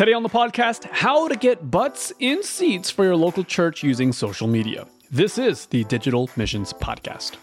Today 0.00 0.14
on 0.14 0.22
the 0.22 0.30
podcast, 0.30 0.84
how 0.84 1.28
to 1.28 1.36
get 1.36 1.70
butts 1.70 2.10
in 2.20 2.42
seats 2.42 2.90
for 2.90 3.04
your 3.04 3.16
local 3.16 3.44
church 3.44 3.82
using 3.82 4.14
social 4.14 4.48
media. 4.48 4.86
This 5.10 5.36
is 5.36 5.66
the 5.66 5.84
Digital 5.84 6.30
Missions 6.36 6.72
Podcast. 6.72 7.36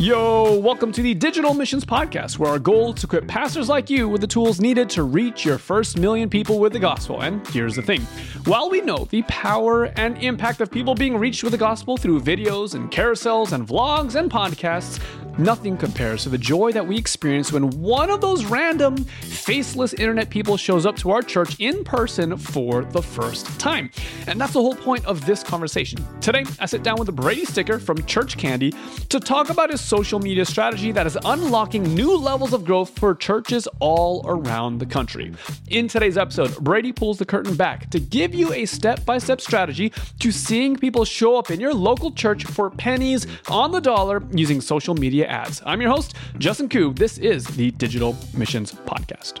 Yo, 0.00 0.58
welcome 0.58 0.90
to 0.92 1.02
the 1.02 1.12
Digital 1.12 1.52
Missions 1.52 1.84
Podcast, 1.84 2.38
where 2.38 2.50
our 2.50 2.58
goal 2.58 2.94
is 2.94 3.02
to 3.02 3.06
equip 3.06 3.28
pastors 3.28 3.68
like 3.68 3.90
you 3.90 4.08
with 4.08 4.22
the 4.22 4.26
tools 4.26 4.58
needed 4.58 4.88
to 4.88 5.02
reach 5.02 5.44
your 5.44 5.58
first 5.58 5.98
million 5.98 6.30
people 6.30 6.58
with 6.58 6.72
the 6.72 6.78
gospel. 6.78 7.20
And 7.20 7.46
here's 7.48 7.76
the 7.76 7.82
thing 7.82 8.00
while 8.46 8.70
we 8.70 8.80
know 8.80 9.06
the 9.10 9.20
power 9.24 9.92
and 9.98 10.16
impact 10.16 10.62
of 10.62 10.70
people 10.70 10.94
being 10.94 11.18
reached 11.18 11.42
with 11.42 11.52
the 11.52 11.58
gospel 11.58 11.98
through 11.98 12.22
videos 12.22 12.74
and 12.74 12.90
carousels 12.90 13.52
and 13.52 13.68
vlogs 13.68 14.14
and 14.14 14.30
podcasts, 14.30 14.98
Nothing 15.40 15.78
compares 15.78 16.24
to 16.24 16.28
the 16.28 16.36
joy 16.36 16.72
that 16.72 16.86
we 16.86 16.98
experience 16.98 17.50
when 17.50 17.70
one 17.70 18.10
of 18.10 18.20
those 18.20 18.44
random, 18.44 19.04
faceless 19.04 19.94
internet 19.94 20.28
people 20.28 20.58
shows 20.58 20.84
up 20.84 20.96
to 20.96 21.10
our 21.12 21.22
church 21.22 21.56
in 21.58 21.82
person 21.82 22.36
for 22.36 22.84
the 22.84 23.00
first 23.00 23.58
time. 23.58 23.90
And 24.26 24.38
that's 24.38 24.52
the 24.52 24.60
whole 24.60 24.74
point 24.74 25.04
of 25.06 25.24
this 25.24 25.42
conversation. 25.42 26.04
Today, 26.20 26.44
I 26.58 26.66
sit 26.66 26.82
down 26.82 26.98
with 26.98 27.08
a 27.08 27.12
Brady 27.12 27.46
Sticker 27.46 27.78
from 27.78 28.04
Church 28.04 28.36
Candy 28.36 28.74
to 29.08 29.18
talk 29.18 29.48
about 29.48 29.70
his 29.70 29.80
social 29.90 30.20
media 30.20 30.44
strategy 30.44 30.92
that 30.92 31.04
is 31.04 31.18
unlocking 31.24 31.82
new 31.96 32.16
levels 32.16 32.52
of 32.52 32.64
growth 32.64 32.96
for 32.96 33.12
churches 33.12 33.66
all 33.80 34.24
around 34.24 34.78
the 34.78 34.86
country. 34.86 35.32
In 35.66 35.88
today's 35.88 36.16
episode, 36.16 36.56
Brady 36.58 36.92
pulls 36.92 37.18
the 37.18 37.24
curtain 37.24 37.56
back 37.56 37.90
to 37.90 37.98
give 37.98 38.32
you 38.32 38.52
a 38.52 38.66
step 38.66 39.04
by 39.04 39.18
step 39.18 39.40
strategy 39.40 39.92
to 40.20 40.30
seeing 40.30 40.76
people 40.76 41.04
show 41.04 41.36
up 41.36 41.50
in 41.50 41.58
your 41.58 41.74
local 41.74 42.12
church 42.12 42.44
for 42.44 42.70
pennies 42.70 43.26
on 43.48 43.72
the 43.72 43.80
dollar 43.80 44.22
using 44.30 44.60
social 44.60 44.94
media 44.94 45.26
ads. 45.26 45.60
I'm 45.66 45.80
your 45.80 45.90
host, 45.90 46.14
Justin 46.38 46.68
Koo. 46.68 46.92
This 46.92 47.18
is 47.18 47.44
the 47.44 47.72
Digital 47.72 48.16
Missions 48.32 48.72
Podcast. 48.72 49.40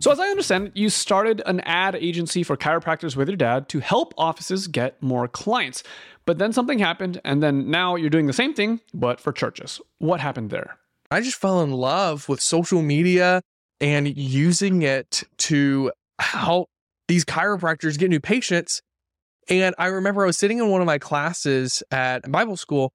So, 0.00 0.10
as 0.10 0.18
I 0.18 0.28
understand 0.28 0.72
you 0.74 0.88
started 0.88 1.42
an 1.44 1.60
ad 1.60 1.94
agency 1.94 2.42
for 2.42 2.56
chiropractors 2.56 3.16
with 3.16 3.28
your 3.28 3.36
dad 3.36 3.68
to 3.68 3.80
help 3.80 4.14
offices 4.16 4.66
get 4.66 5.00
more 5.02 5.28
clients. 5.28 5.82
But 6.24 6.38
then 6.38 6.54
something 6.54 6.78
happened, 6.78 7.20
and 7.22 7.42
then 7.42 7.70
now 7.70 7.96
you're 7.96 8.08
doing 8.08 8.26
the 8.26 8.32
same 8.32 8.54
thing, 8.54 8.80
but 8.94 9.20
for 9.20 9.30
churches. 9.30 9.78
What 9.98 10.20
happened 10.20 10.48
there? 10.48 10.78
I 11.10 11.20
just 11.20 11.36
fell 11.36 11.60
in 11.60 11.72
love 11.72 12.28
with 12.30 12.40
social 12.40 12.80
media 12.80 13.42
and 13.80 14.16
using 14.16 14.82
it 14.82 15.22
to 15.38 15.92
help 16.18 16.70
these 17.08 17.26
chiropractors 17.26 17.98
get 17.98 18.08
new 18.08 18.20
patients. 18.20 18.80
And 19.50 19.74
I 19.78 19.86
remember 19.88 20.22
I 20.22 20.26
was 20.26 20.38
sitting 20.38 20.58
in 20.58 20.70
one 20.70 20.80
of 20.80 20.86
my 20.86 20.98
classes 20.98 21.82
at 21.90 22.30
Bible 22.30 22.56
school, 22.56 22.94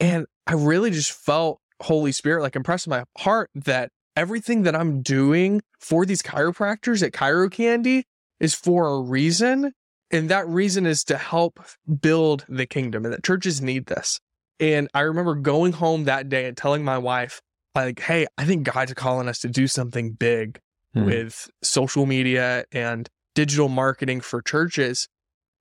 and 0.00 0.26
I 0.46 0.52
really 0.52 0.90
just 0.90 1.12
felt 1.12 1.60
Holy 1.80 2.12
Spirit 2.12 2.42
like 2.42 2.56
impressed 2.56 2.88
my 2.88 3.04
heart 3.16 3.48
that 3.54 3.90
everything 4.16 4.62
that 4.62 4.76
I'm 4.76 5.02
doing 5.02 5.62
for 5.78 6.04
these 6.06 6.22
chiropractors 6.22 7.02
at 7.02 7.12
Chiro 7.12 7.50
Candy 7.50 8.04
is 8.40 8.54
for 8.54 8.88
a 8.88 9.00
reason. 9.00 9.72
And 10.10 10.28
that 10.28 10.46
reason 10.46 10.84
is 10.86 11.04
to 11.04 11.16
help 11.16 11.60
build 12.00 12.44
the 12.48 12.66
kingdom 12.66 13.04
and 13.04 13.14
that 13.14 13.24
churches 13.24 13.62
need 13.62 13.86
this. 13.86 14.20
And 14.60 14.88
I 14.94 15.00
remember 15.00 15.34
going 15.34 15.72
home 15.72 16.04
that 16.04 16.28
day 16.28 16.46
and 16.46 16.56
telling 16.56 16.84
my 16.84 16.98
wife, 16.98 17.40
like, 17.74 18.00
hey, 18.00 18.26
I 18.36 18.44
think 18.44 18.64
God's 18.64 18.92
calling 18.94 19.28
us 19.28 19.38
to 19.40 19.48
do 19.48 19.66
something 19.66 20.12
big 20.12 20.60
hmm. 20.92 21.06
with 21.06 21.50
social 21.62 22.04
media 22.04 22.64
and 22.70 23.08
digital 23.34 23.68
marketing 23.68 24.20
for 24.20 24.42
churches. 24.42 25.08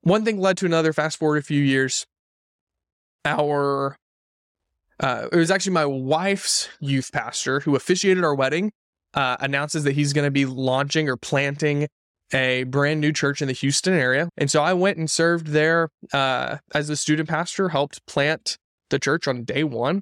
One 0.02 0.26
thing 0.26 0.40
led 0.40 0.58
to 0.58 0.66
another. 0.66 0.92
Fast 0.94 1.18
forward 1.18 1.38
a 1.38 1.42
few 1.42 1.62
years, 1.62 2.06
our 3.24 3.96
uh, 5.02 5.28
it 5.32 5.36
was 5.36 5.52
actually 5.52 5.74
my 5.74 5.86
wife's 5.86 6.70
youth 6.80 7.12
pastor 7.12 7.60
who 7.60 7.76
officiated 7.76 8.24
our 8.24 8.36
wedding, 8.36 8.72
uh, 9.14 9.36
announces 9.40 9.84
that 9.84 9.94
he's 9.94 10.14
going 10.14 10.26
to 10.26 10.32
be 10.32 10.46
launching 10.46 11.10
or 11.10 11.18
planting 11.18 11.88
a 12.34 12.64
brand 12.64 13.02
new 13.02 13.12
church 13.12 13.42
in 13.42 13.48
the 13.48 13.54
Houston 13.54 13.94
area. 13.94 14.30
And 14.38 14.50
so 14.50 14.62
I 14.62 14.74
went 14.74 14.98
and 14.98 15.10
served 15.10 15.48
there 15.48 15.90
uh, 16.14 16.58
as 16.74 16.88
the 16.88 16.96
student 16.96 17.28
pastor, 17.28 17.70
helped 17.70 18.06
plant 18.06 18.58
the 18.90 19.00
church 19.00 19.28
on 19.28 19.44
day 19.44 19.64
one, 19.64 20.02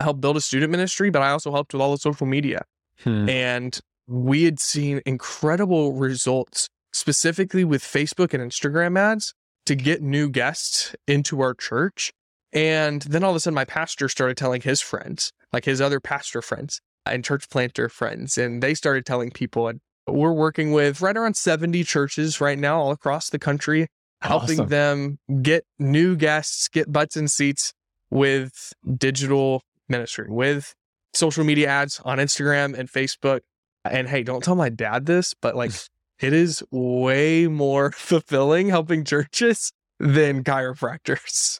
helped 0.00 0.20
build 0.20 0.36
a 0.36 0.40
student 0.40 0.70
ministry, 0.70 1.10
but 1.10 1.22
I 1.22 1.30
also 1.30 1.50
helped 1.50 1.72
with 1.72 1.82
all 1.82 1.92
the 1.92 1.98
social 1.98 2.26
media. 2.26 2.62
Hmm. 3.02 3.28
And 3.28 3.80
we 4.06 4.44
had 4.44 4.60
seen 4.60 5.00
incredible 5.06 5.94
results, 5.94 6.68
specifically 6.92 7.64
with 7.64 7.82
Facebook 7.82 8.34
and 8.34 8.42
Instagram 8.42 8.98
ads 8.98 9.34
to 9.66 9.74
get 9.74 10.02
new 10.02 10.28
guests 10.28 10.94
into 11.08 11.40
our 11.40 11.54
church. 11.54 12.12
And 12.52 13.02
then 13.02 13.24
all 13.24 13.30
of 13.30 13.36
a 13.36 13.40
sudden, 13.40 13.54
my 13.54 13.64
pastor 13.64 14.08
started 14.08 14.36
telling 14.36 14.60
his 14.60 14.80
friends, 14.80 15.32
like 15.52 15.64
his 15.64 15.80
other 15.80 16.00
pastor 16.00 16.42
friends 16.42 16.80
and 17.06 17.24
church 17.24 17.48
planter 17.48 17.88
friends, 17.88 18.36
and 18.36 18.62
they 18.62 18.74
started 18.74 19.06
telling 19.06 19.30
people. 19.30 19.68
And 19.68 19.80
we're 20.06 20.32
working 20.32 20.72
with 20.72 21.00
right 21.00 21.16
around 21.16 21.36
70 21.36 21.82
churches 21.84 22.40
right 22.40 22.58
now, 22.58 22.80
all 22.80 22.90
across 22.90 23.30
the 23.30 23.38
country, 23.38 23.88
helping 24.20 24.60
awesome. 24.60 24.68
them 24.68 25.18
get 25.40 25.64
new 25.78 26.14
guests, 26.14 26.68
get 26.68 26.92
butts 26.92 27.16
in 27.16 27.28
seats 27.28 27.72
with 28.10 28.72
digital 28.98 29.62
ministry, 29.88 30.26
with 30.28 30.74
social 31.14 31.44
media 31.44 31.68
ads 31.68 32.00
on 32.04 32.18
Instagram 32.18 32.78
and 32.78 32.90
Facebook. 32.90 33.40
And 33.84 34.08
hey, 34.08 34.22
don't 34.22 34.44
tell 34.44 34.54
my 34.54 34.68
dad 34.68 35.06
this, 35.06 35.34
but 35.40 35.56
like 35.56 35.72
it 36.20 36.32
is 36.32 36.62
way 36.70 37.46
more 37.46 37.90
fulfilling 37.96 38.68
helping 38.68 39.04
churches 39.04 39.72
than 39.98 40.44
chiropractors. 40.44 41.58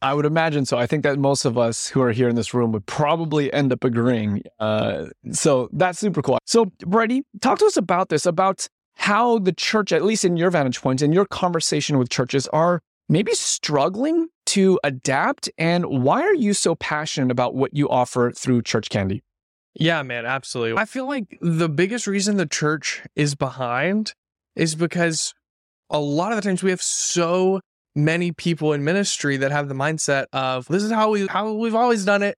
I 0.00 0.14
would 0.14 0.26
imagine 0.26 0.64
so. 0.64 0.78
I 0.78 0.86
think 0.86 1.02
that 1.02 1.18
most 1.18 1.44
of 1.44 1.58
us 1.58 1.88
who 1.88 2.00
are 2.02 2.12
here 2.12 2.28
in 2.28 2.36
this 2.36 2.54
room 2.54 2.72
would 2.72 2.86
probably 2.86 3.52
end 3.52 3.72
up 3.72 3.82
agreeing. 3.82 4.42
Uh, 4.60 5.06
so 5.32 5.68
that's 5.72 5.98
super 5.98 6.22
cool. 6.22 6.38
So, 6.46 6.66
Brady, 6.86 7.22
talk 7.40 7.58
to 7.58 7.66
us 7.66 7.76
about 7.76 8.08
this, 8.08 8.24
about 8.24 8.68
how 8.94 9.38
the 9.38 9.52
church, 9.52 9.92
at 9.92 10.04
least 10.04 10.24
in 10.24 10.36
your 10.36 10.50
vantage 10.50 10.80
point, 10.80 11.02
in 11.02 11.12
your 11.12 11.24
conversation 11.24 11.98
with 11.98 12.10
churches, 12.10 12.46
are 12.48 12.80
maybe 13.08 13.32
struggling 13.34 14.28
to 14.46 14.78
adapt. 14.84 15.50
And 15.58 15.86
why 15.86 16.22
are 16.22 16.34
you 16.34 16.54
so 16.54 16.74
passionate 16.76 17.30
about 17.30 17.54
what 17.54 17.74
you 17.74 17.88
offer 17.88 18.30
through 18.30 18.62
Church 18.62 18.90
Candy? 18.90 19.22
Yeah, 19.74 20.02
man, 20.02 20.26
absolutely. 20.26 20.80
I 20.80 20.84
feel 20.84 21.06
like 21.06 21.38
the 21.40 21.68
biggest 21.68 22.06
reason 22.06 22.36
the 22.36 22.46
church 22.46 23.02
is 23.14 23.34
behind 23.34 24.14
is 24.56 24.74
because 24.74 25.34
a 25.90 26.00
lot 26.00 26.32
of 26.32 26.36
the 26.36 26.42
times 26.42 26.62
we 26.62 26.70
have 26.70 26.82
so 26.82 27.60
many 27.98 28.32
people 28.32 28.72
in 28.72 28.84
ministry 28.84 29.36
that 29.38 29.50
have 29.50 29.68
the 29.68 29.74
mindset 29.74 30.26
of 30.32 30.66
this 30.68 30.82
is 30.82 30.90
how 30.90 31.10
we 31.10 31.26
how 31.26 31.52
we've 31.52 31.74
always 31.74 32.04
done 32.04 32.22
it 32.22 32.36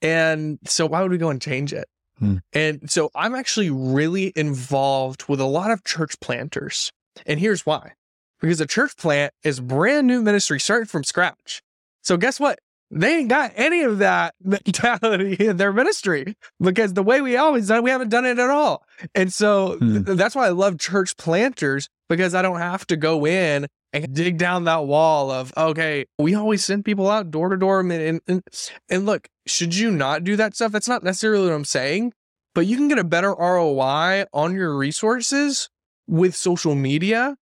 and 0.00 0.58
so 0.64 0.86
why 0.86 1.02
would 1.02 1.10
we 1.10 1.18
go 1.18 1.30
and 1.30 1.42
change 1.42 1.72
it 1.72 1.86
hmm. 2.18 2.36
and 2.52 2.90
so 2.90 3.10
i'm 3.14 3.34
actually 3.34 3.70
really 3.70 4.32
involved 4.34 5.28
with 5.28 5.40
a 5.40 5.44
lot 5.44 5.70
of 5.70 5.84
church 5.84 6.18
planters 6.20 6.90
and 7.26 7.38
here's 7.38 7.66
why 7.66 7.92
because 8.40 8.60
a 8.60 8.66
church 8.66 8.96
plant 8.96 9.32
is 9.42 9.60
brand 9.60 10.06
new 10.06 10.22
ministry 10.22 10.58
starting 10.58 10.86
from 10.86 11.04
scratch 11.04 11.60
so 12.02 12.16
guess 12.16 12.40
what 12.40 12.58
they 12.90 13.18
ain't 13.18 13.28
got 13.28 13.52
any 13.56 13.82
of 13.82 13.98
that 13.98 14.34
mentality 14.42 15.36
in 15.44 15.56
their 15.56 15.72
ministry 15.72 16.36
because 16.60 16.94
the 16.94 17.02
way 17.02 17.20
we 17.20 17.36
always 17.36 17.68
done, 17.68 17.82
we 17.82 17.90
haven't 17.90 18.10
done 18.10 18.24
it 18.24 18.38
at 18.38 18.50
all. 18.50 18.84
And 19.14 19.32
so 19.32 19.78
hmm. 19.78 20.04
th- 20.04 20.16
that's 20.16 20.34
why 20.36 20.46
I 20.46 20.50
love 20.50 20.78
church 20.78 21.16
planters 21.16 21.88
because 22.08 22.34
I 22.34 22.42
don't 22.42 22.58
have 22.58 22.86
to 22.88 22.96
go 22.96 23.26
in 23.26 23.66
and 23.94 24.12
dig 24.12 24.36
down 24.36 24.64
that 24.64 24.86
wall 24.86 25.30
of 25.30 25.52
okay 25.56 26.04
we 26.18 26.34
always 26.34 26.64
send 26.64 26.84
people 26.84 27.08
out 27.08 27.30
door 27.30 27.48
to 27.48 27.56
door 27.56 27.80
and, 27.80 28.20
and 28.26 28.42
and 28.90 29.06
look 29.06 29.28
should 29.46 29.74
you 29.74 29.90
not 29.90 30.24
do 30.24 30.36
that 30.36 30.54
stuff? 30.54 30.72
That's 30.72 30.88
not 30.88 31.02
necessarily 31.02 31.46
what 31.46 31.54
i'm 31.54 31.64
saying 31.64 32.12
but 32.54 32.66
you 32.66 32.76
can 32.76 32.88
get 32.88 32.98
a 32.98 33.04
better 33.04 33.34
roi 33.34 34.24
on 34.32 34.54
your 34.54 34.76
resources 34.76 35.68
with 36.06 36.34
social 36.36 36.74
media. 36.74 37.36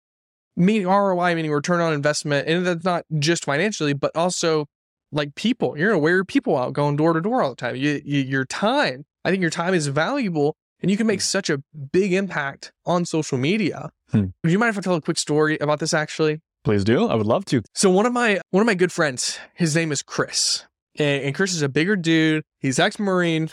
Meaning 0.56 0.88
roi 0.88 1.34
meaning 1.34 1.52
return 1.52 1.80
on 1.80 1.92
investment 1.92 2.48
and 2.48 2.66
that's 2.66 2.84
not 2.84 3.04
just 3.18 3.44
financially 3.44 3.92
but 3.92 4.10
also 4.16 4.66
like 5.12 5.34
people. 5.36 5.78
You're 5.78 5.90
gonna 5.90 6.00
wear 6.00 6.16
your 6.16 6.24
people 6.24 6.56
out 6.56 6.72
going 6.72 6.96
door 6.96 7.12
to 7.12 7.20
door 7.20 7.42
all 7.42 7.50
the 7.50 7.56
time. 7.56 7.76
You, 7.76 8.00
you, 8.04 8.20
your 8.20 8.44
time 8.44 9.04
i 9.24 9.30
think 9.30 9.40
your 9.40 9.50
time 9.50 9.74
is 9.74 9.86
valuable 9.86 10.56
and 10.80 10.90
you 10.90 10.96
can 10.96 11.06
make 11.06 11.20
hmm. 11.20 11.24
such 11.24 11.50
a 11.50 11.62
big 11.92 12.12
impact 12.12 12.72
on 12.86 13.04
social 13.04 13.38
media. 13.38 13.90
Hmm. 14.10 14.26
Do 14.42 14.50
you 14.50 14.58
mind 14.58 14.70
if 14.70 14.78
I 14.78 14.80
tell 14.80 14.94
a 14.94 15.00
quick 15.00 15.18
story 15.18 15.58
about 15.58 15.80
this 15.80 15.92
actually? 15.94 16.40
Please 16.64 16.84
do. 16.84 17.06
I 17.06 17.14
would 17.14 17.26
love 17.26 17.44
to. 17.46 17.62
So 17.74 17.90
one 17.90 18.06
of 18.06 18.12
my 18.12 18.40
one 18.50 18.60
of 18.60 18.66
my 18.66 18.74
good 18.74 18.92
friends, 18.92 19.38
his 19.54 19.74
name 19.74 19.92
is 19.92 20.02
Chris. 20.02 20.64
And, 20.98 21.24
and 21.24 21.34
Chris 21.34 21.54
is 21.54 21.62
a 21.62 21.68
bigger 21.68 21.96
dude. 21.96 22.42
He's 22.60 22.78
ex-Marine, 22.78 23.50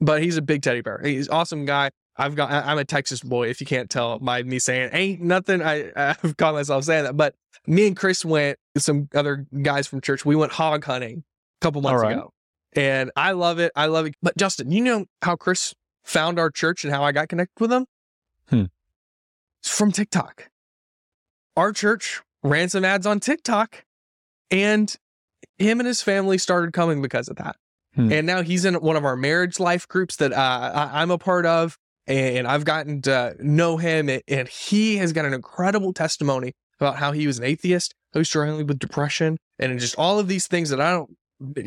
but 0.00 0.22
he's 0.22 0.36
a 0.36 0.42
big 0.42 0.62
teddy 0.62 0.80
bear. 0.80 1.00
He's 1.02 1.28
awesome 1.28 1.64
guy. 1.64 1.90
I've 2.16 2.34
got 2.34 2.50
I'm 2.50 2.78
a 2.78 2.84
Texas 2.84 3.20
boy, 3.22 3.48
if 3.48 3.60
you 3.60 3.66
can't 3.66 3.88
tell 3.88 4.18
by 4.18 4.42
me 4.42 4.58
saying 4.58 4.90
ain't 4.92 5.22
nothing. 5.22 5.62
I 5.62 5.92
I've 6.22 6.36
caught 6.36 6.54
myself 6.54 6.84
saying 6.84 7.04
that. 7.04 7.16
But 7.16 7.34
me 7.66 7.86
and 7.86 7.96
Chris 7.96 8.24
went 8.24 8.58
some 8.76 9.08
other 9.14 9.46
guys 9.62 9.86
from 9.86 10.00
church. 10.00 10.24
We 10.24 10.36
went 10.36 10.52
hog 10.52 10.84
hunting 10.84 11.24
a 11.60 11.64
couple 11.64 11.80
months 11.80 12.02
right. 12.02 12.12
ago. 12.12 12.32
And 12.74 13.10
I 13.16 13.32
love 13.32 13.58
it. 13.58 13.72
I 13.76 13.86
love 13.86 14.06
it. 14.06 14.14
But 14.22 14.36
Justin, 14.36 14.72
you 14.72 14.82
know 14.82 15.06
how 15.20 15.36
Chris 15.36 15.74
found 16.04 16.38
our 16.38 16.50
church 16.50 16.84
and 16.84 16.92
how 16.92 17.04
I 17.04 17.12
got 17.12 17.28
connected 17.28 17.60
with 17.60 17.70
them? 17.70 17.86
Hmm. 18.48 18.64
It's 19.62 19.76
from 19.76 19.92
TikTok. 19.92 20.50
Our 21.56 21.72
church 21.72 22.22
ran 22.42 22.68
some 22.68 22.84
ads 22.84 23.06
on 23.06 23.20
TikTok 23.20 23.84
and 24.50 24.94
him 25.58 25.80
and 25.80 25.86
his 25.86 26.02
family 26.02 26.38
started 26.38 26.72
coming 26.72 27.00
because 27.00 27.28
of 27.28 27.36
that. 27.36 27.56
Hmm. 27.94 28.12
And 28.12 28.26
now 28.26 28.42
he's 28.42 28.64
in 28.64 28.74
one 28.74 28.96
of 28.96 29.04
our 29.04 29.16
marriage 29.16 29.60
life 29.60 29.86
groups 29.86 30.16
that 30.16 30.32
uh, 30.32 30.90
I, 30.92 31.02
am 31.02 31.10
a 31.10 31.18
part 31.18 31.46
of. 31.46 31.78
and 32.06 32.46
I've 32.46 32.64
gotten 32.64 33.02
to 33.02 33.36
know 33.38 33.76
him, 33.76 34.10
and 34.26 34.48
he 34.48 34.96
has 34.96 35.12
got 35.12 35.24
an 35.24 35.34
incredible 35.34 35.92
testimony 35.92 36.52
about 36.80 36.96
how 36.96 37.12
he 37.12 37.26
was 37.26 37.38
an 37.38 37.44
atheist, 37.44 37.94
who's 38.12 38.28
struggling 38.28 38.66
with 38.66 38.78
depression, 38.78 39.38
and 39.58 39.78
just 39.78 39.94
all 39.96 40.18
of 40.18 40.26
these 40.26 40.48
things 40.48 40.70
that 40.70 40.80
I 40.80 40.90
don't, 40.90 41.16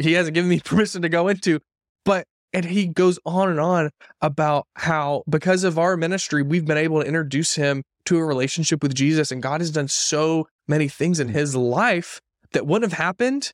he 0.01 0.13
hasn't 0.13 0.33
given 0.33 0.49
me 0.49 0.59
permission 0.65 1.03
to 1.03 1.09
go 1.09 1.27
into. 1.27 1.59
But, 2.03 2.25
and 2.55 2.63
he 2.63 2.87
goes 2.87 3.19
on 3.25 3.49
and 3.49 3.59
on 3.59 3.89
about 4.21 4.65
how 4.77 5.23
because 5.29 5.65
of 5.65 5.77
our 5.77 5.97
ministry, 5.97 6.41
we've 6.41 6.65
been 6.65 6.77
able 6.77 7.01
to 7.01 7.05
introduce 7.05 7.55
him 7.55 7.83
to 8.05 8.17
a 8.17 8.23
relationship 8.23 8.81
with 8.81 8.95
Jesus, 8.95 9.29
and 9.29 9.43
God 9.43 9.59
has 9.59 9.71
done 9.71 9.89
so 9.89 10.47
many 10.65 10.87
things 10.87 11.19
in 11.19 11.27
mm. 11.27 11.33
his 11.33 11.53
life 11.53 12.21
that 12.53 12.65
wouldn't 12.65 12.93
have 12.93 12.97
happened 12.97 13.51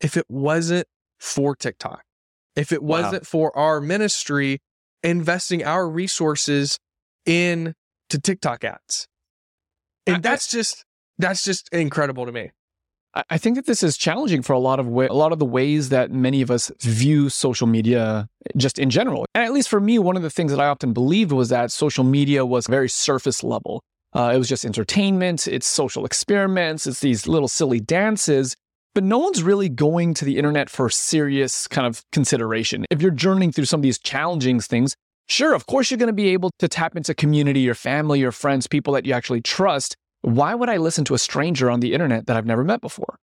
if 0.00 0.16
it 0.16 0.24
wasn't 0.30 0.86
for 1.18 1.54
TikTok, 1.54 2.02
if 2.56 2.72
it 2.72 2.82
wasn't 2.82 3.24
wow. 3.24 3.28
for 3.28 3.58
our 3.58 3.78
ministry 3.78 4.58
investing 5.02 5.62
our 5.62 5.86
resources 5.86 6.78
in 7.26 7.74
to 8.08 8.18
TikTok 8.18 8.64
ads. 8.64 9.06
And 10.06 10.22
that's 10.22 10.50
just 10.50 10.86
that's 11.18 11.44
just 11.44 11.68
incredible 11.72 12.24
to 12.24 12.32
me. 12.32 12.52
I 13.28 13.38
think 13.38 13.56
that 13.56 13.66
this 13.66 13.82
is 13.82 13.96
challenging 13.96 14.42
for 14.42 14.52
a 14.52 14.58
lot 14.58 14.78
of 14.78 14.86
way, 14.86 15.06
a 15.08 15.14
lot 15.14 15.32
of 15.32 15.40
the 15.40 15.44
ways 15.44 15.88
that 15.88 16.12
many 16.12 16.42
of 16.42 16.50
us 16.50 16.70
view 16.80 17.28
social 17.28 17.66
media 17.66 18.28
just 18.56 18.78
in 18.78 18.88
general. 18.88 19.26
And 19.34 19.44
at 19.44 19.52
least 19.52 19.68
for 19.68 19.80
me, 19.80 19.98
one 19.98 20.16
of 20.16 20.22
the 20.22 20.30
things 20.30 20.52
that 20.52 20.60
I 20.60 20.66
often 20.68 20.92
believed 20.92 21.32
was 21.32 21.48
that 21.48 21.72
social 21.72 22.04
media 22.04 22.46
was 22.46 22.66
very 22.68 22.88
surface 22.88 23.42
level. 23.42 23.82
Uh, 24.12 24.32
it 24.34 24.38
was 24.38 24.48
just 24.48 24.64
entertainment, 24.64 25.46
it's 25.48 25.66
social 25.66 26.04
experiments, 26.04 26.86
it's 26.86 27.00
these 27.00 27.26
little 27.26 27.48
silly 27.48 27.80
dances. 27.80 28.56
But 28.94 29.04
no 29.04 29.18
one's 29.18 29.42
really 29.42 29.68
going 29.68 30.14
to 30.14 30.24
the 30.24 30.36
internet 30.36 30.68
for 30.68 30.90
serious 30.90 31.68
kind 31.68 31.86
of 31.86 32.02
consideration. 32.10 32.84
If 32.90 33.00
you're 33.02 33.12
journeying 33.12 33.52
through 33.52 33.66
some 33.66 33.78
of 33.78 33.82
these 33.82 33.98
challenging 33.98 34.58
things, 34.60 34.96
sure, 35.28 35.54
of 35.54 35.66
course, 35.66 35.90
you're 35.90 35.98
going 35.98 36.08
to 36.08 36.12
be 36.12 36.30
able 36.30 36.50
to 36.58 36.66
tap 36.66 36.96
into 36.96 37.14
community, 37.14 37.60
your 37.60 37.76
family, 37.76 38.18
your 38.18 38.32
friends, 38.32 38.66
people 38.66 38.92
that 38.94 39.06
you 39.06 39.12
actually 39.12 39.42
trust. 39.42 39.96
Why 40.22 40.54
would 40.54 40.68
I 40.68 40.76
listen 40.76 41.04
to 41.06 41.14
a 41.14 41.18
stranger 41.18 41.70
on 41.70 41.80
the 41.80 41.92
internet 41.92 42.26
that 42.26 42.36
I've 42.36 42.46
never 42.46 42.64
met 42.64 42.80
before? 42.80 43.18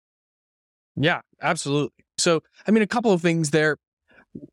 Yeah, 0.96 1.22
absolutely. 1.42 2.06
So, 2.18 2.42
I 2.68 2.72
mean, 2.72 2.84
a 2.84 2.88
couple 2.88 3.12
of 3.12 3.22
things 3.22 3.52
there. 3.52 3.78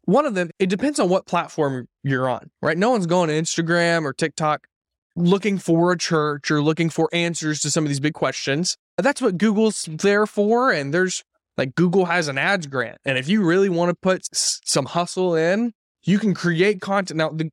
One 0.04 0.26
of 0.26 0.34
them, 0.34 0.50
it 0.58 0.68
depends 0.68 0.98
on 0.98 1.08
what 1.08 1.26
platform 1.26 1.86
you're 2.02 2.28
on, 2.28 2.50
right? 2.60 2.76
No 2.76 2.90
one's 2.90 3.06
going 3.06 3.28
to 3.28 3.34
Instagram 3.34 4.04
or 4.04 4.12
TikTok 4.12 4.66
looking 5.14 5.58
for 5.58 5.92
a 5.92 5.98
church 5.98 6.50
or 6.50 6.62
looking 6.62 6.90
for 6.90 7.08
answers 7.12 7.60
to 7.60 7.70
some 7.70 7.84
of 7.84 7.88
these 7.88 8.00
big 8.00 8.14
questions. 8.14 8.76
That's 8.96 9.20
what 9.20 9.38
Google's 9.38 9.88
there 9.90 10.26
for. 10.26 10.72
And 10.72 10.92
there's 10.92 11.22
like 11.56 11.74
Google 11.74 12.06
has 12.06 12.28
an 12.28 12.38
ads 12.38 12.66
grant. 12.66 12.98
And 13.04 13.18
if 13.18 13.28
you 13.28 13.44
really 13.44 13.68
want 13.68 13.90
to 13.90 13.94
put 13.94 14.28
some 14.32 14.86
hustle 14.86 15.34
in, 15.34 15.72
you 16.02 16.18
can 16.18 16.34
create 16.34 16.80
content. 16.80 17.18
Now, 17.18 17.30
the, 17.30 17.50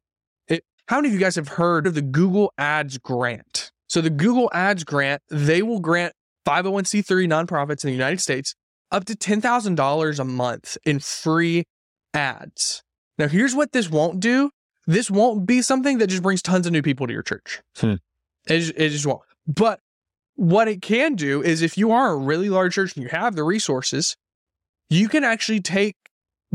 it, 0.48 0.64
how 0.88 0.98
many 0.98 1.10
of 1.10 1.14
you 1.14 1.20
guys 1.20 1.36
have 1.36 1.50
heard 1.50 1.86
of 1.86 1.96
the 1.96 2.02
Google 2.02 2.54
Ads 2.58 2.98
grant? 3.00 3.72
So, 3.90 4.02
the 4.02 4.10
Google 4.10 4.50
Ads 4.54 4.84
grant, 4.84 5.22
they 5.30 5.62
will 5.62 5.80
grant 5.80 6.14
501c3 6.48 7.28
nonprofits 7.28 7.84
in 7.84 7.90
the 7.90 7.96
United 7.96 8.22
States 8.22 8.56
up 8.92 9.06
to 9.06 9.14
$10,000 9.14 10.20
a 10.20 10.24
month 10.24 10.78
in 10.86 11.00
free 11.00 11.66
ads. 12.14 12.84
Now, 13.18 13.28
here's 13.28 13.54
what 13.54 13.72
this 13.72 13.90
won't 13.90 14.20
do 14.20 14.52
this 14.88 15.12
won't 15.12 15.46
be 15.46 15.62
something 15.62 16.00
that 16.00 16.08
just 16.08 16.24
brings 16.24 16.42
tons 16.42 16.66
of 16.66 16.74
new 16.74 16.82
people 16.82 17.06
to 17.06 17.14
your 17.14 17.22
church. 17.22 17.62
Hmm. 17.78 17.96
It, 18.48 18.74
it 18.76 18.90
just 18.90 19.06
won't. 19.06 19.22
But 19.46 19.82
what 20.36 20.68
it 20.68 20.82
can 20.82 21.14
do 21.14 21.44
is 21.44 21.62
if 21.62 21.78
you 21.78 21.92
are 21.92 22.12
a 22.12 22.18
really 22.18 22.50
large 22.50 22.74
church 22.74 22.96
and 22.96 23.04
you 23.04 23.10
have 23.10 23.36
the 23.36 23.44
resources, 23.44 24.16
you 24.90 25.08
can 25.08 25.24
actually 25.24 25.62
take, 25.62 25.96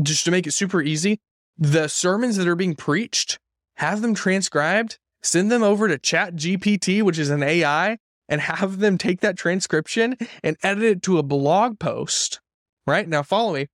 just 0.01 0.25
to 0.25 0.31
make 0.31 0.47
it 0.47 0.51
super 0.51 0.81
easy, 0.81 1.19
the 1.57 1.87
sermons 1.87 2.35
that 2.35 2.47
are 2.47 2.57
being 2.57 2.75
preached, 2.75 3.39
have 3.75 4.01
them 4.01 4.13
transcribed, 4.13 4.97
send 5.25 5.51
them 5.51 5.63
over 5.63 5.87
to 5.87 5.97
Chat 5.97 6.35
GPT, 6.35 7.01
which 7.01 7.19
is 7.19 7.29
an 7.29 7.43
AI, 7.43 7.97
and 8.27 8.41
have 8.41 8.79
them 8.79 8.97
take 8.97 9.21
that 9.21 9.37
transcription 9.37 10.17
and 10.43 10.57
edit 10.63 10.83
it 10.83 11.01
to 11.03 11.17
a 11.17 11.23
blog 11.23 11.79
post. 11.79 12.39
Right 12.87 13.07
now, 13.07 13.23
follow 13.23 13.53
me. 13.53 13.67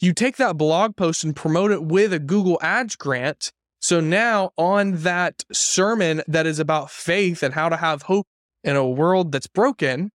You 0.00 0.12
take 0.12 0.36
that 0.36 0.56
blog 0.56 0.96
post 0.96 1.24
and 1.24 1.34
promote 1.34 1.72
it 1.72 1.82
with 1.82 2.12
a 2.12 2.18
Google 2.18 2.58
Ads 2.62 2.96
grant, 2.96 3.50
so 3.80 4.00
now, 4.00 4.50
on 4.56 4.96
that 5.02 5.44
sermon 5.52 6.22
that 6.26 6.46
is 6.46 6.58
about 6.58 6.90
faith 6.90 7.42
and 7.42 7.54
how 7.54 7.68
to 7.68 7.76
have 7.76 8.02
hope 8.02 8.26
in 8.64 8.76
a 8.76 8.86
world 8.86 9.30
that's 9.30 9.46
broken, 9.46 10.10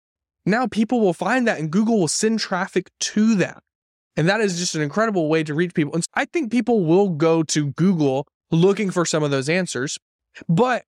now 0.45 0.67
people 0.67 1.01
will 1.01 1.13
find 1.13 1.47
that 1.47 1.61
and 1.61 1.71
Google 1.71 2.01
will 2.01 2.09
send 2.09 2.41
traffic 2.41 2.91
to 3.01 3.37
that. 3.37 3.63
And 4.17 4.29
that 4.29 4.41
is 4.41 4.59
just 4.59 4.75
an 4.75 4.83
incredible 4.83 5.29
way 5.29 5.45
to 5.45 5.55
reach 5.55 5.75
people. 5.75 5.95
And 5.95 6.05
I 6.15 6.25
think 6.25 6.51
people 6.51 6.85
will 6.85 7.11
go 7.11 7.43
to 7.45 7.69
Google 7.69 8.27
looking 8.51 8.91
for 8.91 9.07
some 9.07 9.23
of 9.23 9.31
those 9.31 9.49
answers. 9.49 9.97
But 10.49 10.85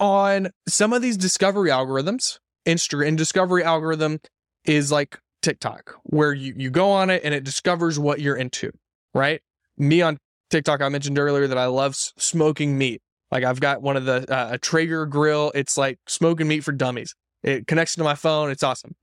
on 0.00 0.50
some 0.68 0.92
of 0.92 1.02
these 1.02 1.16
discovery 1.16 1.70
algorithms, 1.70 2.38
Insta 2.66 3.06
and 3.06 3.16
discovery 3.16 3.64
algorithm 3.64 4.20
is 4.64 4.92
like 4.92 5.18
TikTok, 5.42 5.96
where 6.04 6.32
you, 6.32 6.54
you 6.56 6.70
go 6.70 6.90
on 6.90 7.10
it 7.10 7.22
and 7.24 7.34
it 7.34 7.44
discovers 7.44 7.98
what 7.98 8.20
you're 8.20 8.36
into, 8.36 8.70
right? 9.14 9.40
Me 9.76 10.02
on 10.02 10.18
TikTok 10.50 10.80
I 10.80 10.88
mentioned 10.88 11.18
earlier 11.18 11.46
that 11.46 11.58
I 11.58 11.66
love 11.66 11.94
smoking 11.96 12.76
meat. 12.76 13.00
Like 13.30 13.44
I've 13.44 13.60
got 13.60 13.82
one 13.82 13.96
of 13.96 14.04
the 14.04 14.26
uh, 14.32 14.54
a 14.54 14.58
Traeger 14.58 15.06
grill. 15.06 15.52
It's 15.54 15.76
like 15.76 15.98
smoking 16.06 16.48
meat 16.48 16.64
for 16.64 16.72
dummies. 16.72 17.14
It 17.42 17.66
connects 17.66 17.94
to 17.96 18.04
my 18.04 18.14
phone. 18.14 18.50
It's 18.50 18.62
awesome. 18.62 18.94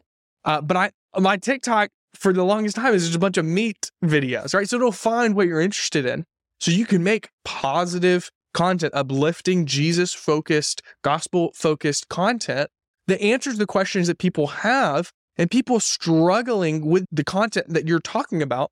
Uh, 0.43 0.61
but 0.61 0.77
I 0.77 0.91
my 1.19 1.37
TikTok 1.37 1.89
for 2.13 2.33
the 2.33 2.43
longest 2.43 2.75
time 2.75 2.93
is 2.93 3.03
just 3.03 3.15
a 3.15 3.19
bunch 3.19 3.37
of 3.37 3.45
meat 3.45 3.91
videos, 4.03 4.53
right? 4.53 4.67
So 4.67 4.77
it'll 4.77 4.91
find 4.91 5.35
what 5.35 5.47
you're 5.47 5.61
interested 5.61 6.05
in, 6.05 6.25
so 6.59 6.71
you 6.71 6.85
can 6.85 7.03
make 7.03 7.29
positive 7.43 8.31
content, 8.55 8.93
uplifting, 8.95 9.67
Jesus 9.67 10.13
focused, 10.13 10.81
gospel 11.03 11.51
focused 11.53 12.09
content 12.09 12.71
that 13.05 13.21
answers 13.21 13.59
the 13.59 13.67
questions 13.67 14.07
that 14.07 14.17
people 14.17 14.47
have 14.47 15.11
and 15.37 15.51
people 15.51 15.79
struggling 15.79 16.85
with 16.87 17.05
the 17.11 17.23
content 17.23 17.67
that 17.69 17.87
you're 17.87 17.99
talking 17.99 18.41
about 18.41 18.71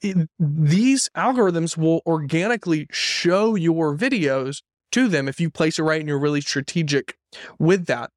it, 0.00 0.28
these 0.38 1.08
algorithms 1.16 1.76
will 1.76 2.02
organically 2.06 2.86
show 2.90 3.54
your 3.54 3.96
videos 3.96 4.62
to 4.92 5.08
them 5.08 5.28
if 5.28 5.40
you 5.40 5.50
place 5.50 5.78
it 5.78 5.82
right 5.82 6.00
and 6.00 6.08
you're 6.08 6.18
really 6.18 6.40
strategic 6.40 7.16
with 7.58 7.86
that. 7.86 8.10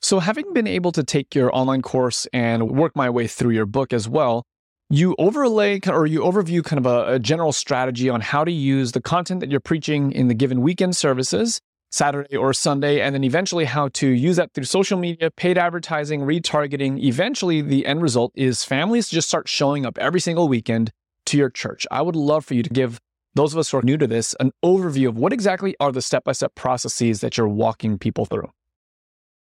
So, 0.00 0.20
having 0.20 0.52
been 0.52 0.66
able 0.66 0.92
to 0.92 1.02
take 1.02 1.34
your 1.34 1.54
online 1.54 1.82
course 1.82 2.26
and 2.32 2.70
work 2.70 2.94
my 2.94 3.10
way 3.10 3.26
through 3.26 3.50
your 3.50 3.66
book 3.66 3.92
as 3.92 4.08
well, 4.08 4.44
you 4.90 5.14
overlay 5.18 5.80
or 5.86 6.06
you 6.06 6.20
overview 6.20 6.64
kind 6.64 6.84
of 6.84 6.86
a, 6.86 7.14
a 7.14 7.18
general 7.18 7.52
strategy 7.52 8.08
on 8.08 8.20
how 8.20 8.44
to 8.44 8.52
use 8.52 8.92
the 8.92 9.00
content 9.00 9.40
that 9.40 9.50
you're 9.50 9.60
preaching 9.60 10.12
in 10.12 10.28
the 10.28 10.34
given 10.34 10.62
weekend 10.62 10.96
services 10.96 11.60
Saturday 11.90 12.36
or 12.36 12.52
Sunday, 12.52 13.00
and 13.00 13.14
then 13.14 13.24
eventually 13.24 13.64
how 13.64 13.88
to 13.88 14.08
use 14.08 14.36
that 14.36 14.52
through 14.52 14.64
social 14.64 14.98
media, 14.98 15.30
paid 15.30 15.56
advertising, 15.56 16.20
retargeting. 16.20 17.02
Eventually, 17.02 17.62
the 17.62 17.86
end 17.86 18.02
result 18.02 18.32
is 18.34 18.62
families 18.62 19.08
just 19.08 19.28
start 19.28 19.48
showing 19.48 19.86
up 19.86 19.96
every 19.98 20.20
single 20.20 20.48
weekend 20.48 20.92
to 21.26 21.38
your 21.38 21.50
church. 21.50 21.86
I 21.90 22.02
would 22.02 22.16
love 22.16 22.44
for 22.44 22.54
you 22.54 22.62
to 22.62 22.70
give 22.70 23.00
those 23.34 23.54
of 23.54 23.58
us 23.58 23.70
who 23.70 23.78
are 23.78 23.82
new 23.82 23.96
to 23.96 24.06
this 24.06 24.34
an 24.40 24.52
overview 24.64 25.08
of 25.08 25.16
what 25.16 25.32
exactly 25.32 25.76
are 25.80 25.92
the 25.92 26.02
step 26.02 26.24
by 26.24 26.32
step 26.32 26.54
processes 26.54 27.20
that 27.20 27.38
you're 27.38 27.48
walking 27.48 27.98
people 27.98 28.26
through. 28.26 28.50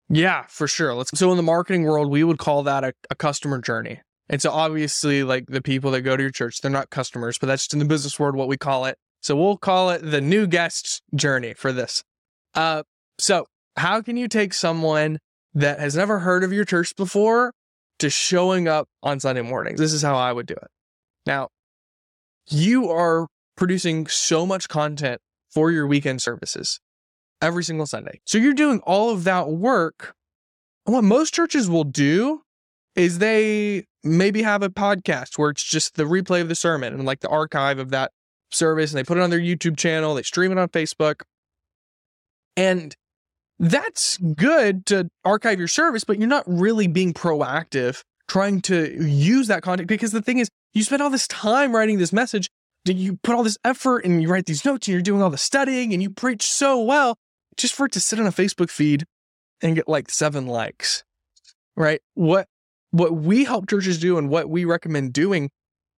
Yeah, 0.09 0.45
for 0.47 0.67
sure. 0.67 0.93
Let's 0.93 1.17
so 1.17 1.31
in 1.31 1.37
the 1.37 1.43
marketing 1.43 1.83
world, 1.83 2.09
we 2.09 2.23
would 2.23 2.37
call 2.37 2.63
that 2.63 2.83
a, 2.85 2.93
a 3.09 3.15
customer 3.15 3.59
journey. 3.59 3.99
And 4.29 4.41
so 4.41 4.51
obviously, 4.51 5.23
like 5.23 5.45
the 5.47 5.61
people 5.61 5.91
that 5.91 6.01
go 6.01 6.17
to 6.17 6.23
your 6.23 6.31
church, 6.31 6.59
they're 6.61 6.71
not 6.71 6.89
customers, 6.89 7.37
but 7.37 7.47
that's 7.47 7.63
just 7.63 7.73
in 7.73 7.79
the 7.79 7.85
business 7.85 8.19
world 8.19 8.35
what 8.35 8.47
we 8.47 8.57
call 8.57 8.85
it. 8.85 8.97
So 9.21 9.35
we'll 9.35 9.57
call 9.57 9.89
it 9.89 9.99
the 9.99 10.21
new 10.21 10.47
guest 10.47 11.01
journey 11.15 11.53
for 11.53 11.71
this. 11.71 12.03
Uh, 12.53 12.83
so 13.19 13.45
how 13.77 14.01
can 14.01 14.17
you 14.17 14.27
take 14.27 14.53
someone 14.53 15.19
that 15.53 15.79
has 15.79 15.95
never 15.95 16.19
heard 16.19 16.43
of 16.43 16.51
your 16.51 16.65
church 16.65 16.95
before 16.95 17.53
to 17.99 18.09
showing 18.09 18.67
up 18.67 18.87
on 19.01 19.19
Sunday 19.19 19.41
mornings? 19.41 19.79
This 19.79 19.93
is 19.93 20.01
how 20.01 20.15
I 20.15 20.33
would 20.33 20.45
do 20.45 20.53
it. 20.53 20.67
Now, 21.25 21.49
you 22.49 22.89
are 22.89 23.27
producing 23.55 24.07
so 24.07 24.45
much 24.45 24.69
content 24.69 25.19
for 25.49 25.71
your 25.71 25.87
weekend 25.87 26.21
services 26.21 26.79
every 27.41 27.63
single 27.63 27.85
Sunday. 27.85 28.19
So 28.25 28.37
you're 28.37 28.53
doing 28.53 28.79
all 28.83 29.09
of 29.09 29.23
that 29.23 29.49
work. 29.49 30.13
And 30.85 30.93
what 30.93 31.03
most 31.03 31.33
churches 31.33 31.69
will 31.69 31.83
do 31.83 32.41
is 32.97 33.19
they 33.19 33.85
maybe 34.03 34.41
have 34.41 34.63
a 34.63 34.69
podcast 34.69 35.37
where 35.37 35.51
it's 35.51 35.63
just 35.63 35.95
the 35.95 36.03
replay 36.03 36.41
of 36.41 36.49
the 36.49 36.55
sermon 36.55 36.93
and 36.93 37.05
like 37.05 37.19
the 37.21 37.29
archive 37.29 37.77
of 37.79 37.91
that 37.91 38.11
service 38.51 38.91
and 38.91 38.97
they 38.97 39.03
put 39.03 39.17
it 39.17 39.21
on 39.21 39.29
their 39.29 39.39
YouTube 39.39 39.77
channel, 39.77 40.15
they 40.15 40.23
stream 40.23 40.51
it 40.51 40.57
on 40.57 40.67
Facebook. 40.69 41.21
And 42.57 42.95
that's 43.59 44.17
good 44.17 44.85
to 44.87 45.09
archive 45.23 45.59
your 45.59 45.67
service, 45.67 46.03
but 46.03 46.17
you're 46.17 46.27
not 46.27 46.43
really 46.47 46.87
being 46.87 47.13
proactive 47.13 48.01
trying 48.27 48.61
to 48.61 48.93
use 49.05 49.47
that 49.47 49.61
content 49.61 49.87
because 49.87 50.11
the 50.11 50.21
thing 50.21 50.39
is, 50.39 50.49
you 50.73 50.83
spend 50.83 51.01
all 51.01 51.09
this 51.09 51.27
time 51.27 51.75
writing 51.75 51.97
this 51.97 52.11
message, 52.11 52.49
you 52.85 53.17
put 53.23 53.35
all 53.35 53.43
this 53.43 53.57
effort 53.63 54.05
and 54.05 54.21
you 54.21 54.27
write 54.27 54.45
these 54.45 54.65
notes 54.65 54.87
and 54.87 54.93
you're 54.93 55.01
doing 55.01 55.21
all 55.21 55.29
the 55.29 55.37
studying 55.37 55.93
and 55.93 56.01
you 56.01 56.09
preach 56.09 56.43
so 56.43 56.81
well 56.81 57.15
just 57.57 57.73
for 57.73 57.85
it 57.85 57.91
to 57.91 57.99
sit 57.99 58.19
on 58.19 58.25
a 58.27 58.31
Facebook 58.31 58.69
feed 58.69 59.03
and 59.61 59.75
get 59.75 59.87
like 59.87 60.09
seven 60.09 60.47
likes. 60.47 61.03
Right? 61.75 62.01
What 62.15 62.47
what 62.91 63.13
we 63.15 63.43
help 63.45 63.69
churches 63.69 63.99
do 63.99 64.17
and 64.17 64.29
what 64.29 64.49
we 64.49 64.65
recommend 64.65 65.13
doing 65.13 65.49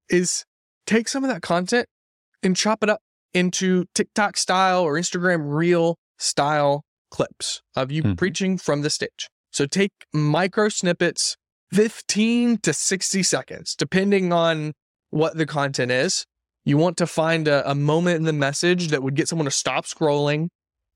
is 0.10 0.43
take 0.86 1.08
some 1.08 1.24
of 1.24 1.29
that 1.29 1.41
content 1.41 1.88
and 2.43 2.55
chop 2.55 2.84
it 2.84 2.89
up 2.89 3.01
into 3.34 3.86
TikTok 3.93 4.38
style 4.38 4.81
or 4.81 4.96
Instagram 4.96 5.53
reel 5.55 5.98
style 6.17 6.84
clips 7.12 7.62
of 7.75 7.91
you 7.91 8.03
Mhm. 8.03 8.17
preaching 8.17 8.58
from 8.58 8.81
the 8.81 8.89
stage. 8.89 9.29
So 9.51 9.65
take 9.65 9.91
micro 10.13 10.69
snippets, 10.69 11.36
15 11.72 12.58
to 12.60 12.74
60 12.74 13.24
seconds, 13.24 13.75
depending 13.75 14.34
on 14.34 14.74
what 15.12 15.38
the 15.38 15.46
content 15.46 15.91
is. 15.91 16.25
You 16.65 16.77
want 16.77 16.98
to 16.98 17.08
find 17.08 17.48
a, 17.48 17.69
a 17.69 17.74
moment 17.75 18.17
in 18.17 18.24
the 18.24 18.34
message 18.34 18.89
that 18.89 19.01
would 19.01 19.15
get 19.15 19.27
someone 19.27 19.46
to 19.46 19.51
stop 19.51 19.86
scrolling. 19.86 20.50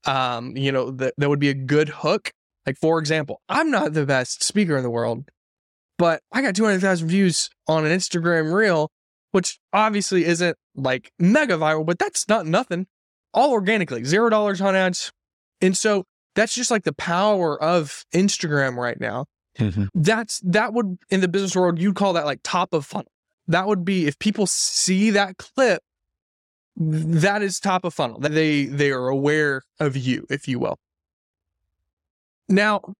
Um, 0.06 0.56
you 0.56 0.70
know, 0.70 0.90
that, 0.92 1.14
that 1.16 1.28
would 1.28 1.40
be 1.40 1.48
a 1.48 1.54
good 1.54 1.88
hook. 1.88 2.30
Like, 2.66 2.76
for 2.76 2.98
example, 2.98 3.40
I'm 3.48 3.70
not 3.70 3.92
the 3.94 4.06
best 4.06 4.42
speaker 4.42 4.76
in 4.76 4.82
the 4.82 4.90
world, 4.90 5.28
but 5.98 6.22
I 6.32 6.42
got 6.42 6.54
200,000 6.54 7.08
views 7.08 7.50
on 7.66 7.84
an 7.84 7.96
Instagram 7.96 8.52
reel, 8.52 8.90
which 9.32 9.58
obviously 9.72 10.24
isn't 10.24 10.56
like 10.74 11.10
mega 11.18 11.56
viral, 11.56 11.86
but 11.86 11.98
that's 11.98 12.28
not 12.28 12.46
nothing. 12.46 12.86
All 13.32 13.52
organically, 13.52 14.04
zero 14.04 14.30
dollars 14.30 14.60
on 14.60 14.76
ads. 14.76 15.12
And 15.60 15.76
so 15.76 16.04
that's 16.34 16.54
just 16.54 16.70
like 16.70 16.84
the 16.84 16.92
power 16.92 17.60
of 17.60 18.04
Instagram 18.12 18.76
right 18.76 19.00
now. 19.00 19.26
Mm-hmm. 19.58 19.84
That's 19.94 20.40
that 20.40 20.72
would 20.72 20.98
in 21.10 21.20
the 21.20 21.28
business 21.28 21.54
world, 21.54 21.78
you'd 21.78 21.94
call 21.94 22.12
that 22.14 22.24
like 22.24 22.40
top 22.42 22.72
of 22.72 22.84
funnel. 22.84 23.10
That 23.46 23.66
would 23.66 23.84
be 23.84 24.06
if 24.06 24.18
people 24.18 24.46
see 24.46 25.10
that 25.10 25.36
clip, 25.36 25.82
that 26.76 27.42
is 27.42 27.60
top 27.60 27.84
of 27.84 27.94
funnel. 27.94 28.18
That 28.20 28.32
they 28.32 28.64
they 28.64 28.90
are 28.90 29.08
aware 29.08 29.62
of 29.78 29.96
you, 29.96 30.26
if 30.28 30.48
you 30.48 30.58
will. 30.58 30.78
Now, 32.48 32.94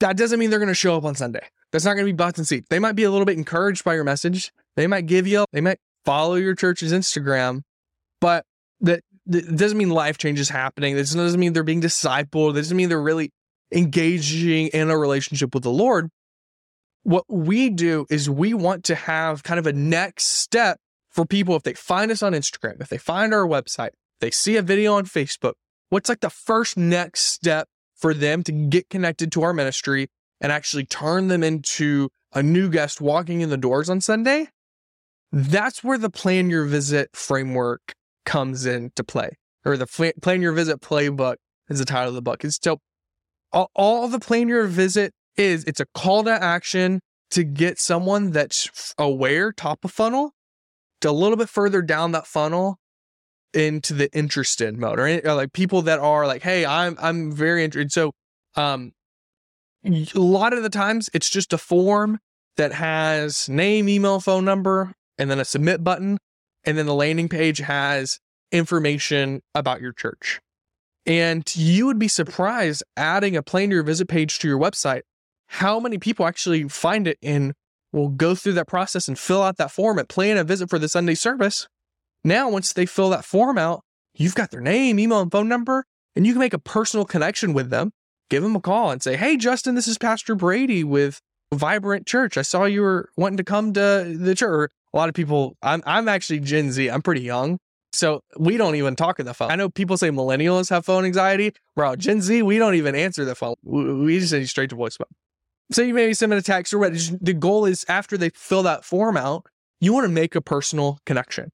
that 0.00 0.16
doesn't 0.16 0.38
mean 0.38 0.50
they're 0.50 0.58
going 0.58 0.68
to 0.68 0.74
show 0.74 0.96
up 0.96 1.04
on 1.04 1.14
Sunday. 1.14 1.46
That's 1.72 1.84
not 1.84 1.94
going 1.94 2.06
to 2.06 2.12
be 2.12 2.16
butts 2.16 2.38
and 2.38 2.46
seats. 2.46 2.66
They 2.70 2.78
might 2.78 2.96
be 2.96 3.04
a 3.04 3.10
little 3.10 3.26
bit 3.26 3.36
encouraged 3.36 3.84
by 3.84 3.94
your 3.94 4.04
message. 4.04 4.52
They 4.76 4.86
might 4.86 5.06
give 5.06 5.26
you, 5.26 5.44
they 5.52 5.60
might 5.60 5.78
follow 6.04 6.34
your 6.34 6.54
church's 6.54 6.92
Instagram, 6.92 7.62
but 8.20 8.44
that, 8.80 9.02
that 9.26 9.56
doesn't 9.56 9.78
mean 9.78 9.90
life 9.90 10.18
change 10.18 10.40
is 10.40 10.48
happening. 10.48 10.94
This 10.94 11.14
doesn't 11.14 11.40
mean 11.40 11.52
they're 11.52 11.62
being 11.62 11.80
discipled. 11.80 12.54
This 12.54 12.66
doesn't 12.66 12.76
mean 12.76 12.88
they're 12.88 13.00
really 13.00 13.30
engaging 13.72 14.68
in 14.68 14.90
a 14.90 14.98
relationship 14.98 15.54
with 15.54 15.62
the 15.62 15.70
Lord. 15.70 16.10
What 17.02 17.24
we 17.28 17.70
do 17.70 18.06
is 18.10 18.30
we 18.30 18.54
want 18.54 18.84
to 18.84 18.94
have 18.94 19.42
kind 19.42 19.58
of 19.58 19.66
a 19.66 19.72
next 19.72 20.24
step 20.24 20.78
for 21.10 21.24
people 21.24 21.54
if 21.54 21.62
they 21.62 21.74
find 21.74 22.10
us 22.10 22.22
on 22.22 22.32
Instagram, 22.32 22.80
if 22.80 22.88
they 22.88 22.98
find 22.98 23.32
our 23.32 23.46
website, 23.46 23.90
they 24.20 24.30
see 24.30 24.56
a 24.56 24.62
video 24.62 24.94
on 24.94 25.04
Facebook, 25.06 25.54
what's 25.88 26.08
like 26.08 26.20
the 26.20 26.30
first 26.30 26.76
next 26.76 27.22
step 27.22 27.68
for 27.94 28.14
them 28.14 28.42
to 28.44 28.52
get 28.52 28.90
connected 28.90 29.32
to 29.32 29.42
our 29.42 29.52
ministry 29.52 30.08
and 30.40 30.52
actually 30.52 30.84
turn 30.84 31.28
them 31.28 31.42
into 31.42 32.08
a 32.32 32.42
new 32.42 32.68
guest 32.68 33.00
walking 33.00 33.40
in 33.40 33.50
the 33.50 33.56
doors 33.56 33.88
on 33.88 34.00
Sunday? 34.00 34.48
That's 35.32 35.82
where 35.82 35.98
the 35.98 36.10
plan 36.10 36.50
your 36.50 36.64
visit 36.64 37.10
framework 37.14 37.94
comes 38.24 38.66
into 38.66 39.02
play, 39.02 39.30
or 39.64 39.76
the 39.76 40.12
plan 40.20 40.42
your 40.42 40.52
visit 40.52 40.80
playbook 40.80 41.36
is 41.68 41.78
the 41.78 41.84
title 41.84 42.10
of 42.10 42.14
the 42.14 42.22
book. 42.22 42.44
It's 42.44 42.58
so 42.62 42.78
all, 43.52 43.70
all 43.74 44.08
the 44.08 44.20
plan 44.20 44.48
your 44.48 44.66
visit 44.66 45.12
is 45.36 45.64
it's 45.64 45.80
a 45.80 45.86
call 45.94 46.24
to 46.24 46.30
action 46.30 47.00
to 47.30 47.44
get 47.44 47.78
someone 47.78 48.30
that's 48.30 48.94
aware 48.98 49.52
top 49.52 49.84
of 49.84 49.90
funnel 49.90 50.32
to 51.00 51.10
a 51.10 51.12
little 51.12 51.36
bit 51.36 51.48
further 51.48 51.82
down 51.82 52.12
that 52.12 52.26
funnel 52.26 52.78
into 53.54 53.94
the 53.94 54.12
interested 54.16 54.76
mode 54.78 54.98
or, 54.98 55.20
or 55.24 55.34
like 55.34 55.52
people 55.52 55.82
that 55.82 55.98
are 55.98 56.26
like 56.26 56.42
hey 56.42 56.64
i'm 56.66 56.96
i'm 57.00 57.32
very 57.32 57.64
interested 57.64 57.92
so 57.92 58.12
um 58.56 58.92
a 59.84 60.18
lot 60.18 60.52
of 60.52 60.62
the 60.62 60.70
times 60.70 61.10
it's 61.12 61.30
just 61.30 61.52
a 61.52 61.58
form 61.58 62.18
that 62.56 62.72
has 62.72 63.48
name 63.48 63.88
email 63.88 64.20
phone 64.20 64.44
number 64.44 64.92
and 65.18 65.30
then 65.30 65.38
a 65.38 65.44
submit 65.44 65.84
button 65.84 66.18
and 66.64 66.78
then 66.78 66.86
the 66.86 66.94
landing 66.94 67.28
page 67.28 67.58
has 67.58 68.18
information 68.52 69.40
about 69.54 69.80
your 69.80 69.92
church 69.92 70.40
and 71.06 71.54
you 71.54 71.86
would 71.86 71.98
be 71.98 72.08
surprised 72.08 72.82
adding 72.96 73.36
a 73.36 73.42
plan 73.42 73.68
to 73.68 73.74
your 73.74 73.84
visit 73.84 74.08
page 74.08 74.38
to 74.38 74.48
your 74.48 74.58
website 74.58 75.02
how 75.46 75.78
many 75.78 75.98
people 75.98 76.26
actually 76.26 76.68
find 76.68 77.06
it 77.06 77.18
and 77.22 77.52
will 77.94 78.08
go 78.08 78.34
through 78.34 78.54
that 78.54 78.66
process 78.66 79.08
and 79.08 79.18
fill 79.18 79.42
out 79.42 79.56
that 79.56 79.70
form 79.70 79.98
and 79.98 80.08
plan 80.08 80.36
a 80.36 80.44
visit 80.44 80.68
for 80.68 80.78
the 80.78 80.88
Sunday 80.88 81.14
service. 81.14 81.68
Now, 82.24 82.48
once 82.48 82.72
they 82.72 82.86
fill 82.86 83.10
that 83.10 83.24
form 83.24 83.58
out, 83.58 83.82
you've 84.14 84.34
got 84.34 84.50
their 84.50 84.60
name, 84.60 84.98
email, 84.98 85.20
and 85.20 85.30
phone 85.30 85.48
number, 85.48 85.84
and 86.16 86.26
you 86.26 86.32
can 86.32 86.40
make 86.40 86.54
a 86.54 86.58
personal 86.58 87.04
connection 87.04 87.52
with 87.52 87.70
them. 87.70 87.92
Give 88.30 88.42
them 88.42 88.56
a 88.56 88.60
call 88.60 88.90
and 88.90 89.02
say, 89.02 89.16
Hey, 89.16 89.36
Justin, 89.36 89.74
this 89.74 89.86
is 89.86 89.98
Pastor 89.98 90.34
Brady 90.34 90.82
with 90.82 91.20
Vibrant 91.52 92.06
Church. 92.06 92.38
I 92.38 92.42
saw 92.42 92.64
you 92.64 92.80
were 92.80 93.10
wanting 93.16 93.36
to 93.36 93.44
come 93.44 93.74
to 93.74 94.16
the 94.18 94.34
church. 94.34 94.72
A 94.92 94.96
lot 94.96 95.08
of 95.08 95.14
people, 95.14 95.56
I'm, 95.62 95.82
I'm 95.84 96.08
actually 96.08 96.40
Gen 96.40 96.72
Z, 96.72 96.88
I'm 96.88 97.02
pretty 97.02 97.20
young. 97.20 97.58
So 97.92 98.22
we 98.36 98.56
don't 98.56 98.74
even 98.74 98.96
talk 98.96 99.20
on 99.20 99.26
the 99.26 99.34
phone. 99.34 99.52
I 99.52 99.56
know 99.56 99.68
people 99.68 99.96
say 99.96 100.10
millennials 100.10 100.68
have 100.70 100.84
phone 100.84 101.04
anxiety. 101.04 101.52
Bro, 101.76 101.96
Gen 101.96 102.22
Z, 102.22 102.42
we 102.42 102.58
don't 102.58 102.74
even 102.74 102.94
answer 102.96 103.24
the 103.24 103.36
phone. 103.36 103.54
We 103.62 104.18
just 104.18 104.30
send 104.30 104.40
you 104.40 104.48
straight 104.48 104.70
to 104.70 104.76
voicemail. 104.76 105.06
So 105.70 105.82
you 105.82 105.94
maybe 105.94 106.12
send 106.14 106.32
them 106.32 106.38
a 106.38 106.42
text 106.42 106.74
or 106.74 106.78
what. 106.78 106.92
The 107.20 107.34
goal 107.34 107.66
is 107.66 107.84
after 107.88 108.16
they 108.16 108.30
fill 108.30 108.64
that 108.64 108.84
form 108.84 109.16
out, 109.16 109.46
you 109.80 109.92
want 109.92 110.04
to 110.04 110.12
make 110.12 110.34
a 110.34 110.40
personal 110.40 110.98
connection. 111.06 111.50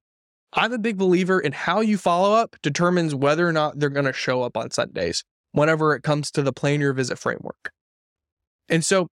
I'm 0.52 0.72
a 0.72 0.78
big 0.78 0.98
believer 0.98 1.38
in 1.38 1.52
how 1.52 1.80
you 1.80 1.96
follow 1.96 2.34
up 2.34 2.56
determines 2.62 3.14
whether 3.14 3.46
or 3.46 3.52
not 3.52 3.78
they're 3.78 3.88
going 3.88 4.06
to 4.06 4.12
show 4.12 4.42
up 4.42 4.56
on 4.56 4.70
Sundays 4.70 5.22
whenever 5.52 5.94
it 5.94 6.02
comes 6.02 6.30
to 6.32 6.42
the 6.42 6.52
plan 6.52 6.80
your 6.80 6.92
visit 6.92 7.18
framework. 7.18 7.72
And 8.68 8.84
so 8.84 9.08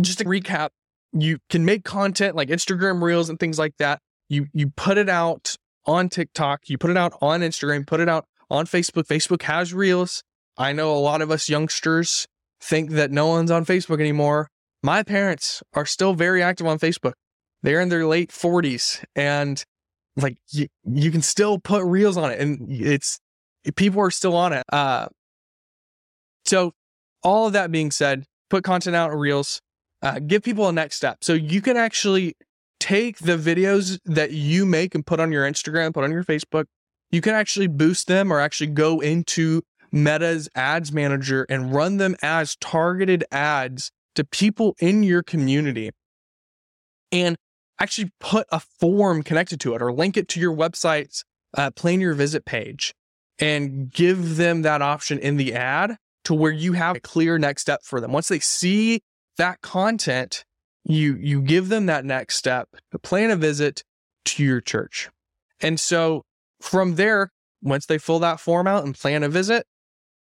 just 0.00 0.18
to 0.18 0.24
recap, 0.24 0.70
you 1.12 1.38
can 1.48 1.64
make 1.64 1.84
content 1.84 2.36
like 2.36 2.48
Instagram 2.48 3.02
reels 3.02 3.30
and 3.30 3.38
things 3.38 3.58
like 3.58 3.76
that. 3.78 4.00
You 4.28 4.46
you 4.52 4.70
put 4.76 4.98
it 4.98 5.08
out 5.08 5.56
on 5.86 6.10
TikTok, 6.10 6.68
you 6.68 6.76
put 6.76 6.90
it 6.90 6.96
out 6.96 7.14
on 7.22 7.40
Instagram, 7.40 7.86
put 7.86 8.00
it 8.00 8.08
out 8.08 8.26
on 8.50 8.66
Facebook. 8.66 9.06
Facebook 9.06 9.42
has 9.42 9.72
reels. 9.72 10.22
I 10.58 10.72
know 10.72 10.92
a 10.92 10.98
lot 10.98 11.22
of 11.22 11.30
us 11.30 11.48
youngsters 11.48 12.26
think 12.60 12.90
that 12.90 13.10
no 13.10 13.28
one's 13.28 13.50
on 13.50 13.64
Facebook 13.64 14.00
anymore. 14.00 14.48
My 14.82 15.02
parents 15.02 15.62
are 15.74 15.86
still 15.86 16.14
very 16.14 16.42
active 16.42 16.66
on 16.66 16.78
Facebook. 16.78 17.12
They're 17.62 17.80
in 17.80 17.88
their 17.88 18.06
late 18.06 18.30
40s 18.30 19.04
and 19.16 19.64
like 20.22 20.36
you, 20.50 20.66
you 20.84 21.10
can 21.10 21.22
still 21.22 21.58
put 21.58 21.84
reels 21.84 22.16
on 22.16 22.30
it 22.30 22.40
and 22.40 22.66
it's 22.70 23.20
people 23.76 24.00
are 24.00 24.10
still 24.10 24.36
on 24.36 24.52
it. 24.52 24.64
Uh 24.72 25.06
so 26.44 26.72
all 27.22 27.46
of 27.46 27.52
that 27.52 27.70
being 27.70 27.90
said, 27.90 28.24
put 28.48 28.64
content 28.64 28.96
out 28.96 29.16
reels, 29.16 29.60
uh, 30.02 30.18
give 30.18 30.42
people 30.42 30.68
a 30.68 30.72
next 30.72 30.96
step. 30.96 31.18
So 31.22 31.34
you 31.34 31.60
can 31.60 31.76
actually 31.76 32.36
take 32.80 33.18
the 33.18 33.36
videos 33.36 33.98
that 34.04 34.32
you 34.32 34.64
make 34.64 34.94
and 34.94 35.04
put 35.04 35.20
on 35.20 35.32
your 35.32 35.48
Instagram, 35.48 35.92
put 35.92 36.04
on 36.04 36.12
your 36.12 36.24
Facebook. 36.24 36.64
You 37.10 37.20
can 37.20 37.34
actually 37.34 37.66
boost 37.66 38.06
them 38.06 38.32
or 38.32 38.40
actually 38.40 38.68
go 38.68 39.00
into 39.00 39.62
Meta's 39.90 40.48
ads 40.54 40.92
manager 40.92 41.46
and 41.48 41.72
run 41.72 41.96
them 41.96 42.16
as 42.22 42.56
targeted 42.56 43.24
ads 43.32 43.90
to 44.14 44.24
people 44.24 44.74
in 44.80 45.02
your 45.02 45.22
community 45.22 45.90
and 47.10 47.36
actually 47.80 48.10
put 48.20 48.46
a 48.50 48.60
form 48.60 49.22
connected 49.22 49.60
to 49.60 49.74
it 49.74 49.82
or 49.82 49.92
link 49.92 50.16
it 50.16 50.28
to 50.28 50.40
your 50.40 50.54
website's 50.54 51.24
uh, 51.56 51.70
plan 51.70 52.00
your 52.00 52.14
visit 52.14 52.44
page 52.44 52.94
and 53.38 53.90
give 53.90 54.36
them 54.36 54.62
that 54.62 54.82
option 54.82 55.18
in 55.18 55.36
the 55.36 55.54
ad 55.54 55.96
to 56.24 56.34
where 56.34 56.52
you 56.52 56.72
have 56.72 56.96
a 56.96 57.00
clear 57.00 57.38
next 57.38 57.62
step 57.62 57.82
for 57.82 58.00
them. 58.00 58.12
Once 58.12 58.28
they 58.28 58.40
see 58.40 59.00
that 59.36 59.60
content, 59.60 60.44
you 60.84 61.16
you 61.16 61.40
give 61.40 61.68
them 61.68 61.86
that 61.86 62.04
next 62.04 62.36
step 62.36 62.68
to 62.90 62.98
plan 62.98 63.30
a 63.30 63.36
visit 63.36 63.84
to 64.24 64.42
your 64.42 64.60
church. 64.60 65.08
And 65.60 65.78
so 65.78 66.22
from 66.60 66.96
there, 66.96 67.30
once 67.62 67.86
they 67.86 67.98
fill 67.98 68.18
that 68.20 68.40
form 68.40 68.66
out 68.66 68.84
and 68.84 68.94
plan 68.94 69.22
a 69.22 69.28
visit, 69.28 69.66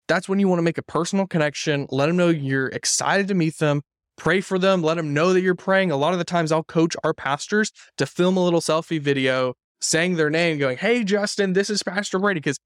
that's 0.07 0.27
when 0.27 0.39
you 0.39 0.47
want 0.47 0.59
to 0.59 0.63
make 0.63 0.77
a 0.77 0.83
personal 0.83 1.27
connection, 1.27 1.87
let 1.89 2.07
them 2.07 2.17
know 2.17 2.29
you're 2.29 2.67
excited 2.67 3.27
to 3.29 3.33
meet 3.33 3.57
them, 3.57 3.81
pray 4.17 4.41
for 4.41 4.59
them, 4.59 4.81
let 4.81 4.95
them 4.95 5.13
know 5.13 5.33
that 5.33 5.41
you're 5.41 5.55
praying. 5.55 5.91
A 5.91 5.97
lot 5.97 6.13
of 6.13 6.19
the 6.19 6.25
times 6.25 6.51
I'll 6.51 6.63
coach 6.63 6.95
our 7.03 7.13
pastors 7.13 7.71
to 7.97 8.05
film 8.05 8.37
a 8.37 8.43
little 8.43 8.61
selfie 8.61 9.01
video 9.01 9.53
saying 9.81 10.15
their 10.15 10.29
name, 10.29 10.57
going, 10.57 10.77
Hey, 10.77 11.03
Justin, 11.03 11.53
this 11.53 11.69
is 11.69 11.83
Pastor 11.83 12.19
Brady. 12.19 12.39
Because 12.39 12.57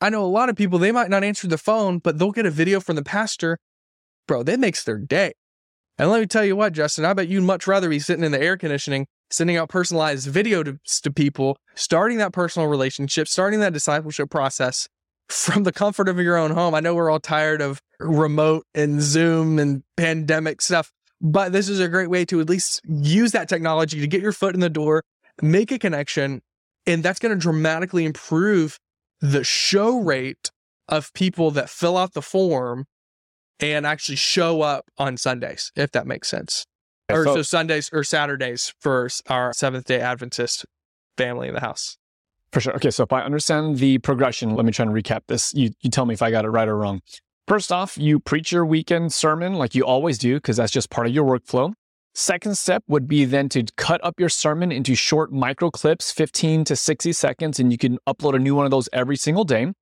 I 0.00 0.10
know 0.10 0.24
a 0.24 0.26
lot 0.26 0.48
of 0.48 0.56
people, 0.56 0.78
they 0.78 0.92
might 0.92 1.10
not 1.10 1.24
answer 1.24 1.48
the 1.48 1.58
phone, 1.58 1.98
but 1.98 2.18
they'll 2.18 2.32
get 2.32 2.46
a 2.46 2.50
video 2.50 2.80
from 2.80 2.96
the 2.96 3.04
pastor. 3.04 3.58
Bro, 4.26 4.44
that 4.44 4.60
makes 4.60 4.84
their 4.84 4.98
day. 4.98 5.32
And 5.98 6.10
let 6.10 6.20
me 6.20 6.26
tell 6.26 6.44
you 6.44 6.54
what, 6.54 6.72
Justin, 6.72 7.04
I 7.04 7.12
bet 7.12 7.28
you'd 7.28 7.42
much 7.42 7.66
rather 7.66 7.88
be 7.88 7.98
sitting 7.98 8.24
in 8.24 8.30
the 8.30 8.40
air 8.40 8.56
conditioning, 8.56 9.06
sending 9.30 9.56
out 9.56 9.68
personalized 9.68 10.28
video 10.28 10.62
to, 10.62 10.78
to 11.02 11.12
people, 11.12 11.58
starting 11.74 12.18
that 12.18 12.32
personal 12.32 12.68
relationship, 12.68 13.26
starting 13.26 13.58
that 13.60 13.72
discipleship 13.72 14.30
process 14.30 14.88
from 15.28 15.64
the 15.64 15.72
comfort 15.72 16.08
of 16.08 16.18
your 16.18 16.36
own 16.36 16.50
home. 16.50 16.74
I 16.74 16.80
know 16.80 16.94
we're 16.94 17.10
all 17.10 17.20
tired 17.20 17.60
of 17.60 17.80
remote 18.00 18.64
and 18.74 19.00
Zoom 19.02 19.58
and 19.58 19.82
pandemic 19.96 20.62
stuff, 20.62 20.90
but 21.20 21.52
this 21.52 21.68
is 21.68 21.80
a 21.80 21.88
great 21.88 22.10
way 22.10 22.24
to 22.26 22.40
at 22.40 22.48
least 22.48 22.80
use 22.88 23.32
that 23.32 23.48
technology 23.48 24.00
to 24.00 24.06
get 24.06 24.22
your 24.22 24.32
foot 24.32 24.54
in 24.54 24.60
the 24.60 24.70
door, 24.70 25.04
make 25.42 25.70
a 25.70 25.78
connection, 25.78 26.40
and 26.86 27.02
that's 27.02 27.18
going 27.18 27.34
to 27.34 27.40
dramatically 27.40 28.04
improve 28.04 28.78
the 29.20 29.44
show 29.44 29.98
rate 29.98 30.50
of 30.88 31.12
people 31.12 31.50
that 31.50 31.68
fill 31.68 31.96
out 31.96 32.14
the 32.14 32.22
form 32.22 32.86
and 33.60 33.86
actually 33.86 34.16
show 34.16 34.62
up 34.62 34.86
on 34.96 35.16
Sundays, 35.16 35.72
if 35.76 35.90
that 35.92 36.06
makes 36.06 36.28
sense. 36.28 36.64
Or 37.10 37.24
so 37.24 37.42
Sundays 37.42 37.90
or 37.92 38.04
Saturdays 38.04 38.74
for 38.80 39.08
our 39.28 39.52
Seventh 39.52 39.86
day 39.86 40.00
Adventist 40.00 40.66
family 41.16 41.48
in 41.48 41.54
the 41.54 41.60
house. 41.60 41.96
For 42.52 42.60
sure. 42.60 42.74
Okay, 42.76 42.90
so 42.90 43.02
if 43.02 43.12
I 43.12 43.20
understand 43.22 43.78
the 43.78 43.98
progression, 43.98 44.54
let 44.54 44.64
me 44.64 44.72
try 44.72 44.86
and 44.86 44.94
recap 44.94 45.20
this. 45.28 45.52
You, 45.54 45.70
you 45.80 45.90
tell 45.90 46.06
me 46.06 46.14
if 46.14 46.22
I 46.22 46.30
got 46.30 46.44
it 46.44 46.48
right 46.48 46.68
or 46.68 46.76
wrong. 46.76 47.02
First 47.46 47.72
off, 47.72 47.96
you 47.96 48.20
preach 48.20 48.52
your 48.52 48.64
weekend 48.64 49.12
sermon 49.12 49.54
like 49.54 49.74
you 49.74 49.84
always 49.84 50.18
do, 50.18 50.34
because 50.34 50.56
that's 50.58 50.72
just 50.72 50.90
part 50.90 51.06
of 51.06 51.14
your 51.14 51.24
workflow. 51.24 51.72
Second 52.14 52.56
step 52.58 52.82
would 52.88 53.06
be 53.06 53.24
then 53.24 53.48
to 53.50 53.64
cut 53.76 54.02
up 54.02 54.18
your 54.18 54.28
sermon 54.28 54.72
into 54.72 54.94
short 54.94 55.32
micro 55.32 55.70
clips, 55.70 56.10
15 56.10 56.64
to 56.64 56.74
60 56.74 57.12
seconds, 57.12 57.60
and 57.60 57.70
you 57.70 57.78
can 57.78 57.98
upload 58.08 58.34
a 58.34 58.38
new 58.38 58.54
one 58.54 58.64
of 58.64 58.70
those 58.70 58.88
every 58.92 59.16
single 59.16 59.44
day. 59.44 59.72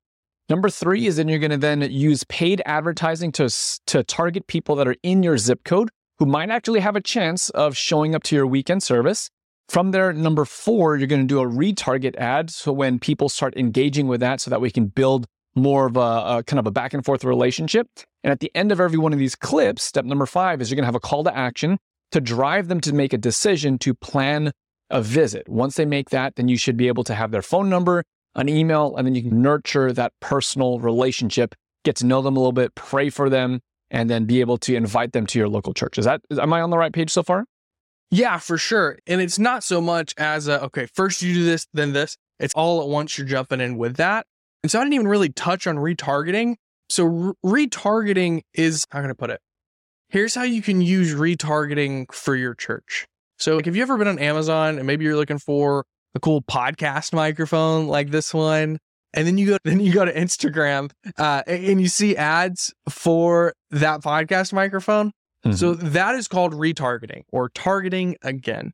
Number 0.48 0.70
three 0.70 1.06
is 1.06 1.16
then 1.16 1.28
you're 1.28 1.38
going 1.38 1.50
to 1.50 1.56
then 1.56 1.80
use 1.90 2.24
paid 2.24 2.62
advertising 2.66 3.32
to, 3.32 3.48
to 3.86 4.04
target 4.04 4.46
people 4.46 4.76
that 4.76 4.86
are 4.86 4.96
in 5.02 5.22
your 5.22 5.38
zip 5.38 5.64
code 5.64 5.88
who 6.18 6.26
might 6.26 6.50
actually 6.50 6.80
have 6.80 6.94
a 6.94 7.00
chance 7.00 7.50
of 7.50 7.76
showing 7.76 8.14
up 8.14 8.22
to 8.24 8.36
your 8.36 8.46
weekend 8.46 8.82
service. 8.82 9.30
From 9.68 9.90
there, 9.90 10.12
number 10.12 10.44
four, 10.44 10.96
you're 10.96 11.08
going 11.08 11.26
to 11.26 11.34
do 11.34 11.40
a 11.40 11.46
retarget 11.46 12.16
ad. 12.16 12.50
So 12.50 12.72
when 12.72 12.98
people 12.98 13.28
start 13.28 13.56
engaging 13.56 14.06
with 14.06 14.20
that, 14.20 14.40
so 14.40 14.50
that 14.50 14.60
we 14.60 14.70
can 14.70 14.86
build 14.86 15.26
more 15.56 15.86
of 15.86 15.96
a, 15.96 16.00
a, 16.00 16.42
kind 16.46 16.60
of 16.60 16.66
a 16.66 16.70
back 16.70 16.94
and 16.94 17.04
forth 17.04 17.24
relationship. 17.24 17.88
And 18.22 18.30
at 18.30 18.40
the 18.40 18.52
end 18.54 18.70
of 18.70 18.80
every 18.80 18.98
one 18.98 19.12
of 19.12 19.18
these 19.18 19.34
clips, 19.34 19.82
step 19.82 20.04
number 20.04 20.26
five 20.26 20.60
is 20.60 20.70
you're 20.70 20.76
going 20.76 20.82
to 20.82 20.86
have 20.86 20.94
a 20.94 21.00
call 21.00 21.24
to 21.24 21.36
action 21.36 21.78
to 22.12 22.20
drive 22.20 22.68
them 22.68 22.80
to 22.82 22.94
make 22.94 23.12
a 23.12 23.18
decision 23.18 23.78
to 23.78 23.94
plan 23.94 24.52
a 24.90 25.02
visit. 25.02 25.48
Once 25.48 25.74
they 25.74 25.84
make 25.84 26.10
that, 26.10 26.36
then 26.36 26.46
you 26.46 26.56
should 26.56 26.76
be 26.76 26.88
able 26.88 27.04
to 27.04 27.14
have 27.14 27.30
their 27.32 27.42
phone 27.42 27.68
number, 27.68 28.04
an 28.36 28.48
email, 28.48 28.94
and 28.96 29.06
then 29.06 29.14
you 29.14 29.22
can 29.22 29.42
nurture 29.42 29.92
that 29.92 30.12
personal 30.20 30.78
relationship, 30.78 31.54
get 31.84 31.96
to 31.96 32.06
know 32.06 32.22
them 32.22 32.36
a 32.36 32.38
little 32.38 32.52
bit, 32.52 32.74
pray 32.74 33.10
for 33.10 33.28
them, 33.28 33.60
and 33.90 34.08
then 34.08 34.24
be 34.24 34.40
able 34.40 34.58
to 34.58 34.76
invite 34.76 35.12
them 35.12 35.26
to 35.26 35.38
your 35.38 35.48
local 35.48 35.72
church. 35.72 35.98
Is 35.98 36.04
that 36.04 36.20
am 36.30 36.52
I 36.52 36.60
on 36.60 36.70
the 36.70 36.78
right 36.78 36.92
page 36.92 37.10
so 37.10 37.22
far? 37.22 37.44
Yeah, 38.10 38.38
for 38.38 38.56
sure. 38.56 38.98
And 39.06 39.20
it's 39.20 39.38
not 39.38 39.64
so 39.64 39.80
much 39.80 40.14
as 40.16 40.48
a 40.48 40.62
okay, 40.64 40.86
first 40.94 41.22
you 41.22 41.34
do 41.34 41.44
this, 41.44 41.66
then 41.72 41.92
this. 41.92 42.16
It's 42.38 42.54
all 42.54 42.82
at 42.82 42.88
once 42.88 43.16
you're 43.16 43.26
jumping 43.26 43.60
in 43.60 43.78
with 43.78 43.96
that. 43.96 44.26
And 44.62 44.70
so 44.70 44.78
I 44.78 44.82
didn't 44.82 44.94
even 44.94 45.08
really 45.08 45.30
touch 45.30 45.66
on 45.66 45.76
retargeting. 45.76 46.56
So 46.88 47.04
re- 47.04 47.66
retargeting 47.66 48.42
is 48.54 48.84
how 48.90 49.00
can 49.00 49.10
I 49.10 49.14
put 49.14 49.30
it? 49.30 49.40
Here's 50.08 50.34
how 50.34 50.44
you 50.44 50.62
can 50.62 50.80
use 50.80 51.14
retargeting 51.14 52.12
for 52.12 52.36
your 52.36 52.54
church. 52.54 53.06
So, 53.38 53.56
like, 53.56 53.66
have 53.66 53.76
you 53.76 53.82
ever 53.82 53.98
been 53.98 54.08
on 54.08 54.18
Amazon 54.18 54.78
and 54.78 54.86
maybe 54.86 55.04
you're 55.04 55.16
looking 55.16 55.38
for 55.38 55.84
a 56.14 56.20
cool 56.20 56.42
podcast 56.42 57.12
microphone 57.12 57.88
like 57.88 58.10
this 58.10 58.32
one, 58.32 58.78
and 59.12 59.26
then 59.26 59.36
you 59.36 59.46
go 59.46 59.58
then 59.64 59.80
you 59.80 59.92
go 59.92 60.04
to 60.04 60.12
Instagram 60.12 60.90
uh, 61.18 61.42
and 61.46 61.80
you 61.80 61.88
see 61.88 62.16
ads 62.16 62.72
for 62.88 63.52
that 63.70 64.00
podcast 64.00 64.52
microphone? 64.52 65.12
Mm-hmm. 65.46 65.56
So 65.56 65.74
that 65.74 66.14
is 66.14 66.28
called 66.28 66.52
retargeting 66.52 67.22
or 67.30 67.48
targeting 67.48 68.16
again. 68.22 68.72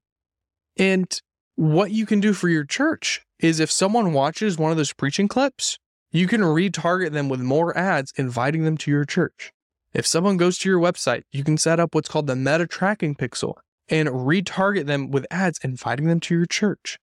And 0.76 1.21
what 1.57 1.91
you 1.91 2.07
can 2.07 2.21
do 2.21 2.33
for 2.33 2.49
your 2.49 2.64
church 2.64 3.23
is 3.38 3.61
if 3.61 3.71
someone 3.71 4.12
watches 4.12 4.57
one 4.57 4.71
of 4.71 4.76
those 4.76 4.93
preaching 4.93 5.29
clips, 5.29 5.79
you 6.11 6.26
can 6.26 6.41
retarget 6.41 7.12
them 7.12 7.29
with 7.29 7.41
more 7.41 7.76
ads, 7.76 8.12
inviting 8.17 8.64
them 8.64 8.76
to 8.79 8.91
your 8.91 9.05
church. 9.05 9.52
If 9.93 10.07
someone 10.07 10.37
goes 10.37 10.59
to 10.59 10.69
your 10.69 10.81
website, 10.81 11.23
you 11.33 11.45
can 11.45 11.59
set 11.59 11.79
up 11.79 11.95
what's 11.95 12.09
called 12.09 12.26
the 12.26 12.37
meta 12.37 12.67
tracking 12.67 13.14
pixel 13.14 13.55
and 13.88 14.09
retarget 14.09 14.87
them 14.87 15.11
with 15.11 15.26
ads, 15.31 15.59
inviting 15.62 16.07
them 16.07 16.21
to 16.21 16.35
your 16.35 16.47
church. 16.47 16.99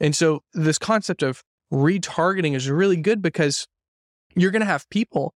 And 0.00 0.16
so, 0.16 0.42
this 0.52 0.78
concept 0.78 1.22
of 1.22 1.44
retargeting 1.72 2.54
is 2.54 2.68
really 2.68 2.96
good 2.96 3.22
because 3.22 3.66
you're 4.34 4.50
going 4.50 4.60
to 4.60 4.66
have 4.66 4.88
people 4.90 5.34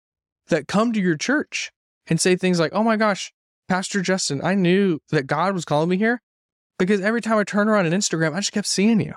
that 0.48 0.68
come 0.68 0.94
to 0.94 1.00
your 1.00 1.18
church 1.18 1.72
and 2.08 2.20
say 2.20 2.36
things 2.36 2.60
like, 2.60 2.74
Oh 2.74 2.84
my 2.84 2.98
gosh, 2.98 3.32
Pastor 3.68 4.02
Justin, 4.02 4.42
I 4.44 4.56
knew 4.56 5.00
that 5.10 5.28
God 5.28 5.54
was 5.54 5.66
calling 5.66 5.90
me 5.90 5.98
here 5.98 6.22
because 6.78 7.02
every 7.02 7.22
time 7.22 7.38
I 7.38 7.44
turn 7.44 7.68
around 7.68 7.86
on 7.86 7.92
Instagram, 7.92 8.34
I 8.34 8.40
just 8.40 8.52
kept 8.52 8.68
seeing 8.68 9.00
you. 9.00 9.14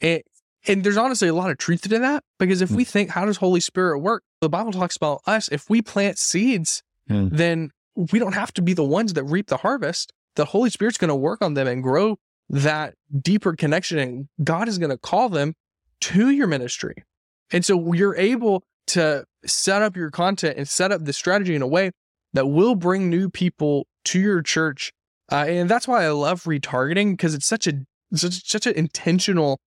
And, 0.00 0.22
and 0.66 0.84
there's 0.84 0.96
honestly 0.96 1.28
a 1.28 1.34
lot 1.34 1.50
of 1.50 1.58
truth 1.58 1.82
to 1.82 1.98
that 1.98 2.22
because 2.38 2.62
if 2.62 2.70
we 2.70 2.84
hmm. 2.84 2.88
think, 2.88 3.10
how 3.10 3.24
does 3.24 3.38
Holy 3.38 3.60
Spirit 3.60 3.98
work? 3.98 4.22
The 4.40 4.48
Bible 4.48 4.72
talks 4.72 4.96
about 4.96 5.20
us. 5.26 5.48
If 5.48 5.68
we 5.68 5.82
plant 5.82 6.18
seeds, 6.18 6.82
mm. 7.08 7.30
then 7.30 7.70
we 7.94 8.18
don't 8.18 8.34
have 8.34 8.52
to 8.54 8.62
be 8.62 8.74
the 8.74 8.84
ones 8.84 9.12
that 9.14 9.24
reap 9.24 9.48
the 9.48 9.58
harvest. 9.58 10.12
The 10.36 10.46
Holy 10.46 10.70
Spirit's 10.70 10.98
going 10.98 11.10
to 11.10 11.14
work 11.14 11.42
on 11.42 11.54
them 11.54 11.66
and 11.66 11.82
grow 11.82 12.16
that 12.48 12.94
deeper 13.20 13.54
connection, 13.54 13.98
and 13.98 14.28
God 14.42 14.68
is 14.68 14.78
going 14.78 14.90
to 14.90 14.98
call 14.98 15.28
them 15.28 15.54
to 16.02 16.30
your 16.30 16.46
ministry. 16.46 17.04
And 17.50 17.64
so 17.64 17.92
you're 17.92 18.16
able 18.16 18.64
to 18.88 19.24
set 19.44 19.82
up 19.82 19.96
your 19.96 20.10
content 20.10 20.56
and 20.58 20.68
set 20.68 20.90
up 20.90 21.04
the 21.04 21.12
strategy 21.12 21.54
in 21.54 21.62
a 21.62 21.66
way 21.66 21.92
that 22.32 22.48
will 22.48 22.74
bring 22.74 23.10
new 23.10 23.28
people 23.28 23.86
to 24.06 24.20
your 24.20 24.42
church. 24.42 24.92
Uh, 25.30 25.46
and 25.48 25.68
that's 25.68 25.88
why 25.88 26.04
I 26.04 26.10
love 26.10 26.44
retargeting 26.44 27.12
because 27.12 27.34
it's 27.34 27.46
such 27.46 27.66
a 27.66 27.72
such, 28.14 28.48
such 28.48 28.66
an 28.66 28.74
intentional 28.74 29.60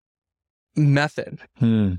method. 0.77 1.41
Hmm. 1.59 1.95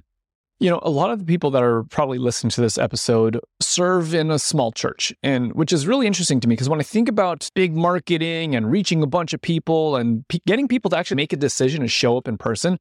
You 0.60 0.70
know, 0.70 0.80
a 0.84 0.90
lot 0.90 1.12
of 1.12 1.20
the 1.20 1.26
people 1.26 1.52
that 1.52 1.64
are 1.64 1.84
probably 1.84 2.18
listening 2.18 2.52
to 2.52 2.62
this 2.62 2.78
episode 2.78 3.42
serve 3.62 4.14
in 4.14 4.32
a 4.32 4.40
small 4.40 4.72
church, 4.72 5.14
and 5.22 5.54
which 5.54 5.74
is 5.74 5.86
really 5.86 6.08
interesting 6.08 6.40
to 6.40 6.48
me 6.48 6.54
because 6.54 6.70
when 6.70 6.80
I 6.80 6.84
think 6.84 7.10
about 7.10 7.50
big 7.56 7.76
marketing 7.76 8.56
and 8.56 8.72
reaching 8.72 9.04
a 9.04 9.08
bunch 9.08 9.34
of 9.34 9.42
people 9.42 9.98
and 9.98 10.26
p- 10.30 10.42
getting 10.48 10.70
people 10.70 10.90
to 10.92 10.98
actually 10.98 11.18
make 11.18 11.34
a 11.34 11.38
decision 11.38 11.82
and 11.82 11.92
show 11.92 12.16
up 12.18 12.28
in 12.28 12.38
person, 12.38 12.78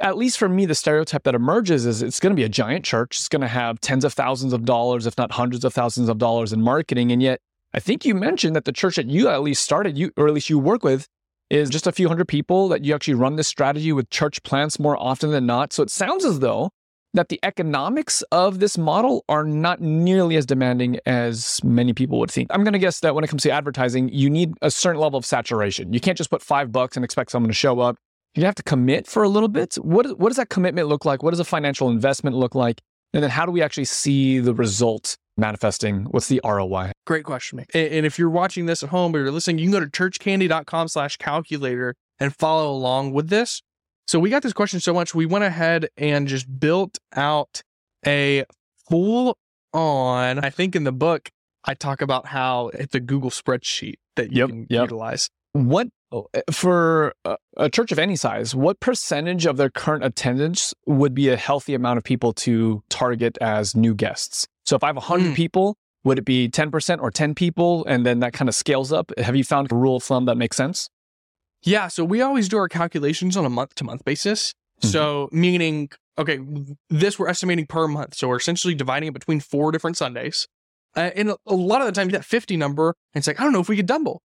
at 0.00 0.16
least 0.16 0.38
for 0.38 0.48
me, 0.48 0.66
the 0.66 0.74
stereotype 0.74 1.24
that 1.24 1.34
emerges 1.34 1.86
is 1.86 2.02
it's 2.02 2.20
going 2.20 2.30
to 2.30 2.36
be 2.36 2.44
a 2.44 2.48
giant 2.48 2.84
church. 2.84 3.18
It's 3.18 3.28
going 3.28 3.42
to 3.42 3.48
have 3.48 3.80
tens 3.80 4.04
of 4.04 4.14
thousands 4.14 4.52
of 4.52 4.64
dollars, 4.64 5.06
if 5.06 5.16
not 5.18 5.32
hundreds 5.32 5.64
of 5.64 5.74
thousands 5.74 6.08
of 6.08 6.18
dollars 6.18 6.52
in 6.52 6.62
marketing. 6.62 7.12
And 7.12 7.22
yet, 7.22 7.40
I 7.74 7.80
think 7.80 8.04
you 8.04 8.14
mentioned 8.14 8.56
that 8.56 8.64
the 8.64 8.72
church 8.72 8.96
that 8.96 9.06
you 9.06 9.28
at 9.28 9.42
least 9.42 9.62
started, 9.62 9.96
you 9.96 10.10
or 10.16 10.26
at 10.26 10.34
least 10.34 10.50
you 10.50 10.58
work 10.58 10.82
with, 10.82 11.06
is 11.50 11.68
just 11.68 11.86
a 11.86 11.92
few 11.92 12.08
hundred 12.08 12.28
people 12.28 12.68
that 12.68 12.84
you 12.84 12.94
actually 12.94 13.14
run 13.14 13.36
this 13.36 13.48
strategy 13.48 13.92
with 13.92 14.08
church 14.10 14.42
plants 14.42 14.78
more 14.78 14.96
often 15.00 15.30
than 15.30 15.46
not. 15.46 15.72
So 15.72 15.82
it 15.82 15.90
sounds 15.90 16.24
as 16.24 16.40
though 16.40 16.70
that 17.12 17.28
the 17.28 17.40
economics 17.42 18.22
of 18.30 18.60
this 18.60 18.78
model 18.78 19.24
are 19.28 19.44
not 19.44 19.80
nearly 19.80 20.36
as 20.36 20.46
demanding 20.46 21.00
as 21.06 21.62
many 21.64 21.92
people 21.92 22.20
would 22.20 22.30
think. 22.30 22.48
I'm 22.52 22.62
going 22.62 22.72
to 22.72 22.78
guess 22.78 23.00
that 23.00 23.14
when 23.16 23.24
it 23.24 23.28
comes 23.28 23.42
to 23.42 23.50
advertising, 23.50 24.08
you 24.10 24.30
need 24.30 24.54
a 24.62 24.70
certain 24.70 25.00
level 25.00 25.18
of 25.18 25.26
saturation. 25.26 25.92
You 25.92 26.00
can't 26.00 26.16
just 26.16 26.30
put 26.30 26.40
five 26.40 26.70
bucks 26.70 26.96
and 26.96 27.04
expect 27.04 27.32
someone 27.32 27.48
to 27.48 27.54
show 27.54 27.80
up. 27.80 27.96
You 28.34 28.44
have 28.44 28.54
to 28.56 28.62
commit 28.62 29.06
for 29.06 29.22
a 29.22 29.28
little 29.28 29.48
bit. 29.48 29.74
What, 29.74 30.18
what 30.18 30.28
does 30.28 30.36
that 30.36 30.50
commitment 30.50 30.88
look 30.88 31.04
like? 31.04 31.22
What 31.22 31.30
does 31.30 31.40
a 31.40 31.44
financial 31.44 31.90
investment 31.90 32.36
look 32.36 32.54
like? 32.54 32.80
And 33.12 33.22
then 33.22 33.30
how 33.30 33.44
do 33.44 33.50
we 33.50 33.60
actually 33.60 33.86
see 33.86 34.38
the 34.38 34.54
result 34.54 35.16
manifesting? 35.36 36.04
What's 36.04 36.28
the 36.28 36.40
ROI? 36.44 36.92
Great 37.06 37.24
question, 37.24 37.56
man. 37.56 37.66
And 37.74 38.06
if 38.06 38.18
you're 38.18 38.30
watching 38.30 38.66
this 38.66 38.84
at 38.84 38.90
home 38.90 39.14
or 39.16 39.18
you're 39.18 39.32
listening, 39.32 39.58
you 39.58 39.64
can 39.64 39.72
go 39.72 39.80
to 39.80 39.86
churchcandy.com 39.86 40.88
slash 40.88 41.16
calculator 41.16 41.96
and 42.20 42.34
follow 42.36 42.70
along 42.70 43.12
with 43.12 43.30
this. 43.30 43.62
So 44.06 44.18
we 44.18 44.30
got 44.30 44.42
this 44.42 44.52
question 44.52 44.80
so 44.80 44.92
much, 44.92 45.14
we 45.14 45.26
went 45.26 45.44
ahead 45.44 45.88
and 45.96 46.26
just 46.26 46.60
built 46.60 46.98
out 47.14 47.62
a 48.06 48.44
full 48.88 49.36
on, 49.72 50.38
I 50.40 50.50
think 50.50 50.74
in 50.74 50.84
the 50.84 50.92
book, 50.92 51.30
I 51.64 51.74
talk 51.74 52.00
about 52.02 52.26
how 52.26 52.68
it's 52.74 52.94
a 52.94 53.00
Google 53.00 53.30
spreadsheet 53.30 53.96
that 54.16 54.32
you 54.32 54.38
yep, 54.38 54.48
can 54.48 54.66
yep. 54.68 54.82
utilize. 54.82 55.30
What 55.52 55.88
oh, 56.12 56.28
eh, 56.34 56.42
for 56.50 57.14
a 57.56 57.68
church 57.70 57.92
of 57.92 57.98
any 57.98 58.16
size, 58.16 58.54
what 58.54 58.80
percentage 58.80 59.46
of 59.46 59.56
their 59.56 59.70
current 59.70 60.04
attendance 60.04 60.74
would 60.86 61.14
be 61.14 61.28
a 61.28 61.36
healthy 61.36 61.74
amount 61.74 61.98
of 61.98 62.04
people 62.04 62.32
to 62.34 62.82
target 62.88 63.36
as 63.40 63.74
new 63.74 63.94
guests? 63.94 64.46
So 64.64 64.76
if 64.76 64.84
I 64.84 64.88
have 64.88 64.96
100 64.96 65.32
mm. 65.32 65.34
people, 65.34 65.76
would 66.04 66.18
it 66.18 66.24
be 66.24 66.48
10% 66.48 67.00
or 67.02 67.10
10 67.10 67.34
people? 67.34 67.84
And 67.86 68.06
then 68.06 68.20
that 68.20 68.32
kind 68.32 68.48
of 68.48 68.54
scales 68.54 68.92
up. 68.92 69.12
Have 69.18 69.36
you 69.36 69.44
found 69.44 69.70
a 69.70 69.74
rule 69.74 69.96
of 69.96 70.02
thumb 70.02 70.24
that 70.26 70.36
makes 70.36 70.56
sense? 70.56 70.88
Yeah, 71.62 71.88
so 71.88 72.04
we 72.04 72.22
always 72.22 72.48
do 72.48 72.56
our 72.56 72.68
calculations 72.68 73.36
on 73.36 73.44
a 73.44 73.50
month 73.50 73.74
to 73.76 73.84
month 73.84 74.04
basis. 74.04 74.54
Mm-hmm. 74.80 74.88
So 74.88 75.28
meaning, 75.30 75.90
okay, 76.16 76.38
this 76.88 77.18
we're 77.18 77.28
estimating 77.28 77.66
per 77.66 77.86
month. 77.86 78.14
So 78.14 78.28
we're 78.28 78.36
essentially 78.36 78.74
dividing 78.74 79.08
it 79.08 79.12
between 79.12 79.40
four 79.40 79.72
different 79.72 79.96
Sundays. 79.96 80.48
Uh, 80.96 81.10
and 81.14 81.34
a 81.46 81.54
lot 81.54 81.80
of 81.80 81.86
the 81.86 81.92
times 81.92 82.12
that 82.12 82.24
50 82.24 82.56
number, 82.56 82.94
it's 83.14 83.26
like, 83.26 83.38
I 83.38 83.44
don't 83.44 83.52
know 83.52 83.60
if 83.60 83.68
we 83.68 83.76
could 83.76 83.86
double. 83.86 84.22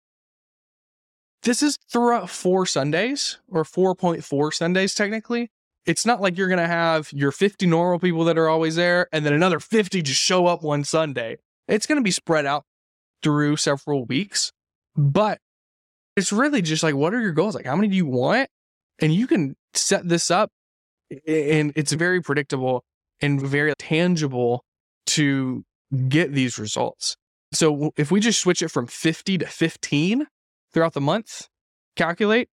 This 1.44 1.62
is 1.62 1.78
throughout 1.90 2.30
four 2.30 2.64
Sundays 2.64 3.38
or 3.50 3.64
4.4 3.64 4.52
Sundays 4.54 4.94
technically. 4.94 5.50
It's 5.84 6.06
not 6.06 6.22
like 6.22 6.38
you're 6.38 6.48
going 6.48 6.58
to 6.58 6.66
have 6.66 7.12
your 7.12 7.30
50 7.30 7.66
normal 7.66 7.98
people 7.98 8.24
that 8.24 8.38
are 8.38 8.48
always 8.48 8.76
there 8.76 9.08
and 9.12 9.26
then 9.26 9.34
another 9.34 9.60
50 9.60 10.00
just 10.00 10.20
show 10.20 10.46
up 10.46 10.62
one 10.62 10.84
Sunday. 10.84 11.36
It's 11.68 11.86
going 11.86 11.98
to 11.98 12.02
be 12.02 12.10
spread 12.10 12.46
out 12.46 12.64
through 13.22 13.56
several 13.56 14.06
weeks. 14.06 14.52
But 14.96 15.38
it's 16.16 16.32
really 16.32 16.62
just 16.62 16.82
like, 16.82 16.94
what 16.94 17.12
are 17.12 17.20
your 17.20 17.32
goals? 17.32 17.54
Like, 17.54 17.66
how 17.66 17.76
many 17.76 17.88
do 17.88 17.96
you 17.96 18.06
want? 18.06 18.48
And 19.00 19.12
you 19.12 19.26
can 19.26 19.54
set 19.74 20.08
this 20.08 20.30
up 20.30 20.50
and 21.26 21.72
it's 21.76 21.92
very 21.92 22.22
predictable 22.22 22.84
and 23.20 23.42
very 23.42 23.74
tangible 23.78 24.64
to 25.08 25.62
get 26.08 26.32
these 26.32 26.58
results. 26.58 27.16
So 27.52 27.92
if 27.98 28.10
we 28.10 28.20
just 28.20 28.40
switch 28.40 28.62
it 28.62 28.70
from 28.70 28.86
50 28.86 29.38
to 29.38 29.46
15 29.46 30.26
throughout 30.74 30.92
the 30.92 31.00
month, 31.00 31.48
calculate, 31.96 32.50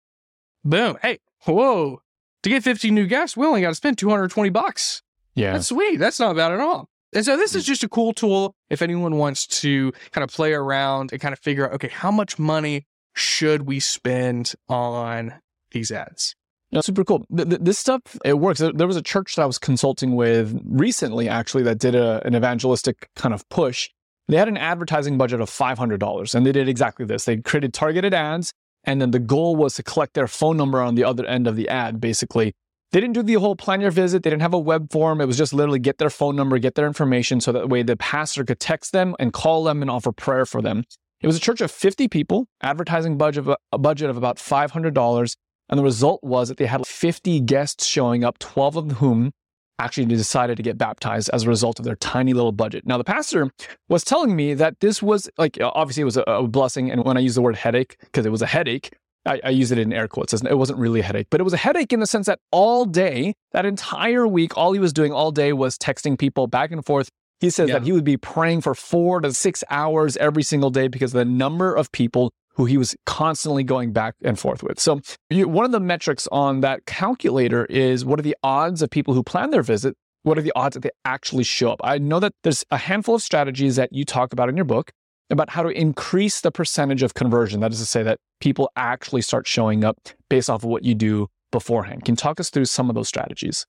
boom. 0.64 0.96
Hey, 1.02 1.18
whoa. 1.44 2.00
To 2.44 2.48
get 2.48 2.62
50 2.62 2.90
new 2.90 3.06
guests, 3.06 3.36
we 3.36 3.46
only 3.46 3.60
got 3.60 3.70
to 3.70 3.74
spend 3.74 3.98
220 3.98 4.50
bucks. 4.50 5.02
Yeah. 5.34 5.52
That's 5.52 5.68
sweet. 5.68 5.98
That's 5.98 6.20
not 6.20 6.36
bad 6.36 6.52
at 6.52 6.60
all. 6.60 6.88
And 7.14 7.24
so 7.24 7.36
this 7.36 7.54
is 7.54 7.64
mm. 7.64 7.66
just 7.66 7.84
a 7.84 7.88
cool 7.88 8.12
tool 8.12 8.54
if 8.70 8.82
anyone 8.82 9.16
wants 9.16 9.46
to 9.60 9.92
kind 10.12 10.24
of 10.24 10.30
play 10.30 10.52
around 10.52 11.12
and 11.12 11.20
kind 11.20 11.32
of 11.32 11.38
figure 11.38 11.66
out, 11.66 11.74
okay, 11.74 11.88
how 11.88 12.10
much 12.10 12.38
money 12.38 12.86
should 13.14 13.62
we 13.62 13.80
spend 13.80 14.54
on 14.68 15.34
these 15.70 15.90
ads? 15.92 16.34
Yeah, 16.70 16.80
super 16.80 17.04
cool. 17.04 17.24
Th- 17.34 17.48
th- 17.48 17.60
this 17.62 17.78
stuff 17.78 18.00
it 18.24 18.40
works. 18.40 18.60
There 18.60 18.86
was 18.86 18.96
a 18.96 19.02
church 19.02 19.36
that 19.36 19.42
I 19.42 19.46
was 19.46 19.58
consulting 19.58 20.16
with 20.16 20.60
recently, 20.64 21.28
actually, 21.28 21.62
that 21.64 21.78
did 21.78 21.94
a, 21.94 22.20
an 22.26 22.34
evangelistic 22.34 23.08
kind 23.14 23.32
of 23.32 23.48
push. 23.48 23.90
They 24.28 24.36
had 24.36 24.48
an 24.48 24.56
advertising 24.56 25.18
budget 25.18 25.40
of 25.40 25.50
five 25.50 25.78
hundred 25.78 26.00
dollars, 26.00 26.34
and 26.34 26.46
they 26.46 26.52
did 26.52 26.68
exactly 26.68 27.04
this. 27.04 27.24
They 27.24 27.38
created 27.38 27.74
targeted 27.74 28.14
ads, 28.14 28.52
and 28.84 29.00
then 29.00 29.10
the 29.10 29.18
goal 29.18 29.56
was 29.56 29.74
to 29.74 29.82
collect 29.82 30.14
their 30.14 30.28
phone 30.28 30.56
number 30.56 30.80
on 30.80 30.94
the 30.94 31.04
other 31.04 31.26
end 31.26 31.46
of 31.46 31.56
the 31.56 31.68
ad. 31.68 32.00
Basically, 32.00 32.54
they 32.92 33.00
didn't 33.00 33.14
do 33.14 33.22
the 33.22 33.34
whole 33.34 33.56
plan 33.56 33.80
your 33.80 33.90
visit. 33.90 34.22
They 34.22 34.30
didn't 34.30 34.42
have 34.42 34.54
a 34.54 34.58
web 34.58 34.92
form. 34.92 35.20
It 35.20 35.26
was 35.26 35.36
just 35.36 35.52
literally 35.52 35.78
get 35.78 35.98
their 35.98 36.10
phone 36.10 36.36
number, 36.36 36.58
get 36.58 36.74
their 36.74 36.86
information, 36.86 37.40
so 37.40 37.52
that 37.52 37.68
way 37.68 37.82
the 37.82 37.96
pastor 37.96 38.44
could 38.44 38.60
text 38.60 38.92
them 38.92 39.14
and 39.18 39.32
call 39.32 39.64
them 39.64 39.82
and 39.82 39.90
offer 39.90 40.12
prayer 40.12 40.46
for 40.46 40.62
them. 40.62 40.84
It 41.20 41.26
was 41.26 41.36
a 41.36 41.40
church 41.40 41.60
of 41.60 41.70
50 41.70 42.08
people, 42.08 42.46
advertising 42.62 43.18
budget 43.18 43.48
of 43.48 43.56
a 43.72 43.78
budget 43.78 44.10
of 44.10 44.16
about 44.16 44.36
$500. 44.36 45.36
And 45.68 45.78
the 45.78 45.82
result 45.82 46.22
was 46.22 46.48
that 46.48 46.58
they 46.58 46.66
had 46.66 46.86
50 46.86 47.40
guests 47.40 47.86
showing 47.86 48.24
up, 48.24 48.38
12 48.38 48.76
of 48.76 48.92
whom 48.92 49.32
actually 49.78 50.06
decided 50.06 50.56
to 50.56 50.62
get 50.62 50.78
baptized 50.78 51.30
as 51.32 51.44
a 51.44 51.48
result 51.48 51.78
of 51.78 51.84
their 51.84 51.96
tiny 51.96 52.32
little 52.32 52.52
budget. 52.52 52.86
Now, 52.86 52.98
the 52.98 53.04
pastor 53.04 53.50
was 53.88 54.04
telling 54.04 54.36
me 54.36 54.54
that 54.54 54.80
this 54.80 55.02
was 55.02 55.28
like, 55.38 55.58
obviously, 55.60 56.02
it 56.02 56.04
was 56.04 56.16
a, 56.16 56.22
a 56.22 56.46
blessing. 56.46 56.90
And 56.90 57.04
when 57.04 57.16
I 57.16 57.20
use 57.20 57.34
the 57.34 57.42
word 57.42 57.56
headache, 57.56 57.96
because 58.00 58.24
it 58.24 58.30
was 58.30 58.42
a 58.42 58.46
headache, 58.46 58.94
I, 59.26 59.40
I, 59.42 59.50
use 59.50 59.72
it 59.72 59.78
in 59.78 59.92
air 59.92 60.06
quotes. 60.06 60.34
It 60.34 60.58
wasn't 60.58 60.78
really 60.78 61.00
a 61.00 61.02
headache, 61.02 61.28
but 61.30 61.40
it 61.40 61.44
was 61.44 61.54
a 61.54 61.58
headache 61.58 61.92
in 61.92 62.00
the 62.00 62.06
sense 62.06 62.26
that 62.26 62.40
all 62.52 62.84
day, 62.84 63.34
that 63.52 63.64
entire 63.64 64.28
week, 64.28 64.56
all 64.56 64.72
he 64.72 64.80
was 64.80 64.92
doing 64.92 65.12
all 65.12 65.32
day 65.32 65.52
was 65.52 65.78
texting 65.78 66.18
people 66.18 66.46
back 66.46 66.70
and 66.70 66.84
forth. 66.84 67.08
He 67.40 67.50
says 67.50 67.68
yeah. 67.68 67.78
that 67.78 67.84
he 67.84 67.92
would 67.92 68.04
be 68.04 68.16
praying 68.16 68.60
for 68.60 68.74
four 68.74 69.20
to 69.20 69.32
six 69.32 69.64
hours 69.70 70.16
every 70.18 70.42
single 70.42 70.70
day 70.70 70.88
because 70.88 71.12
the 71.12 71.24
number 71.24 71.74
of 71.74 71.90
people 71.90 72.32
who 72.54 72.64
he 72.64 72.76
was 72.76 72.94
constantly 73.06 73.64
going 73.64 73.92
back 73.92 74.14
and 74.22 74.38
forth 74.38 74.62
with. 74.62 74.78
So, 74.78 75.00
you, 75.30 75.48
one 75.48 75.64
of 75.64 75.72
the 75.72 75.80
metrics 75.80 76.28
on 76.32 76.60
that 76.60 76.86
calculator 76.86 77.64
is 77.66 78.04
what 78.04 78.18
are 78.18 78.22
the 78.22 78.36
odds 78.42 78.82
of 78.82 78.90
people 78.90 79.14
who 79.14 79.22
plan 79.22 79.50
their 79.50 79.62
visit? 79.62 79.96
What 80.22 80.38
are 80.38 80.42
the 80.42 80.52
odds 80.56 80.74
that 80.74 80.80
they 80.80 80.90
actually 81.04 81.44
show 81.44 81.70
up? 81.70 81.80
I 81.84 81.98
know 81.98 82.20
that 82.20 82.32
there's 82.42 82.64
a 82.70 82.78
handful 82.78 83.16
of 83.16 83.22
strategies 83.22 83.76
that 83.76 83.92
you 83.92 84.04
talk 84.04 84.32
about 84.32 84.48
in 84.48 84.56
your 84.56 84.64
book 84.64 84.90
about 85.30 85.50
how 85.50 85.62
to 85.62 85.68
increase 85.68 86.40
the 86.40 86.50
percentage 86.50 87.02
of 87.02 87.14
conversion. 87.14 87.60
That 87.60 87.72
is 87.72 87.80
to 87.80 87.86
say, 87.86 88.02
that 88.02 88.18
people 88.40 88.70
actually 88.76 89.22
start 89.22 89.46
showing 89.46 89.84
up 89.84 89.96
based 90.28 90.48
off 90.48 90.64
of 90.64 90.70
what 90.70 90.84
you 90.84 90.94
do 90.94 91.28
beforehand. 91.50 92.04
Can 92.04 92.12
you 92.12 92.16
talk 92.16 92.40
us 92.40 92.50
through 92.50 92.66
some 92.66 92.88
of 92.88 92.94
those 92.94 93.08
strategies? 93.08 93.66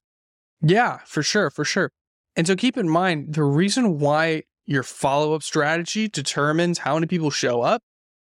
Yeah, 0.62 1.00
for 1.06 1.24
sure, 1.24 1.50
for 1.50 1.66
sure. 1.66 1.92
And 2.36 2.48
so 2.48 2.56
keep 2.56 2.78
in 2.78 2.90
mind 2.90 3.34
the 3.34 3.44
reason 3.44 4.00
why 4.00 4.44
your 4.66 4.84
follow 4.84 5.34
up 5.34 5.44
strategy 5.44 6.08
determines 6.08 6.80
how 6.80 6.96
many 6.96 7.08
people 7.08 7.30
show 7.30 7.62
up 7.62 7.82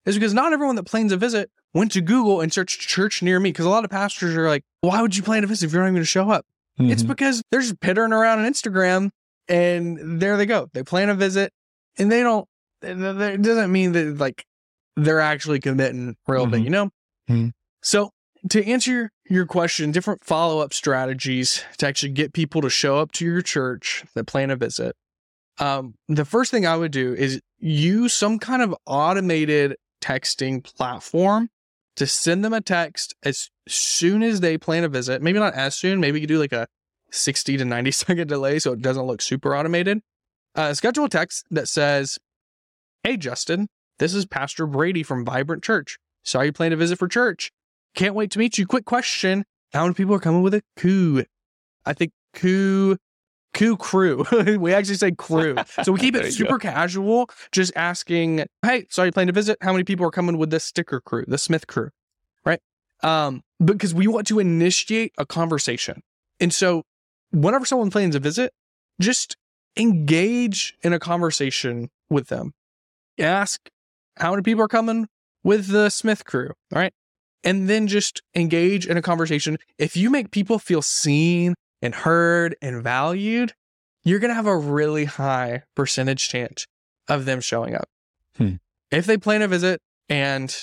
is 0.05 0.15
because 0.15 0.33
not 0.33 0.53
everyone 0.53 0.75
that 0.75 0.83
plans 0.83 1.11
a 1.11 1.17
visit 1.17 1.49
went 1.73 1.91
to 1.93 2.01
Google 2.01 2.41
and 2.41 2.51
searched 2.53 2.81
church 2.81 3.21
near 3.21 3.39
me. 3.39 3.51
Because 3.51 3.65
a 3.65 3.69
lot 3.69 3.83
of 3.83 3.91
pastors 3.91 4.35
are 4.35 4.47
like, 4.47 4.63
why 4.81 5.01
would 5.01 5.15
you 5.15 5.23
plan 5.23 5.43
a 5.43 5.47
visit 5.47 5.67
if 5.67 5.73
you're 5.73 5.81
not 5.81 5.87
even 5.87 5.95
going 5.95 6.03
to 6.03 6.07
show 6.07 6.29
up? 6.29 6.45
Mm-hmm. 6.79 6.91
It's 6.91 7.03
because 7.03 7.41
they're 7.51 7.61
just 7.61 7.79
pittering 7.79 8.13
around 8.13 8.39
on 8.39 8.51
Instagram 8.51 9.09
and 9.47 10.21
there 10.21 10.37
they 10.37 10.45
go. 10.45 10.67
They 10.73 10.83
plan 10.83 11.09
a 11.09 11.15
visit 11.15 11.51
and 11.97 12.11
they 12.11 12.21
don't, 12.21 12.47
it 12.81 13.41
doesn't 13.41 13.71
mean 13.71 13.93
that 13.93 14.17
like 14.17 14.45
they're 14.95 15.21
actually 15.21 15.59
committing 15.59 16.15
real 16.27 16.43
mm-hmm. 16.43 16.51
thing, 16.51 16.63
you 16.63 16.69
know? 16.69 16.85
Mm-hmm. 17.29 17.49
So 17.81 18.11
to 18.49 18.65
answer 18.65 19.09
your 19.29 19.45
question, 19.45 19.91
different 19.91 20.23
follow 20.23 20.59
up 20.59 20.73
strategies 20.73 21.63
to 21.77 21.87
actually 21.87 22.11
get 22.11 22.33
people 22.33 22.61
to 22.61 22.69
show 22.69 22.97
up 22.97 23.11
to 23.13 23.25
your 23.25 23.41
church 23.41 24.03
that 24.13 24.25
plan 24.25 24.51
a 24.51 24.55
visit. 24.55 24.95
Um, 25.57 25.95
the 26.09 26.25
first 26.25 26.51
thing 26.51 26.67
I 26.67 26.75
would 26.75 26.91
do 26.91 27.13
is 27.13 27.39
use 27.59 28.13
some 28.13 28.39
kind 28.39 28.61
of 28.61 28.75
automated 28.85 29.77
texting 30.01 30.63
platform 30.63 31.49
to 31.95 32.05
send 32.05 32.43
them 32.43 32.53
a 32.53 32.61
text 32.61 33.15
as 33.23 33.49
soon 33.67 34.21
as 34.21 34.41
they 34.41 34.57
plan 34.57 34.83
a 34.83 34.89
visit. 34.89 35.21
Maybe 35.21 35.39
not 35.39 35.53
as 35.53 35.75
soon, 35.75 35.99
maybe 35.99 36.19
you 36.19 36.27
do 36.27 36.39
like 36.39 36.53
a 36.53 36.67
60 37.11 37.57
to 37.57 37.65
90 37.65 37.91
second 37.91 38.27
delay 38.27 38.59
so 38.59 38.73
it 38.73 38.81
doesn't 38.81 39.05
look 39.05 39.21
super 39.21 39.55
automated. 39.55 40.01
Uh, 40.55 40.73
schedule 40.73 41.05
a 41.05 41.09
text 41.09 41.45
that 41.51 41.67
says, 41.67 42.17
Hey, 43.03 43.17
Justin, 43.17 43.67
this 43.99 44.13
is 44.13 44.25
Pastor 44.25 44.65
Brady 44.65 45.03
from 45.03 45.25
Vibrant 45.25 45.63
Church. 45.63 45.97
Saw 46.23 46.41
you 46.41 46.51
plan 46.51 46.73
a 46.73 46.75
visit 46.75 46.97
for 46.97 47.07
church. 47.07 47.51
Can't 47.93 48.15
wait 48.15 48.31
to 48.31 48.39
meet 48.39 48.57
you. 48.57 48.65
Quick 48.65 48.85
question. 48.85 49.45
How 49.73 49.83
many 49.83 49.93
people 49.93 50.15
are 50.15 50.19
coming 50.19 50.41
with 50.41 50.53
a 50.53 50.63
coup? 50.75 51.23
I 51.85 51.93
think 51.93 52.11
coup 52.33 52.97
Coup 53.55 53.77
crew. 53.77 54.25
we 54.59 54.73
actually 54.73 54.95
say 54.95 55.11
crew. 55.11 55.55
So 55.83 55.91
we 55.91 55.99
keep 55.99 56.15
it 56.15 56.31
super 56.31 56.57
go. 56.57 56.69
casual, 56.69 57.29
just 57.51 57.71
asking, 57.75 58.45
hey, 58.63 58.85
sorry, 58.89 59.11
planning 59.11 59.27
to 59.27 59.33
visit. 59.33 59.57
How 59.61 59.71
many 59.71 59.83
people 59.83 60.05
are 60.05 60.11
coming 60.11 60.37
with 60.37 60.49
this 60.49 60.63
sticker 60.63 60.99
crew, 61.01 61.25
the 61.27 61.37
Smith 61.37 61.67
crew? 61.67 61.89
Right. 62.45 62.59
Um, 63.01 63.41
because 63.63 63.93
we 63.93 64.07
want 64.07 64.27
to 64.27 64.39
initiate 64.39 65.13
a 65.17 65.25
conversation. 65.25 66.01
And 66.39 66.53
so 66.53 66.83
whenever 67.31 67.65
someone 67.65 67.91
plans 67.91 68.15
a 68.15 68.19
visit, 68.19 68.51
just 68.99 69.37
engage 69.77 70.75
in 70.81 70.93
a 70.93 70.99
conversation 70.99 71.89
with 72.09 72.27
them. 72.27 72.53
Ask 73.19 73.69
how 74.17 74.31
many 74.31 74.43
people 74.43 74.63
are 74.63 74.69
coming 74.69 75.07
with 75.43 75.67
the 75.67 75.89
Smith 75.89 76.25
crew. 76.25 76.51
All 76.73 76.79
right. 76.79 76.93
And 77.43 77.69
then 77.69 77.87
just 77.87 78.21
engage 78.35 78.87
in 78.87 78.97
a 78.97 79.01
conversation. 79.01 79.57
If 79.77 79.95
you 79.95 80.09
make 80.09 80.31
people 80.31 80.57
feel 80.59 80.81
seen 80.81 81.53
and 81.85 81.95
heard 81.95 82.55
and 82.61 82.83
valued, 82.83 83.53
you're 84.03 84.19
going 84.19 84.29
to 84.29 84.35
have 84.35 84.47
a 84.47 84.57
really 84.57 85.05
high 85.05 85.63
percentage 85.75 86.27
chance 86.27 86.67
of 87.07 87.25
them 87.25 87.39
showing 87.39 87.75
up. 87.75 87.87
Hmm. 88.37 88.55
If 88.91 89.05
they 89.05 89.17
plan 89.17 89.41
a 89.41 89.47
visit 89.47 89.81
and 90.09 90.55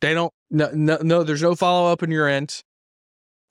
they 0.00 0.14
don't, 0.14 0.32
no, 0.50 0.70
no, 0.72 0.98
no 1.02 1.22
there's 1.22 1.42
no 1.42 1.54
follow 1.54 1.92
up 1.92 2.02
on 2.02 2.10
your 2.10 2.28
end, 2.28 2.62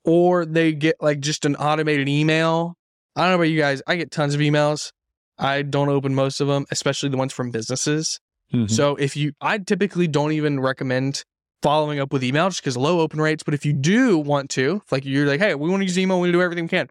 or 0.04 0.44
they 0.44 0.72
get 0.72 0.96
like 1.00 1.20
just 1.20 1.44
an 1.44 1.56
automated 1.56 2.08
email. 2.08 2.74
I 3.16 3.22
don't 3.22 3.30
know 3.30 3.34
about 3.36 3.44
you 3.44 3.58
guys. 3.58 3.82
I 3.86 3.96
get 3.96 4.10
tons 4.10 4.34
of 4.34 4.40
emails. 4.40 4.92
I 5.38 5.62
don't 5.62 5.88
open 5.88 6.14
most 6.14 6.40
of 6.40 6.48
them, 6.48 6.66
especially 6.70 7.08
the 7.08 7.16
ones 7.16 7.32
from 7.32 7.50
businesses. 7.50 8.20
Mm-hmm. 8.52 8.66
So 8.66 8.96
if 8.96 9.16
you, 9.16 9.32
I 9.40 9.58
typically 9.58 10.06
don't 10.06 10.32
even 10.32 10.60
recommend 10.60 11.24
following 11.62 11.98
up 11.98 12.12
with 12.12 12.24
email 12.24 12.48
just 12.48 12.62
because 12.62 12.76
low 12.76 13.00
open 13.00 13.20
rates. 13.20 13.42
But 13.42 13.54
if 13.54 13.64
you 13.64 13.72
do 13.72 14.18
want 14.18 14.50
to, 14.50 14.82
like 14.90 15.04
you're 15.04 15.26
like, 15.26 15.40
hey, 15.40 15.54
we 15.54 15.68
want 15.70 15.80
to 15.80 15.84
use 15.84 15.98
email, 15.98 16.18
we 16.18 16.28
want 16.28 16.28
to 16.28 16.38
do 16.38 16.42
everything 16.42 16.64
we 16.64 16.68
can 16.68 16.88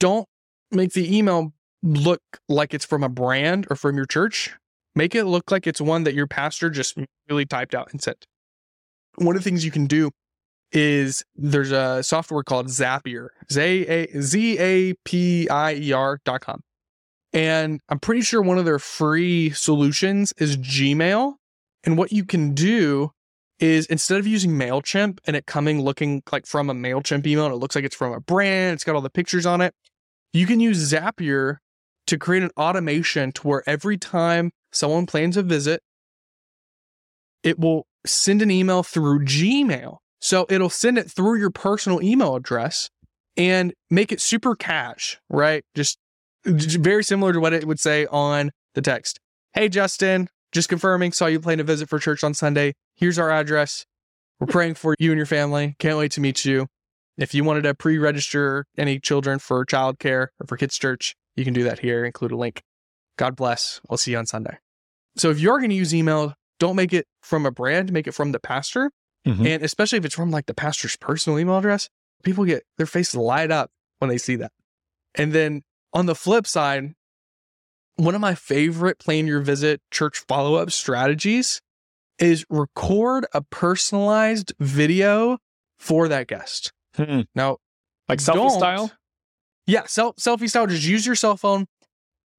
don't 0.00 0.26
make 0.72 0.92
the 0.92 1.16
email 1.16 1.52
look 1.82 2.22
like 2.48 2.74
it's 2.74 2.84
from 2.84 3.04
a 3.04 3.08
brand 3.08 3.66
or 3.70 3.76
from 3.76 3.96
your 3.96 4.06
church. 4.06 4.56
Make 4.96 5.14
it 5.14 5.24
look 5.24 5.52
like 5.52 5.68
it's 5.68 5.80
one 5.80 6.02
that 6.02 6.14
your 6.14 6.26
pastor 6.26 6.68
just 6.68 6.98
really 7.28 7.46
typed 7.46 7.74
out 7.74 7.92
and 7.92 8.02
sent. 8.02 8.26
One 9.16 9.36
of 9.36 9.42
the 9.42 9.48
things 9.48 9.64
you 9.64 9.70
can 9.70 9.86
do 9.86 10.10
is 10.72 11.24
there's 11.36 11.70
a 11.70 12.02
software 12.02 12.42
called 12.42 12.66
Zapier, 12.68 13.28
Z 13.50 14.58
A 14.58 14.94
P 15.04 15.48
I 15.48 15.74
E 15.74 15.92
R 15.92 16.18
dot 16.24 16.40
com. 16.40 16.60
And 17.32 17.80
I'm 17.88 18.00
pretty 18.00 18.22
sure 18.22 18.42
one 18.42 18.58
of 18.58 18.64
their 18.64 18.78
free 18.78 19.50
solutions 19.50 20.32
is 20.38 20.56
Gmail. 20.56 21.34
And 21.84 21.96
what 21.96 22.12
you 22.12 22.24
can 22.24 22.54
do 22.54 23.12
is 23.60 23.86
instead 23.86 24.18
of 24.18 24.26
using 24.26 24.52
MailChimp 24.52 25.18
and 25.26 25.36
it 25.36 25.46
coming 25.46 25.82
looking 25.82 26.22
like 26.32 26.46
from 26.46 26.70
a 26.70 26.74
MailChimp 26.74 27.26
email 27.26 27.46
and 27.46 27.54
it 27.54 27.58
looks 27.58 27.74
like 27.76 27.84
it's 27.84 27.94
from 27.94 28.12
a 28.12 28.20
brand, 28.20 28.74
it's 28.74 28.84
got 28.84 28.94
all 28.94 29.00
the 29.00 29.10
pictures 29.10 29.46
on 29.46 29.60
it, 29.60 29.74
you 30.32 30.46
can 30.46 30.60
use 30.60 30.92
Zapier 30.92 31.56
to 32.06 32.18
create 32.18 32.42
an 32.42 32.50
automation 32.56 33.32
to 33.32 33.46
where 33.46 33.62
every 33.66 33.96
time 33.96 34.50
someone 34.72 35.06
plans 35.06 35.36
a 35.36 35.42
visit, 35.42 35.82
it 37.42 37.58
will 37.58 37.86
send 38.06 38.42
an 38.42 38.50
email 38.50 38.82
through 38.82 39.20
Gmail. 39.20 39.98
So 40.20 40.46
it'll 40.48 40.70
send 40.70 40.98
it 40.98 41.10
through 41.10 41.38
your 41.38 41.50
personal 41.50 42.02
email 42.02 42.36
address 42.36 42.90
and 43.36 43.72
make 43.90 44.12
it 44.12 44.20
super 44.20 44.54
cash, 44.54 45.18
right? 45.28 45.64
Just, 45.74 45.98
very 46.44 47.04
similar 47.04 47.32
to 47.32 47.40
what 47.40 47.52
it 47.52 47.66
would 47.66 47.80
say 47.80 48.06
on 48.06 48.50
the 48.74 48.82
text. 48.82 49.18
Hey, 49.52 49.68
Justin, 49.68 50.28
just 50.52 50.68
confirming, 50.68 51.12
saw 51.12 51.26
you 51.26 51.40
plan 51.40 51.60
a 51.60 51.64
visit 51.64 51.88
for 51.88 51.98
church 51.98 52.24
on 52.24 52.34
Sunday. 52.34 52.74
Here's 52.96 53.18
our 53.18 53.30
address. 53.30 53.84
We're 54.38 54.46
praying 54.46 54.74
for 54.74 54.94
you 54.98 55.10
and 55.10 55.18
your 55.18 55.26
family. 55.26 55.76
Can't 55.78 55.98
wait 55.98 56.12
to 56.12 56.20
meet 56.20 56.44
you. 56.44 56.66
If 57.20 57.34
you 57.34 57.44
wanted 57.44 57.62
to 57.62 57.74
pre 57.74 57.98
register 57.98 58.64
any 58.78 58.98
children 58.98 59.38
for 59.38 59.64
childcare 59.66 60.28
or 60.40 60.46
for 60.48 60.56
kids' 60.56 60.78
church, 60.78 61.14
you 61.36 61.44
can 61.44 61.52
do 61.52 61.64
that 61.64 61.78
here, 61.78 62.04
include 62.04 62.32
a 62.32 62.36
link. 62.36 62.62
God 63.18 63.36
bless. 63.36 63.80
We'll 63.88 63.98
see 63.98 64.12
you 64.12 64.18
on 64.18 64.26
Sunday. 64.26 64.56
So 65.16 65.28
if 65.28 65.38
you're 65.38 65.58
going 65.58 65.70
to 65.70 65.76
use 65.76 65.94
email, 65.94 66.34
don't 66.58 66.76
make 66.76 66.94
it 66.94 67.06
from 67.22 67.44
a 67.44 67.50
brand, 67.50 67.92
make 67.92 68.06
it 68.06 68.12
from 68.12 68.32
the 68.32 68.40
pastor. 68.40 68.90
Mm-hmm. 69.26 69.46
And 69.46 69.62
especially 69.62 69.98
if 69.98 70.06
it's 70.06 70.14
from 70.14 70.30
like 70.30 70.46
the 70.46 70.54
pastor's 70.54 70.96
personal 70.96 71.38
email 71.38 71.58
address, 71.58 71.90
people 72.24 72.46
get 72.46 72.62
their 72.78 72.86
faces 72.86 73.16
light 73.16 73.50
up 73.50 73.70
when 73.98 74.08
they 74.08 74.16
see 74.16 74.36
that. 74.36 74.52
And 75.14 75.34
then 75.34 75.62
on 75.92 76.06
the 76.06 76.14
flip 76.14 76.46
side, 76.46 76.94
one 77.96 78.14
of 78.14 78.22
my 78.22 78.34
favorite 78.34 78.98
plan 78.98 79.26
your 79.26 79.40
visit 79.40 79.82
church 79.90 80.24
follow 80.26 80.54
up 80.54 80.70
strategies 80.70 81.60
is 82.18 82.46
record 82.48 83.26
a 83.34 83.42
personalized 83.42 84.54
video 84.58 85.36
for 85.78 86.08
that 86.08 86.26
guest. 86.26 86.72
Hmm. 87.04 87.20
Now, 87.34 87.58
like 88.08 88.18
selfie 88.18 88.50
style? 88.50 88.90
Yeah, 89.66 89.84
self 89.86 90.16
selfie 90.16 90.48
style. 90.48 90.66
Just 90.66 90.84
use 90.86 91.06
your 91.06 91.14
cell 91.14 91.36
phone. 91.36 91.66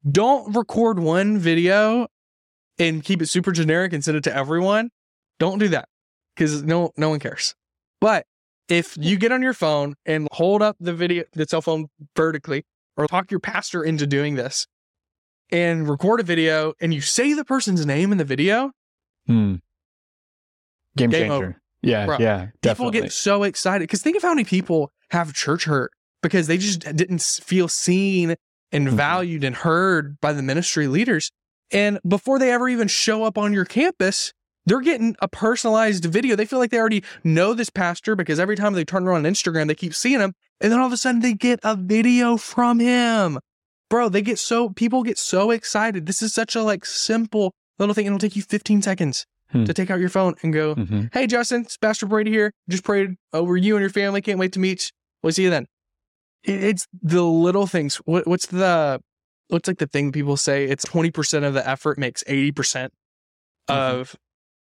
Don't 0.09 0.55
record 0.55 0.99
one 0.99 1.37
video 1.37 2.07
and 2.79 3.03
keep 3.03 3.21
it 3.21 3.27
super 3.27 3.51
generic 3.51 3.93
and 3.93 4.03
send 4.03 4.17
it 4.17 4.23
to 4.25 4.35
everyone. 4.35 4.89
Don't 5.39 5.57
do 5.59 5.67
that 5.69 5.87
because 6.35 6.63
no 6.63 6.91
no 6.97 7.09
one 7.09 7.19
cares. 7.19 7.55
But 7.99 8.25
if 8.67 8.97
you 8.99 9.17
get 9.17 9.31
on 9.31 9.41
your 9.41 9.53
phone 9.53 9.95
and 10.05 10.27
hold 10.31 10.61
up 10.61 10.75
the 10.79 10.93
video, 10.93 11.23
the 11.33 11.45
cell 11.45 11.61
phone 11.61 11.87
vertically, 12.15 12.63
or 12.97 13.07
talk 13.07 13.29
your 13.31 13.39
pastor 13.39 13.83
into 13.83 14.07
doing 14.07 14.35
this 14.35 14.65
and 15.51 15.87
record 15.87 16.19
a 16.19 16.23
video 16.23 16.73
and 16.81 16.93
you 16.93 17.01
say 17.01 17.33
the 17.33 17.45
person's 17.45 17.85
name 17.85 18.11
in 18.11 18.17
the 18.17 18.25
video, 18.25 18.71
Hmm. 19.27 19.55
Game, 20.97 21.09
Game 21.09 21.11
changer. 21.11 21.33
over. 21.33 21.60
Yeah, 21.81 22.05
Bro, 22.05 22.17
yeah, 22.19 22.47
definitely. 22.61 22.91
people 22.91 23.03
get 23.07 23.11
so 23.11 23.43
excited 23.43 23.83
because 23.87 24.01
think 24.01 24.15
of 24.17 24.21
how 24.23 24.29
many 24.29 24.43
people 24.43 24.91
have 25.09 25.33
church 25.33 25.65
hurt 25.65 25.91
because 26.21 26.47
they 26.47 26.57
just 26.57 26.81
didn't 26.95 27.21
feel 27.21 27.67
seen 27.67 28.35
and 28.71 28.87
Mhm. 28.87 28.91
valued 28.91 29.43
and 29.43 29.55
heard 29.55 30.19
by 30.21 30.31
the 30.33 30.43
ministry 30.43 30.87
leaders. 30.87 31.31
And 31.71 31.99
before 32.07 32.37
they 32.37 32.51
ever 32.51 32.69
even 32.69 32.87
show 32.87 33.23
up 33.23 33.37
on 33.37 33.53
your 33.53 33.65
campus, 33.65 34.31
they're 34.65 34.81
getting 34.81 35.15
a 35.21 35.27
personalized 35.27 36.05
video. 36.05 36.35
They 36.35 36.45
feel 36.45 36.59
like 36.59 36.69
they 36.69 36.77
already 36.79 37.03
know 37.23 37.53
this 37.53 37.69
pastor 37.71 38.15
because 38.15 38.39
every 38.39 38.55
time 38.55 38.73
they 38.73 38.85
turn 38.85 39.07
around 39.07 39.25
on 39.25 39.31
Instagram, 39.33 39.67
they 39.67 39.75
keep 39.75 39.95
seeing 39.95 40.19
him. 40.19 40.33
And 40.59 40.71
then 40.71 40.79
all 40.79 40.85
of 40.85 40.93
a 40.93 40.97
sudden 40.97 41.21
they 41.21 41.33
get 41.33 41.59
a 41.63 41.75
video 41.75 42.37
from 42.37 42.79
him. 42.79 43.39
Bro, 43.89 44.09
they 44.09 44.21
get 44.21 44.37
so 44.37 44.69
people 44.69 45.01
get 45.03 45.17
so 45.17 45.49
excited. 45.51 46.05
This 46.05 46.21
is 46.21 46.33
such 46.33 46.55
a 46.55 46.61
like 46.61 46.85
simple 46.85 47.53
little 47.79 47.95
thing. 47.95 48.05
It'll 48.05 48.19
take 48.19 48.35
you 48.35 48.43
15 48.43 48.81
seconds 48.83 49.25
Hmm. 49.51 49.65
to 49.65 49.73
take 49.73 49.89
out 49.91 49.99
your 49.99 50.09
phone 50.09 50.35
and 50.43 50.53
go, 50.53 50.75
Mhm. 50.75 51.13
Hey, 51.13 51.27
Justin, 51.27 51.61
it's 51.61 51.77
Pastor 51.77 52.05
Brady 52.05 52.31
here. 52.31 52.51
Just 52.69 52.83
prayed 52.83 53.15
over 53.33 53.57
you 53.57 53.75
and 53.75 53.81
your 53.81 53.89
family. 53.89 54.21
Can't 54.21 54.39
wait 54.39 54.53
to 54.53 54.59
meet. 54.59 54.91
We'll 55.23 55.33
see 55.33 55.43
you 55.43 55.49
then. 55.49 55.65
It's 56.43 56.87
the 57.01 57.21
little 57.23 57.67
things. 57.67 57.97
What, 58.05 58.25
what's 58.27 58.47
the, 58.47 58.99
what's 59.49 59.67
like 59.67 59.77
the 59.77 59.87
thing 59.87 60.11
people 60.11 60.37
say? 60.37 60.65
It's 60.65 60.85
20% 60.85 61.43
of 61.45 61.53
the 61.53 61.67
effort 61.67 61.97
makes 61.99 62.23
80% 62.27 62.51
Mhm. 62.53 62.89
of, 63.69 64.15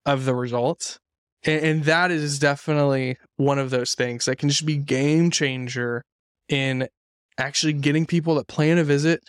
of 0.06 0.26
the 0.26 0.36
results. 0.36 1.00
And, 1.43 1.65
and 1.65 1.84
that 1.86 2.12
is 2.12 2.38
definitely 2.39 3.17
one 3.38 3.60
of 3.60 3.69
those 3.69 3.96
things 3.96 4.26
that 4.26 4.38
can 4.38 4.50
just 4.50 4.65
be 4.65 4.78
game 4.78 5.32
changer 5.32 6.04
in 6.50 6.88
actually 7.38 7.74
getting 7.74 8.06
people 8.06 8.36
that 8.36 8.48
plan 8.48 8.78
a 8.78 8.84
visit 8.84 9.22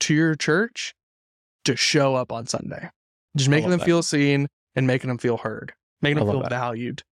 to 0.00 0.14
your 0.14 0.34
church 0.36 0.94
to 1.64 1.74
show 1.76 2.14
up 2.14 2.30
on 2.30 2.46
Sunday. 2.46 2.90
Just 3.36 3.48
making 3.50 3.70
them 3.70 3.80
that. 3.80 3.84
feel 3.84 4.02
seen 4.02 4.46
and 4.78 4.86
making 4.86 5.08
them 5.08 5.18
feel 5.18 5.36
heard, 5.36 5.72
making 6.00 6.18
them 6.18 6.28
feel 6.28 6.42
that. 6.42 6.50
valued. 6.50 7.02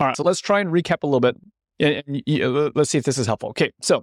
All 0.00 0.08
right, 0.08 0.16
so 0.16 0.24
let's 0.24 0.40
try 0.40 0.60
and 0.60 0.70
recap 0.70 1.02
a 1.02 1.06
little 1.06 1.20
bit. 1.20 1.36
And, 1.80 2.02
and 2.06 2.72
let's 2.74 2.90
see 2.90 2.98
if 2.98 3.04
this 3.04 3.16
is 3.16 3.26
helpful. 3.26 3.50
Okay, 3.50 3.70
so 3.80 4.02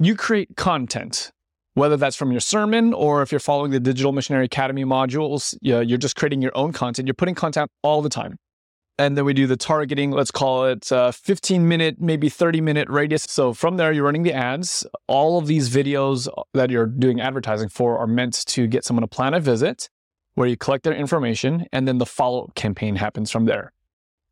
you 0.00 0.16
create 0.16 0.56
content, 0.56 1.30
whether 1.74 1.96
that's 1.96 2.16
from 2.16 2.32
your 2.32 2.40
sermon 2.40 2.92
or 2.92 3.22
if 3.22 3.30
you're 3.30 3.38
following 3.38 3.70
the 3.70 3.80
Digital 3.80 4.10
Missionary 4.12 4.46
Academy 4.46 4.84
modules, 4.84 5.56
you're 5.62 5.96
just 5.96 6.16
creating 6.16 6.42
your 6.42 6.56
own 6.56 6.72
content. 6.72 7.06
You're 7.06 7.14
putting 7.14 7.36
content 7.36 7.70
all 7.82 8.02
the 8.02 8.08
time. 8.08 8.36
And 8.98 9.16
then 9.16 9.24
we 9.24 9.32
do 9.32 9.46
the 9.46 9.56
targeting, 9.56 10.10
let's 10.10 10.30
call 10.30 10.66
it 10.66 10.88
a 10.90 11.12
15 11.12 11.66
minute, 11.66 12.00
maybe 12.00 12.28
30 12.28 12.60
minute 12.60 12.88
radius. 12.90 13.22
So 13.22 13.54
from 13.54 13.76
there, 13.76 13.90
you're 13.90 14.04
running 14.04 14.22
the 14.22 14.34
ads. 14.34 14.86
All 15.06 15.38
of 15.38 15.46
these 15.46 15.70
videos 15.70 16.28
that 16.52 16.70
you're 16.70 16.86
doing 16.86 17.20
advertising 17.20 17.68
for 17.68 17.98
are 17.98 18.06
meant 18.06 18.44
to 18.46 18.66
get 18.66 18.84
someone 18.84 19.02
to 19.02 19.08
plan 19.08 19.34
a 19.34 19.40
visit 19.40 19.88
where 20.34 20.48
you 20.48 20.56
collect 20.56 20.84
their 20.84 20.94
information 20.94 21.66
and 21.72 21.86
then 21.86 21.98
the 21.98 22.06
follow 22.06 22.44
up 22.44 22.54
campaign 22.54 22.96
happens 22.96 23.30
from 23.30 23.44
there 23.44 23.72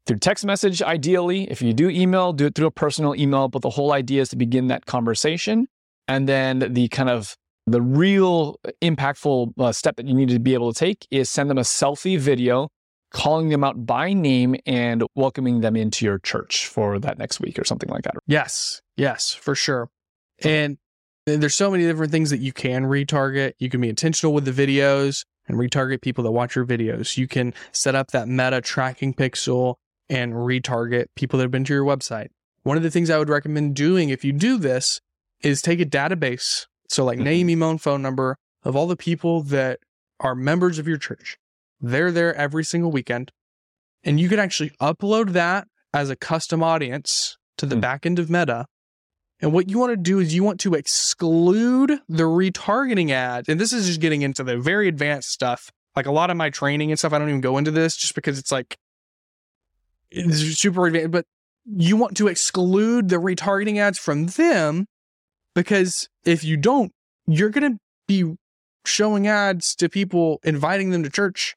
through 0.07 0.19
text 0.19 0.45
message, 0.45 0.83
ideally. 0.83 1.45
If 1.51 1.63
you 1.63 1.73
do 1.73 1.89
email, 1.89 2.33
do 2.33 2.47
it 2.47 2.55
through 2.55 2.67
a 2.67 2.73
personal 2.73 3.15
email. 3.15 3.49
But 3.49 3.63
the 3.63 3.71
whole 3.71 3.93
idea 3.93 4.23
is 4.23 4.29
to 4.31 4.37
begin 4.37 4.67
that 4.69 4.87
conversation. 4.87 5.69
And 6.09 6.29
then 6.29 6.73
the 6.73 6.89
kind 6.89 7.09
of 7.09 7.37
the 7.67 7.81
real 7.81 8.59
impactful 8.83 9.53
uh, 9.59 9.71
step 9.71 9.97
that 9.97 10.09
you 10.09 10.15
need 10.15 10.31
to 10.31 10.41
be 10.41 10.55
able 10.55 10.73
to 10.73 10.79
take 10.79 11.07
is 11.11 11.31
send 11.31 11.49
them 11.49 11.59
a 11.59 11.63
selfie 11.63 12.19
video, 12.19 12.69
calling 13.13 13.51
them 13.51 13.63
out 13.63 13.87
by 13.87 14.13
name 14.13 14.57
and 14.67 15.05
welcoming 15.15 15.61
them 15.61 15.77
into 15.77 16.05
your 16.05 16.19
church 16.19 16.67
for 16.67 16.99
that 16.99 17.19
next 17.19 17.39
week 17.39 17.59
or 17.59 17.65
something 17.65 17.89
like 17.89 18.03
that. 18.03 18.15
Yes, 18.27 18.83
yes, 18.97 19.33
for 19.33 19.55
sure. 19.55 19.91
And 20.43 20.79
there's 21.27 21.55
so 21.55 21.71
many 21.71 21.85
different 21.85 22.11
things 22.11 22.31
that 22.31 22.41
you 22.41 22.53
can 22.53 22.87
retarget. 22.87 23.53
You 23.59 23.69
can 23.69 23.81
be 23.81 23.89
intentional 23.89 24.33
with 24.33 24.45
the 24.45 24.67
videos 24.67 25.25
and 25.51 25.59
retarget 25.59 26.01
people 26.01 26.25
that 26.25 26.31
watch 26.31 26.55
your 26.57 26.65
videos. 26.65 27.17
You 27.17 27.27
can 27.27 27.53
set 27.73 27.95
up 27.95 28.13
that 28.13 28.29
meta 28.29 28.61
tracking 28.61 29.13
pixel 29.13 29.75
and 30.09 30.33
retarget 30.33 31.07
people 31.17 31.39
that 31.39 31.45
have 31.45 31.51
been 31.51 31.65
to 31.65 31.75
your 31.75 31.85
website. 31.85 32.29
One 32.63 32.77
of 32.77 32.83
the 32.83 32.91
things 32.91 33.11
I 33.11 33.19
would 33.19 33.29
recommend 33.29 33.75
doing 33.75 34.11
if 34.11 34.25
you 34.25 34.33
do 34.33 34.59
this 34.59 35.01
is 35.43 35.61
take 35.63 35.81
a 35.81 35.85
database. 35.87 36.67
So, 36.89 37.05
like 37.05 37.19
Mhm. 37.19 37.23
name, 37.25 37.51
email, 37.51 37.71
and 37.71 37.81
phone 37.81 38.03
number 38.03 38.37
of 38.63 38.77
all 38.77 38.87
the 38.87 38.97
people 38.97 39.43
that 39.45 39.81
are 40.21 40.35
members 40.35 40.79
of 40.79 40.87
your 40.87 40.99
church. 40.99 41.39
They're 41.81 42.13
there 42.13 42.35
every 42.35 42.65
single 42.65 42.91
weekend. 42.91 43.33
And 44.05 44.21
you 44.21 44.29
can 44.29 44.39
actually 44.39 44.71
upload 44.81 45.31
that 45.33 45.69
as 45.95 46.11
a 46.11 46.17
custom 46.17 46.63
audience 46.63 47.39
to 47.57 47.67
the 47.67 47.77
Hmm. 47.77 47.81
back 47.81 48.07
end 48.07 48.19
of 48.19 48.29
Meta. 48.31 48.67
And 49.43 49.53
what 49.53 49.71
you 49.71 49.79
want 49.79 49.93
to 49.93 49.97
do 49.97 50.19
is 50.19 50.35
you 50.35 50.45
want 50.45 50.61
to 50.61 50.75
exclude 50.75 51.99
the 52.09 52.25
retargeting 52.25 53.11
ads. 53.11 53.49
And 53.49 53.59
this 53.59 53.73
is 53.73 53.87
just 53.87 54.01
getting 54.01 54.23
into 54.23 54.45
the 54.45 54.59
very 54.59 54.87
advanced 54.89 55.31
stuff. 55.31 55.71
Like 55.97 56.07
a 56.07 56.13
lot 56.13 56.31
of 56.31 56.37
my 56.37 56.51
training 56.51 56.91
and 56.91 56.99
stuff, 56.99 57.13
I 57.13 57.19
don't 57.19 57.29
even 57.29 57.41
go 57.41 57.59
into 57.59 57.71
this 57.71 57.97
just 57.97 58.15
because 58.15 58.39
it's 58.39 58.53
like 58.53 58.77
it's 60.11 60.39
super 60.59 60.87
advanced. 60.87 61.11
But 61.11 61.25
you 61.65 61.97
want 61.97 62.17
to 62.19 62.29
exclude 62.29 63.09
the 63.09 63.17
retargeting 63.17 63.79
ads 63.79 63.99
from 63.99 64.27
them 64.27 64.87
because 65.55 66.09
if 66.25 66.45
you 66.45 66.57
don't, 66.57 66.93
you're 67.27 67.51
going 67.51 67.73
to 67.73 67.79
be 68.07 68.35
showing 68.85 69.27
ads 69.27 69.75
to 69.77 69.89
people, 69.89 70.41
inviting 70.43 70.91
them 70.91 71.03
to 71.03 71.11
church. 71.11 71.55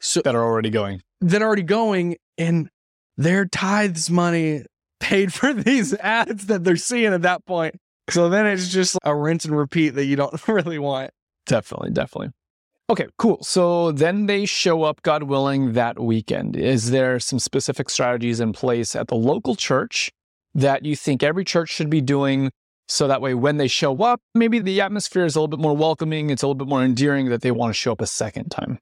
So 0.00 0.20
That 0.22 0.34
are 0.34 0.44
already 0.44 0.70
going. 0.70 1.02
that 1.20 1.42
are 1.42 1.46
already 1.46 1.62
going 1.62 2.16
and 2.36 2.68
their 3.16 3.46
tithes 3.46 4.08
money 4.08 4.64
paid 5.08 5.32
for 5.32 5.54
these 5.54 5.94
ads 5.94 6.46
that 6.46 6.64
they're 6.64 6.76
seeing 6.76 7.14
at 7.14 7.22
that 7.22 7.46
point. 7.46 7.76
So 8.10 8.28
then 8.28 8.46
it's 8.46 8.68
just 8.68 8.98
a 9.04 9.16
rinse 9.16 9.46
and 9.46 9.56
repeat 9.56 9.90
that 9.90 10.04
you 10.04 10.16
don't 10.16 10.48
really 10.48 10.78
want. 10.78 11.10
Definitely, 11.46 11.90
definitely. 11.90 12.32
Okay, 12.90 13.06
cool. 13.18 13.42
So 13.42 13.92
then 13.92 14.26
they 14.26 14.46
show 14.46 14.82
up, 14.82 15.02
God 15.02 15.24
willing, 15.24 15.72
that 15.74 15.98
weekend. 15.98 16.56
Is 16.56 16.90
there 16.90 17.20
some 17.20 17.38
specific 17.38 17.90
strategies 17.90 18.40
in 18.40 18.52
place 18.52 18.94
at 18.94 19.08
the 19.08 19.14
local 19.14 19.56
church 19.56 20.10
that 20.54 20.84
you 20.84 20.96
think 20.96 21.22
every 21.22 21.44
church 21.44 21.70
should 21.70 21.90
be 21.90 22.00
doing 22.00 22.50
so 22.86 23.06
that 23.06 23.20
way 23.20 23.34
when 23.34 23.58
they 23.58 23.68
show 23.68 24.02
up, 24.02 24.20
maybe 24.34 24.58
the 24.58 24.80
atmosphere 24.80 25.26
is 25.26 25.36
a 25.36 25.38
little 25.38 25.48
bit 25.48 25.60
more 25.60 25.76
welcoming, 25.76 26.30
it's 26.30 26.42
a 26.42 26.46
little 26.46 26.54
bit 26.54 26.68
more 26.68 26.82
endearing 26.82 27.28
that 27.28 27.42
they 27.42 27.50
want 27.50 27.70
to 27.70 27.74
show 27.74 27.92
up 27.92 28.00
a 28.00 28.06
second 28.06 28.50
time? 28.50 28.78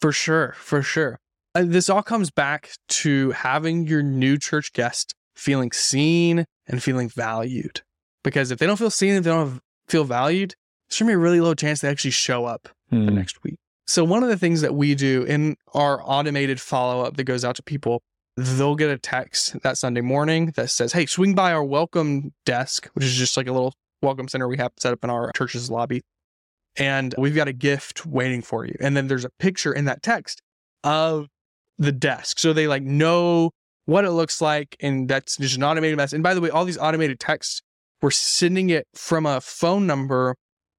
For 0.00 0.12
sure, 0.12 0.54
for 0.56 0.82
sure. 0.82 1.18
Uh, 1.56 1.64
this 1.66 1.90
all 1.90 2.04
comes 2.04 2.30
back 2.30 2.70
to 2.88 3.32
having 3.32 3.88
your 3.88 4.02
new 4.02 4.38
church 4.38 4.72
guest 4.72 5.14
feeling 5.36 5.70
seen 5.72 6.44
and 6.66 6.82
feeling 6.82 7.08
valued. 7.08 7.82
Because 8.24 8.50
if 8.50 8.58
they 8.58 8.66
don't 8.66 8.76
feel 8.78 8.90
seen, 8.90 9.14
if 9.14 9.24
they 9.24 9.30
don't 9.30 9.60
feel 9.88 10.04
valued, 10.04 10.54
there's 10.88 10.98
gonna 10.98 11.10
be 11.10 11.14
a 11.14 11.18
really 11.18 11.40
low 11.40 11.54
chance 11.54 11.80
they 11.80 11.88
actually 11.88 12.10
show 12.10 12.44
up 12.44 12.68
the 12.90 12.96
Hmm. 12.96 13.14
next 13.14 13.42
week. 13.44 13.56
So 13.86 14.02
one 14.02 14.22
of 14.24 14.28
the 14.28 14.36
things 14.36 14.62
that 14.62 14.74
we 14.74 14.94
do 14.96 15.22
in 15.22 15.56
our 15.74 16.00
automated 16.02 16.60
follow 16.60 17.04
up 17.04 17.16
that 17.16 17.24
goes 17.24 17.44
out 17.44 17.54
to 17.56 17.62
people, 17.62 18.02
they'll 18.36 18.74
get 18.74 18.90
a 18.90 18.98
text 18.98 19.60
that 19.62 19.78
Sunday 19.78 20.00
morning 20.00 20.52
that 20.56 20.70
says, 20.70 20.92
"Hey, 20.92 21.06
swing 21.06 21.34
by 21.34 21.52
our 21.52 21.62
welcome 21.62 22.32
desk, 22.44 22.88
which 22.94 23.04
is 23.04 23.14
just 23.14 23.36
like 23.36 23.46
a 23.46 23.52
little 23.52 23.74
welcome 24.02 24.26
center 24.28 24.48
we 24.48 24.56
have 24.56 24.72
set 24.78 24.92
up 24.92 25.04
in 25.04 25.10
our 25.10 25.30
church's 25.36 25.70
lobby, 25.70 26.02
and 26.76 27.14
we've 27.16 27.34
got 27.34 27.48
a 27.48 27.52
gift 27.52 28.04
waiting 28.04 28.42
for 28.42 28.66
you." 28.66 28.74
And 28.80 28.96
then 28.96 29.06
there's 29.06 29.24
a 29.24 29.30
picture 29.38 29.72
in 29.72 29.84
that 29.84 30.02
text 30.02 30.42
of 30.82 31.28
the 31.78 31.92
desk, 31.92 32.38
so 32.38 32.52
they 32.52 32.66
like 32.66 32.82
know 32.82 33.52
what 33.86 34.04
it 34.04 34.10
looks 34.10 34.40
like, 34.40 34.76
and 34.80 35.08
that's 35.08 35.36
just 35.36 35.56
an 35.56 35.62
automated 35.64 35.96
message. 35.96 36.16
And 36.16 36.22
by 36.22 36.34
the 36.34 36.40
way, 36.40 36.50
all 36.50 36.64
these 36.64 36.78
automated 36.78 37.18
texts, 37.18 37.62
we're 38.02 38.10
sending 38.10 38.70
it 38.70 38.86
from 38.94 39.24
a 39.26 39.40
phone 39.40 39.86
number 39.86 40.36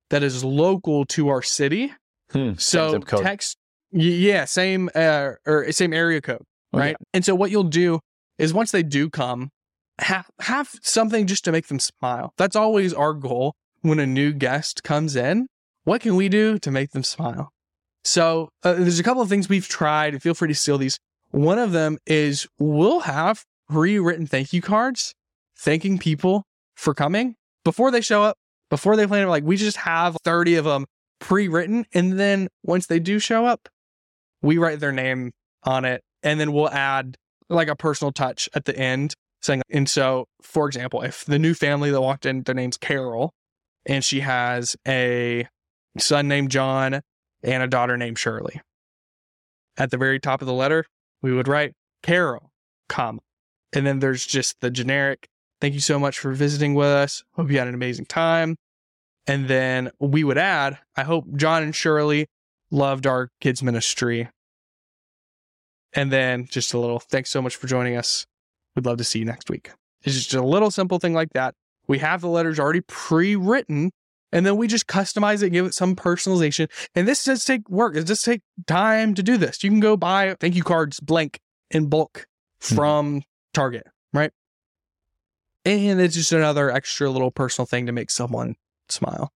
that 0.10 0.24
is 0.24 0.44
local 0.44 1.06
to 1.06 1.30
our 1.30 1.42
city. 1.42 1.94
Hmm. 2.32 2.54
So 2.58 3.00
text, 3.00 3.58
yeah, 3.92 4.46
same 4.46 4.90
uh, 4.94 5.32
or 5.46 5.72
same 5.72 5.94
area 5.94 6.22
code, 6.22 6.44
Oh, 6.74 6.80
right? 6.80 6.96
And 7.14 7.26
so 7.26 7.34
what 7.34 7.52
you'll 7.52 7.64
do 7.64 8.00
is 8.38 8.54
once 8.54 8.72
they 8.72 8.84
do 8.84 9.10
come, 9.10 9.50
have 10.00 10.28
have 10.42 10.70
something 10.82 11.26
just 11.26 11.44
to 11.46 11.52
make 11.52 11.68
them 11.68 11.80
smile. 11.80 12.34
That's 12.38 12.56
always 12.56 12.94
our 12.94 13.14
goal 13.14 13.56
when 13.82 14.00
a 14.00 14.06
new 14.06 14.34
guest 14.34 14.84
comes 14.84 15.16
in. 15.16 15.48
What 15.86 16.02
can 16.02 16.16
we 16.16 16.30
do 16.30 16.60
to 16.60 16.72
make 16.72 16.92
them 16.92 17.04
smile? 17.04 17.52
So 18.04 18.50
uh, 18.64 18.74
there's 18.74 19.00
a 19.00 19.04
couple 19.04 19.22
of 19.22 19.30
things 19.30 19.50
we've 19.50 19.68
tried. 19.68 20.22
Feel 20.22 20.34
free 20.34 20.50
to 20.50 20.56
steal 20.56 20.78
these. 20.78 20.98
One 21.38 21.60
of 21.60 21.72
them 21.72 22.00
is 22.08 22.48
we'll 22.58 23.02
have 23.02 23.46
pre-written 23.70 24.26
thank 24.26 24.54
you 24.54 24.62
cards, 24.64 25.14
thanking 25.56 26.00
people 26.00 26.46
for 26.76 26.96
coming 26.96 27.36
before 27.64 27.92
they 27.92 28.02
show 28.02 28.24
up, 28.24 28.38
before 28.72 28.96
they 28.96 29.06
plan. 29.06 29.22
it. 29.22 29.30
Like 29.30 29.44
we 29.44 29.56
just 29.56 29.78
have 29.78 30.18
30 30.24 30.56
of 30.56 30.66
them 30.66 30.86
pre-written, 31.20 31.86
and 31.94 32.20
then 32.20 32.48
once 32.64 32.88
they 32.88 33.00
do 33.00 33.20
show 33.20 33.46
up, 33.46 33.70
we 34.42 34.58
write 34.58 34.80
their 34.80 34.92
name 34.92 35.30
on 35.62 35.86
it, 35.86 36.02
and 36.24 36.40
then 36.40 36.54
we'll 36.54 36.72
add 36.72 37.18
like 37.50 37.68
a 37.68 37.76
personal 37.76 38.12
touch 38.12 38.50
at 38.56 38.66
the 38.66 38.76
end 38.76 39.14
saying. 39.44 39.62
And 39.70 39.88
so, 39.88 40.26
for 40.42 40.66
example, 40.66 41.04
if 41.04 41.24
the 41.24 41.38
new 41.38 41.54
family 41.54 41.92
that 41.92 42.02
walked 42.02 42.26
in, 42.26 42.42
their 42.42 42.56
name's 42.56 42.78
Carol, 42.78 43.32
and 43.86 44.04
she 44.04 44.22
has 44.22 44.76
a 44.88 45.48
son 46.00 46.28
named 46.28 46.50
John 46.50 47.02
and 47.44 47.62
a 47.62 47.68
daughter 47.68 47.96
named 47.96 48.18
Shirley. 48.18 48.60
At 49.78 49.92
the 49.92 49.98
very 50.00 50.20
top 50.20 50.42
of 50.42 50.48
the 50.48 50.54
letter, 50.54 50.86
we 51.22 51.34
would 51.34 51.48
write 51.48 51.74
Carol, 52.04 52.52
comma, 52.90 53.20
And 53.74 53.86
then 53.86 54.00
there's 54.00 54.26
just 54.26 54.60
the 54.62 54.70
generic, 54.70 55.28
thank 55.62 55.74
you 55.74 55.80
so 55.80 56.00
much 56.00 56.20
for 56.20 56.32
visiting 56.32 56.74
with 56.74 56.88
us. 56.88 57.24
Hope 57.34 57.52
you 57.52 57.58
had 57.58 57.68
an 57.68 57.74
amazing 57.74 58.06
time. 58.06 58.56
And 59.26 59.48
then 59.48 59.92
we 60.00 60.24
would 60.24 60.38
add, 60.38 60.80
I 60.96 61.04
hope 61.04 61.26
John 61.36 61.64
and 61.64 61.76
Shirley 61.76 62.28
loved 62.72 63.06
our 63.06 63.30
kids' 63.42 63.62
ministry. 63.62 64.30
And 65.94 66.12
then 66.12 66.46
just 66.46 66.74
a 66.74 66.80
little, 66.80 67.00
thanks 67.00 67.30
so 67.30 67.42
much 67.42 67.56
for 67.56 67.68
joining 67.68 67.98
us. 67.98 68.26
We'd 68.76 68.86
love 68.86 68.98
to 68.98 69.04
see 69.04 69.20
you 69.20 69.26
next 69.26 69.50
week. 69.50 69.72
It's 70.04 70.16
just 70.16 70.34
a 70.34 70.42
little 70.42 70.72
simple 70.72 71.00
thing 71.00 71.14
like 71.14 71.34
that. 71.34 71.56
We 71.88 72.00
have 72.00 72.22
the 72.22 72.28
letters 72.28 72.60
already 72.60 72.82
pre 72.82 73.36
written, 73.36 73.92
and 74.32 74.46
then 74.46 74.58
we 74.58 74.68
just 74.68 74.88
customize 74.88 75.42
it, 75.42 75.52
give 75.52 75.66
it 75.66 75.74
some 75.74 75.96
personalization. 75.96 76.70
And 76.96 77.08
this 77.08 77.24
does 77.24 77.46
take 77.46 77.70
work. 77.70 77.96
It 77.96 78.08
does 78.08 78.22
take 78.22 78.42
time 78.66 79.14
to 79.16 79.24
do 79.24 79.38
this. 79.38 79.64
You 79.64 79.70
can 79.70 79.80
go 79.80 79.98
buy 79.98 80.36
thank 80.40 80.56
you 80.56 80.64
cards 80.64 81.00
blank 81.00 81.40
in 81.72 81.88
bulk 81.88 82.28
mm-hmm. 82.62 82.76
from 82.76 83.22
Target, 83.54 83.88
right? 84.14 84.32
And 85.66 86.00
it's 86.00 86.16
just 86.16 86.32
another 86.32 86.72
extra 86.72 87.10
little 87.10 87.32
personal 87.32 87.66
thing 87.66 87.88
to 87.88 87.92
make 87.92 88.12
someone 88.12 88.56
smile. 88.90 89.34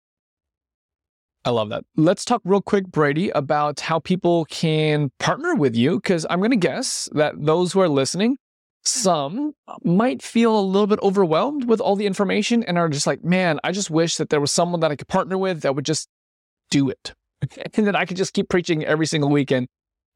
I 1.44 1.50
love 1.50 1.70
that. 1.70 1.84
Let's 1.98 2.24
talk 2.24 2.42
real 2.46 2.62
quick, 2.62 2.88
Brady, 2.88 3.30
about 3.32 3.80
how 3.80 4.00
people 4.00 4.46
can 4.46 5.12
partner 5.18 5.56
with 5.56 5.76
you. 5.76 5.96
Because 5.96 6.26
I'm 6.30 6.40
going 6.40 6.52
to 6.52 6.58
guess 6.58 7.10
that 7.14 7.34
those 7.38 7.74
who 7.74 7.80
are 7.80 7.90
listening, 7.90 8.38
some 8.84 9.54
might 9.84 10.22
feel 10.22 10.58
a 10.58 10.62
little 10.62 10.88
bit 10.88 11.00
overwhelmed 11.02 11.66
with 11.66 11.80
all 11.80 11.96
the 11.96 12.08
information 12.08 12.64
and 12.64 12.78
are 12.78 12.90
just 12.90 13.08
like, 13.08 13.24
man, 13.24 13.60
I 13.64 13.72
just 13.72 13.90
wish 13.90 14.16
that 14.18 14.30
there 14.30 14.42
was 14.42 14.52
someone 14.52 14.80
that 14.82 14.92
I 14.92 14.96
could 14.96 15.08
partner 15.08 15.38
with 15.38 15.62
that 15.62 15.76
would 15.76 15.86
just 15.86 16.08
do 16.70 16.90
it. 16.90 17.14
and 17.76 17.88
that 17.88 17.96
I 17.96 18.06
could 18.06 18.18
just 18.18 18.34
keep 18.34 18.50
preaching 18.50 18.84
every 18.86 19.06
single 19.06 19.30
weekend. 19.30 19.68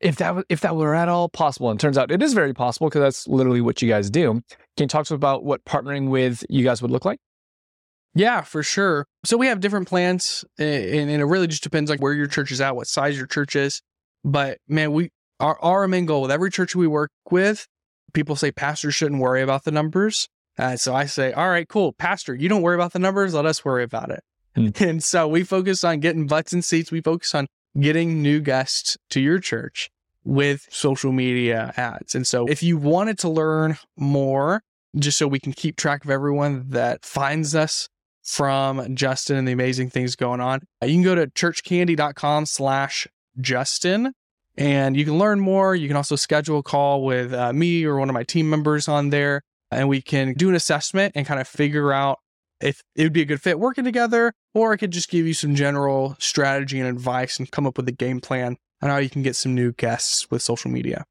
If 0.02 0.18
that 0.18 0.44
if 0.50 0.60
that 0.62 0.76
were 0.76 0.94
at 0.94 1.08
all 1.08 1.30
possible, 1.30 1.72
and 1.72 1.80
turns 1.80 1.98
out 1.98 2.12
it 2.12 2.22
is 2.22 2.34
very 2.34 2.54
possible 2.54 2.90
because 2.90 3.02
that's 3.02 3.28
literally 3.30 3.62
what 3.62 3.82
you 3.82 3.88
guys 3.88 4.10
do. 4.10 4.42
Can 4.76 4.84
you 4.84 4.88
talk 4.88 5.06
to 5.06 5.14
us 5.14 5.16
about 5.16 5.46
what 5.46 5.64
partnering 5.64 6.10
with 6.10 6.44
you 6.50 6.66
guys 6.66 6.82
would 6.82 6.92
look 6.92 7.06
like? 7.06 7.20
Yeah, 8.14 8.42
for 8.42 8.62
sure. 8.62 9.08
So 9.24 9.38
we 9.38 9.48
have 9.48 9.62
different 9.62 9.88
plans, 9.88 10.44
and, 10.58 11.10
and 11.10 11.22
it 11.22 11.26
really 11.26 11.48
just 11.48 11.64
depends 11.64 11.90
like 11.90 12.02
where 12.02 12.14
your 12.14 12.28
church 12.28 12.52
is 12.52 12.60
at, 12.60 12.76
what 12.76 12.88
size 12.88 13.18
your 13.18 13.26
church 13.26 13.56
is. 13.56 13.82
But 14.26 14.58
man, 14.68 14.92
we 14.92 15.12
our 15.40 15.58
our 15.62 15.88
main 15.88 16.06
goal 16.06 16.22
with 16.22 16.32
every 16.32 16.52
church 16.52 16.76
we 16.76 16.88
work 16.88 17.12
with, 17.32 17.66
people 18.16 18.36
say 18.36 18.52
pastors 18.52 18.96
shouldn't 18.96 19.22
worry 19.22 19.44
about 19.44 19.64
the 19.66 19.72
numbers. 19.72 20.28
Uh, 20.58 20.76
so 20.78 20.96
I 20.96 21.06
say, 21.06 21.34
all 21.34 21.50
right, 21.50 21.68
cool, 21.68 21.94
pastor, 21.94 22.34
you 22.34 22.50
don't 22.50 22.62
worry 22.62 22.76
about 22.76 22.94
the 22.94 23.00
numbers. 23.00 23.34
Let 23.34 23.46
us 23.46 23.64
worry 23.64 23.84
about 23.84 24.10
it. 24.10 24.24
Hmm. 24.56 24.70
And 24.84 25.04
so 25.04 25.28
we 25.28 25.44
focus 25.44 25.84
on 25.84 26.00
getting 26.00 26.26
butts 26.26 26.54
and 26.54 26.64
seats. 26.64 26.92
We 26.92 27.02
focus 27.02 27.36
on 27.36 27.46
getting 27.80 28.22
new 28.22 28.40
guests 28.40 28.98
to 29.12 29.20
your 29.20 29.40
church 29.40 29.92
with 30.24 30.68
social 30.72 31.12
media 31.12 31.74
ads. 31.78 32.16
And 32.16 32.26
so 32.26 32.48
if 32.48 32.64
you 32.64 32.78
wanted 32.78 33.20
to 33.20 33.30
learn 33.30 33.78
more, 33.98 34.64
just 34.98 35.18
so 35.18 35.28
we 35.28 35.40
can 35.40 35.54
keep 35.54 35.76
track 35.76 36.06
of 36.06 36.10
everyone 36.10 36.70
that 36.70 37.06
finds 37.06 37.54
us 37.54 37.90
from 38.24 38.96
Justin 38.96 39.36
and 39.36 39.48
the 39.48 39.52
amazing 39.52 39.90
things 39.90 40.16
going 40.16 40.40
on, 40.40 40.62
uh, 40.82 40.86
you 40.86 40.96
can 40.96 41.04
go 41.04 41.16
to 41.16 41.28
churchcandy.com 41.28 42.46
slash 42.46 43.08
Justin 43.40 44.14
and 44.58 44.96
you 44.96 45.06
can 45.06 45.18
learn 45.18 45.40
more. 45.40 45.76
You 45.76 45.88
can 45.88 45.98
also 45.98 46.16
schedule 46.16 46.60
a 46.60 46.64
call 46.64 47.04
with 47.04 47.34
uh, 47.34 47.54
me 47.54 47.84
or 47.86 47.98
one 47.98 48.10
of 48.10 48.14
my 48.14 48.24
team 48.24 48.50
members 48.50 48.88
on 48.88 49.10
there, 49.10 49.42
and 49.72 49.90
we 49.90 50.02
can 50.02 50.34
do 50.34 50.50
an 50.50 50.56
assessment 50.56 51.14
and 51.16 51.26
kind 51.26 51.40
of 51.40 51.48
figure 51.48 51.92
out 51.92 52.20
if 52.62 52.82
it 52.96 53.04
would 53.04 53.14
be 53.14 53.22
a 53.22 53.26
good 53.26 53.42
fit 53.42 53.60
working 53.60 53.84
together, 53.84 54.34
or 54.54 54.74
I 54.74 54.78
could 54.78 54.92
just 54.92 55.10
give 55.10 55.28
you 55.28 55.34
some 55.34 55.56
general 55.56 56.16
strategy 56.20 56.80
and 56.80 56.88
advice 56.88 57.38
and 57.38 57.52
come 57.52 57.68
up 57.68 57.78
with 57.78 57.88
a 57.88 57.92
game 57.92 58.22
plan 58.22 58.58
on 58.82 58.90
how 58.90 58.98
you 58.98 59.10
can 59.10 59.24
get 59.24 59.36
some 59.36 59.54
new 59.54 59.74
guests 59.74 60.32
with 60.32 60.42
social 60.42 60.72
media. 60.72 61.06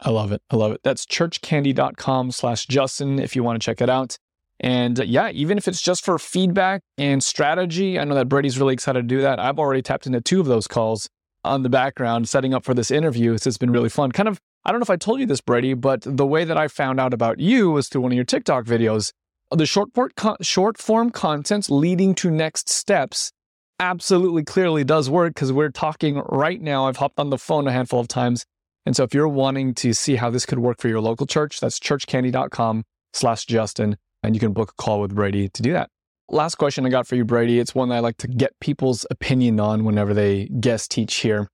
I 0.00 0.10
love 0.10 0.32
it. 0.32 0.42
I 0.50 0.56
love 0.56 0.72
it. 0.72 0.80
That's 0.84 1.06
churchcandy.com 1.06 2.32
slash 2.32 2.66
Justin 2.66 3.18
if 3.18 3.34
you 3.34 3.42
want 3.42 3.60
to 3.60 3.64
check 3.64 3.80
it 3.80 3.88
out. 3.88 4.18
And 4.60 5.00
uh, 5.00 5.04
yeah, 5.04 5.30
even 5.30 5.58
if 5.58 5.68
it's 5.68 5.80
just 5.80 6.04
for 6.04 6.18
feedback 6.18 6.82
and 6.98 7.22
strategy, 7.22 7.98
I 7.98 8.04
know 8.04 8.14
that 8.14 8.28
Brady's 8.28 8.58
really 8.58 8.74
excited 8.74 9.02
to 9.02 9.14
do 9.14 9.20
that. 9.22 9.38
I've 9.38 9.58
already 9.58 9.82
tapped 9.82 10.06
into 10.06 10.20
two 10.20 10.40
of 10.40 10.46
those 10.46 10.66
calls 10.66 11.08
on 11.46 11.62
the 11.62 11.68
background 11.68 12.28
setting 12.28 12.54
up 12.54 12.64
for 12.64 12.74
this 12.74 12.90
interview. 12.90 13.32
This 13.32 13.44
has 13.44 13.58
been 13.58 13.70
really 13.70 13.88
fun. 13.88 14.12
Kind 14.12 14.28
of, 14.28 14.40
I 14.64 14.70
don't 14.70 14.80
know 14.80 14.84
if 14.84 14.90
I 14.90 14.96
told 14.96 15.20
you 15.20 15.26
this, 15.26 15.40
Brady, 15.40 15.74
but 15.74 16.02
the 16.04 16.26
way 16.26 16.44
that 16.44 16.56
I 16.56 16.68
found 16.68 17.00
out 17.00 17.14
about 17.14 17.38
you 17.38 17.70
was 17.70 17.88
through 17.88 18.02
one 18.02 18.12
of 18.12 18.16
your 18.16 18.24
TikTok 18.24 18.64
videos. 18.64 19.12
The 19.50 19.66
short, 19.66 19.90
form, 19.94 20.10
short 20.42 20.78
form 20.78 21.10
content 21.10 21.70
leading 21.70 22.14
to 22.16 22.30
next 22.30 22.68
steps 22.68 23.32
absolutely 23.78 24.42
clearly 24.42 24.84
does 24.84 25.08
work 25.08 25.34
because 25.34 25.52
we're 25.52 25.70
talking 25.70 26.22
right 26.26 26.60
now. 26.60 26.86
I've 26.86 26.96
hopped 26.96 27.18
on 27.18 27.30
the 27.30 27.38
phone 27.38 27.66
a 27.68 27.72
handful 27.72 28.00
of 28.00 28.08
times. 28.08 28.44
And 28.84 28.96
so 28.96 29.02
if 29.02 29.14
you're 29.14 29.28
wanting 29.28 29.74
to 29.74 29.92
see 29.92 30.16
how 30.16 30.30
this 30.30 30.46
could 30.46 30.60
work 30.60 30.80
for 30.80 30.88
your 30.88 31.00
local 31.00 31.26
church, 31.26 31.60
that's 31.60 31.78
churchcandy.com 31.78 32.84
slash 33.12 33.44
Justin, 33.46 33.96
and 34.22 34.34
you 34.34 34.40
can 34.40 34.52
book 34.52 34.72
a 34.78 34.82
call 34.82 35.00
with 35.00 35.14
Brady 35.14 35.48
to 35.48 35.62
do 35.62 35.72
that. 35.72 35.90
Last 36.28 36.56
question 36.56 36.84
I 36.84 36.88
got 36.88 37.06
for 37.06 37.14
you, 37.14 37.24
Brady. 37.24 37.60
It's 37.60 37.74
one 37.74 37.88
that 37.90 37.96
I 37.96 38.00
like 38.00 38.16
to 38.18 38.26
get 38.26 38.58
people's 38.60 39.06
opinion 39.10 39.60
on 39.60 39.84
whenever 39.84 40.12
they 40.12 40.46
guest 40.46 40.90
teach 40.90 41.14
here. 41.16 41.48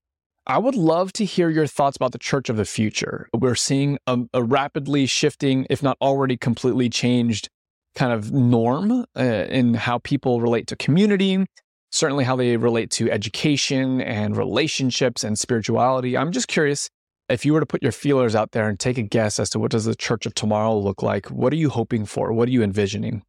I 0.47 0.57
would 0.57 0.75
love 0.75 1.13
to 1.13 1.25
hear 1.25 1.49
your 1.49 1.67
thoughts 1.67 1.95
about 1.95 2.11
the 2.11 2.17
church 2.17 2.49
of 2.49 2.57
the 2.57 2.65
future. 2.65 3.29
We're 3.33 3.55
seeing 3.55 3.99
a, 4.07 4.19
a 4.33 4.43
rapidly 4.43 5.05
shifting, 5.05 5.67
if 5.69 5.83
not 5.83 5.97
already 6.01 6.37
completely 6.37 6.89
changed, 6.89 7.49
kind 7.95 8.11
of 8.11 8.31
norm 8.33 9.05
uh, 9.15 9.21
in 9.23 9.75
how 9.75 9.99
people 9.99 10.41
relate 10.41 10.67
to 10.67 10.75
community, 10.75 11.45
certainly 11.91 12.23
how 12.23 12.35
they 12.35 12.57
relate 12.57 12.89
to 12.91 13.11
education 13.11 14.01
and 14.01 14.35
relationships 14.35 15.23
and 15.23 15.37
spirituality. 15.37 16.17
I'm 16.17 16.31
just 16.31 16.47
curious 16.47 16.89
if 17.29 17.45
you 17.45 17.53
were 17.53 17.59
to 17.59 17.65
put 17.65 17.83
your 17.83 17.91
feelers 17.91 18.35
out 18.35 18.51
there 18.51 18.67
and 18.67 18.79
take 18.79 18.97
a 18.97 19.03
guess 19.03 19.39
as 19.39 19.51
to 19.51 19.59
what 19.59 19.71
does 19.71 19.85
the 19.85 19.95
church 19.95 20.25
of 20.25 20.33
tomorrow 20.33 20.77
look 20.77 21.03
like, 21.03 21.27
what 21.27 21.53
are 21.53 21.57
you 21.57 21.69
hoping 21.69 22.05
for? 22.05 22.33
What 22.33 22.49
are 22.49 22.51
you 22.51 22.63
envisioning? 22.63 23.23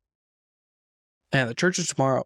And 1.35 1.51
the 1.51 1.55
church 1.55 1.79
of 1.79 1.88
tomorrow. 1.88 2.25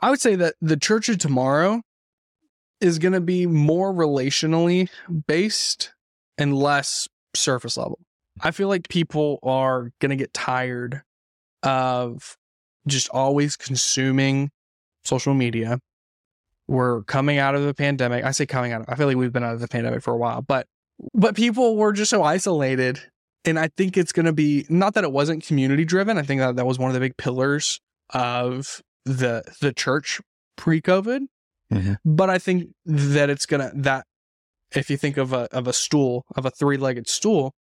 I 0.00 0.10
would 0.10 0.20
say 0.20 0.36
that 0.36 0.54
the 0.60 0.76
church 0.76 1.08
of 1.08 1.18
tomorrow 1.18 1.82
is 2.80 2.98
going 2.98 3.14
to 3.14 3.20
be 3.20 3.46
more 3.46 3.92
relationally 3.92 4.88
based 5.26 5.92
and 6.38 6.56
less 6.56 7.08
surface 7.34 7.76
level. 7.76 7.98
I 8.40 8.52
feel 8.52 8.68
like 8.68 8.88
people 8.88 9.40
are 9.42 9.90
going 10.00 10.10
to 10.10 10.16
get 10.16 10.32
tired 10.32 11.02
of 11.62 12.36
just 12.86 13.08
always 13.10 13.56
consuming 13.56 14.50
social 15.04 15.34
media. 15.34 15.80
We're 16.68 17.02
coming 17.04 17.38
out 17.38 17.56
of 17.56 17.64
the 17.64 17.74
pandemic. 17.74 18.24
I 18.24 18.30
say 18.30 18.46
coming 18.46 18.72
out. 18.72 18.82
Of, 18.82 18.88
I 18.88 18.94
feel 18.94 19.08
like 19.08 19.16
we've 19.16 19.32
been 19.32 19.44
out 19.44 19.54
of 19.54 19.60
the 19.60 19.68
pandemic 19.68 20.02
for 20.02 20.12
a 20.12 20.16
while, 20.16 20.42
but 20.42 20.66
but 21.12 21.34
people 21.34 21.76
were 21.76 21.92
just 21.92 22.10
so 22.10 22.22
isolated, 22.22 23.00
and 23.44 23.58
I 23.58 23.68
think 23.76 23.96
it's 23.96 24.12
going 24.12 24.26
to 24.26 24.32
be 24.32 24.66
not 24.68 24.94
that 24.94 25.04
it 25.04 25.12
wasn't 25.12 25.44
community 25.44 25.84
driven. 25.84 26.18
I 26.18 26.22
think 26.22 26.40
that 26.40 26.56
that 26.56 26.66
was 26.66 26.78
one 26.78 26.90
of 26.90 26.94
the 26.94 27.00
big 27.00 27.16
pillars 27.16 27.80
of 28.10 28.80
the 29.04 29.42
the 29.60 29.72
church 29.72 30.20
pre-COVID. 30.56 31.20
Mm-hmm. 31.72 31.94
But 32.04 32.30
I 32.30 32.38
think 32.38 32.68
that 32.84 33.30
it's 33.30 33.46
gonna 33.46 33.70
that 33.74 34.06
if 34.74 34.90
you 34.90 34.96
think 34.96 35.16
of 35.16 35.32
a 35.32 35.48
of 35.52 35.66
a 35.66 35.72
stool 35.72 36.24
of 36.36 36.44
a 36.46 36.50
three 36.50 36.76
legged 36.76 37.08
stool, 37.08 37.54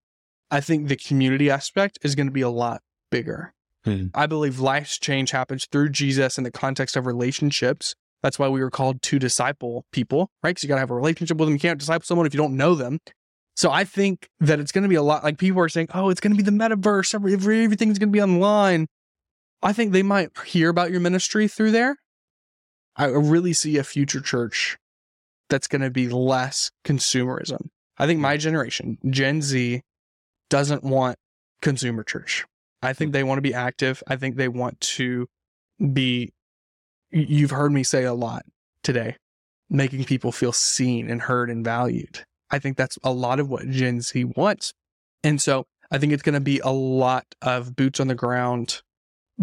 I 0.50 0.60
think 0.60 0.88
the 0.88 0.96
community 0.96 1.50
aspect 1.50 1.98
is 2.02 2.14
going 2.14 2.26
to 2.26 2.32
be 2.32 2.40
a 2.42 2.50
lot 2.50 2.80
bigger. 3.10 3.52
Mhm. 3.86 4.10
I 4.14 4.26
believe 4.26 4.60
life's 4.60 4.98
change 4.98 5.30
happens 5.30 5.66
through 5.70 5.90
Jesus 5.90 6.38
in 6.38 6.44
the 6.44 6.50
context 6.50 6.96
of 6.96 7.04
relationships. 7.06 7.94
That's 8.22 8.38
why 8.38 8.48
we 8.48 8.60
were 8.60 8.70
called 8.70 9.02
to 9.02 9.18
disciple 9.18 9.84
people, 9.92 10.30
right? 10.42 10.50
Because 10.50 10.62
you 10.62 10.68
got 10.68 10.76
to 10.76 10.80
have 10.80 10.90
a 10.90 10.94
relationship 10.94 11.36
with 11.36 11.46
them. 11.48 11.54
You 11.54 11.60
can't 11.60 11.78
disciple 11.78 12.06
someone 12.06 12.26
if 12.26 12.32
you 12.32 12.38
don't 12.38 12.56
know 12.56 12.74
them. 12.74 13.00
So 13.56 13.70
I 13.70 13.84
think 13.84 14.28
that 14.40 14.58
it's 14.58 14.72
going 14.72 14.82
to 14.84 14.88
be 14.88 14.94
a 14.94 15.02
lot 15.02 15.22
like 15.22 15.36
people 15.36 15.60
are 15.60 15.68
saying, 15.68 15.88
oh, 15.94 16.08
it's 16.08 16.20
going 16.20 16.34
to 16.34 16.36
be 16.36 16.42
the 16.42 16.50
metaverse. 16.50 17.14
Every, 17.14 17.34
every- 17.34 17.64
everything's 17.64 17.98
going 17.98 18.08
to 18.08 18.12
be 18.12 18.22
online. 18.22 18.86
I 19.64 19.72
think 19.72 19.92
they 19.92 20.02
might 20.02 20.30
hear 20.44 20.68
about 20.68 20.90
your 20.90 21.00
ministry 21.00 21.48
through 21.48 21.70
there. 21.70 21.96
I 22.96 23.06
really 23.06 23.54
see 23.54 23.78
a 23.78 23.84
future 23.84 24.20
church 24.20 24.76
that's 25.48 25.66
going 25.66 25.82
to 25.82 25.90
be 25.90 26.08
less 26.08 26.70
consumerism. 26.84 27.68
I 27.96 28.06
think 28.06 28.20
my 28.20 28.36
generation, 28.36 28.98
Gen 29.08 29.40
Z, 29.40 29.80
doesn't 30.50 30.84
want 30.84 31.16
consumer 31.62 32.04
church. 32.04 32.44
I 32.82 32.92
think 32.92 33.08
hmm. 33.08 33.12
they 33.12 33.24
want 33.24 33.38
to 33.38 33.42
be 33.42 33.54
active. 33.54 34.02
I 34.06 34.16
think 34.16 34.36
they 34.36 34.48
want 34.48 34.80
to 34.80 35.26
be, 35.92 36.32
you've 37.10 37.50
heard 37.50 37.72
me 37.72 37.82
say 37.82 38.04
a 38.04 38.14
lot 38.14 38.44
today, 38.82 39.16
making 39.70 40.04
people 40.04 40.30
feel 40.30 40.52
seen 40.52 41.10
and 41.10 41.22
heard 41.22 41.48
and 41.48 41.64
valued. 41.64 42.24
I 42.50 42.58
think 42.58 42.76
that's 42.76 42.98
a 43.02 43.12
lot 43.12 43.40
of 43.40 43.48
what 43.48 43.68
Gen 43.70 44.02
Z 44.02 44.24
wants. 44.36 44.72
And 45.22 45.40
so 45.40 45.64
I 45.90 45.98
think 45.98 46.12
it's 46.12 46.22
going 46.22 46.34
to 46.34 46.40
be 46.40 46.60
a 46.60 46.70
lot 46.70 47.24
of 47.40 47.74
boots 47.74 47.98
on 47.98 48.08
the 48.08 48.14
ground, 48.14 48.82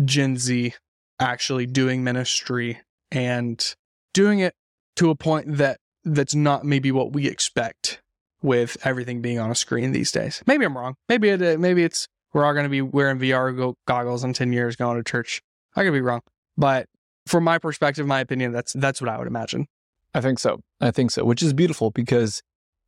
Gen 0.05 0.37
Z 0.37 0.73
actually 1.19 1.65
doing 1.65 2.03
ministry 2.03 2.79
and 3.11 3.75
doing 4.13 4.39
it 4.39 4.53
to 4.95 5.09
a 5.09 5.15
point 5.15 5.57
that 5.57 5.79
that's 6.03 6.35
not 6.35 6.65
maybe 6.65 6.91
what 6.91 7.13
we 7.13 7.27
expect 7.27 8.01
with 8.41 8.77
everything 8.83 9.21
being 9.21 9.39
on 9.39 9.51
a 9.51 9.55
screen 9.55 9.91
these 9.91 10.11
days. 10.11 10.41
Maybe 10.47 10.65
I'm 10.65 10.77
wrong. 10.77 10.95
Maybe 11.07 11.29
it 11.29 11.59
maybe 11.59 11.83
it's 11.83 12.07
we're 12.33 12.45
all 12.45 12.53
going 12.53 12.65
to 12.65 12.69
be 12.69 12.81
wearing 12.81 13.19
VR 13.19 13.75
goggles 13.85 14.23
in 14.23 14.33
10 14.33 14.53
years 14.53 14.75
going 14.75 14.97
to 14.97 15.03
church. 15.03 15.41
I 15.75 15.83
could 15.83 15.93
be 15.93 16.01
wrong. 16.01 16.21
But 16.57 16.87
from 17.27 17.43
my 17.43 17.57
perspective, 17.57 18.07
my 18.07 18.19
opinion, 18.19 18.51
that's 18.51 18.73
that's 18.73 19.01
what 19.01 19.09
I 19.09 19.17
would 19.17 19.27
imagine. 19.27 19.67
I 20.13 20.21
think 20.21 20.39
so. 20.39 20.59
I 20.79 20.91
think 20.91 21.11
so, 21.11 21.23
which 21.23 21.41
is 21.41 21.53
beautiful 21.53 21.91
because 21.91 22.41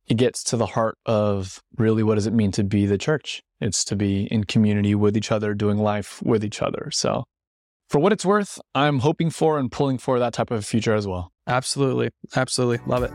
it 0.06 0.16
gets 0.16 0.42
to 0.44 0.56
the 0.56 0.66
heart 0.66 0.96
of 1.06 1.62
really 1.76 2.02
what 2.02 2.16
does 2.16 2.26
it 2.26 2.32
mean 2.32 2.50
to 2.52 2.64
be 2.64 2.86
the 2.86 2.98
church? 2.98 3.42
It's 3.60 3.84
to 3.86 3.96
be 3.96 4.24
in 4.30 4.44
community 4.44 4.94
with 4.94 5.16
each 5.16 5.32
other, 5.32 5.54
doing 5.54 5.78
life 5.78 6.22
with 6.22 6.44
each 6.44 6.60
other. 6.60 6.90
So, 6.92 7.24
for 7.88 7.98
what 7.98 8.12
it's 8.12 8.24
worth, 8.24 8.60
I'm 8.74 9.00
hoping 9.00 9.30
for 9.30 9.58
and 9.58 9.70
pulling 9.70 9.98
for 9.98 10.18
that 10.18 10.32
type 10.32 10.50
of 10.50 10.64
future 10.64 10.94
as 10.94 11.06
well. 11.06 11.30
Absolutely. 11.46 12.10
Absolutely. 12.34 12.84
Love 12.86 13.02
it. 13.02 13.12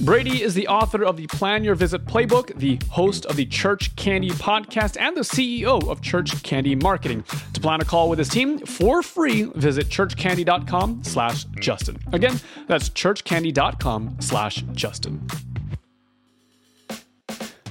Brady 0.00 0.42
is 0.42 0.54
the 0.54 0.68
author 0.68 1.04
of 1.04 1.16
the 1.16 1.26
Plan 1.26 1.64
Your 1.64 1.74
Visit 1.74 2.04
Playbook, 2.04 2.56
the 2.56 2.78
host 2.88 3.26
of 3.26 3.34
the 3.34 3.44
Church 3.44 3.94
Candy 3.96 4.30
podcast, 4.30 4.96
and 4.98 5.16
the 5.16 5.22
CEO 5.22 5.88
of 5.88 6.00
Church 6.02 6.40
Candy 6.44 6.76
Marketing. 6.76 7.24
To 7.54 7.60
plan 7.60 7.80
a 7.80 7.84
call 7.84 8.08
with 8.08 8.20
his 8.20 8.28
team 8.28 8.58
for 8.60 9.02
free, 9.02 9.44
visit 9.56 9.88
churchcandy.com 9.88 11.02
slash 11.02 11.44
Justin. 11.60 11.98
Again, 12.12 12.38
that's 12.68 12.90
churchcandy.com 12.90 14.16
slash 14.20 14.62
Justin. 14.72 15.26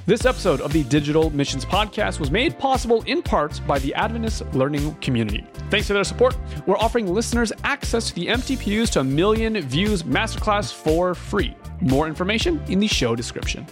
This 0.07 0.25
episode 0.25 0.61
of 0.61 0.71
the 0.71 0.85
Digital 0.85 1.29
Missions 1.31 1.65
Podcast 1.65 2.21
was 2.21 2.31
made 2.31 2.57
possible 2.57 3.01
in 3.07 3.21
part 3.21 3.59
by 3.67 3.77
the 3.79 3.93
Adventist 3.93 4.41
Learning 4.53 4.95
Community. 5.01 5.45
Thanks 5.69 5.87
to 5.87 5.93
their 5.93 6.05
support, 6.05 6.37
we're 6.65 6.77
offering 6.77 7.13
listeners 7.13 7.51
access 7.65 8.07
to 8.07 8.15
the 8.15 8.27
MTPU's 8.27 8.89
to 8.91 9.01
a 9.01 9.03
million 9.03 9.59
views 9.59 10.03
masterclass 10.03 10.73
for 10.73 11.13
free. 11.13 11.53
More 11.81 12.07
information 12.07 12.63
in 12.69 12.79
the 12.79 12.87
show 12.87 13.17
description. 13.17 13.67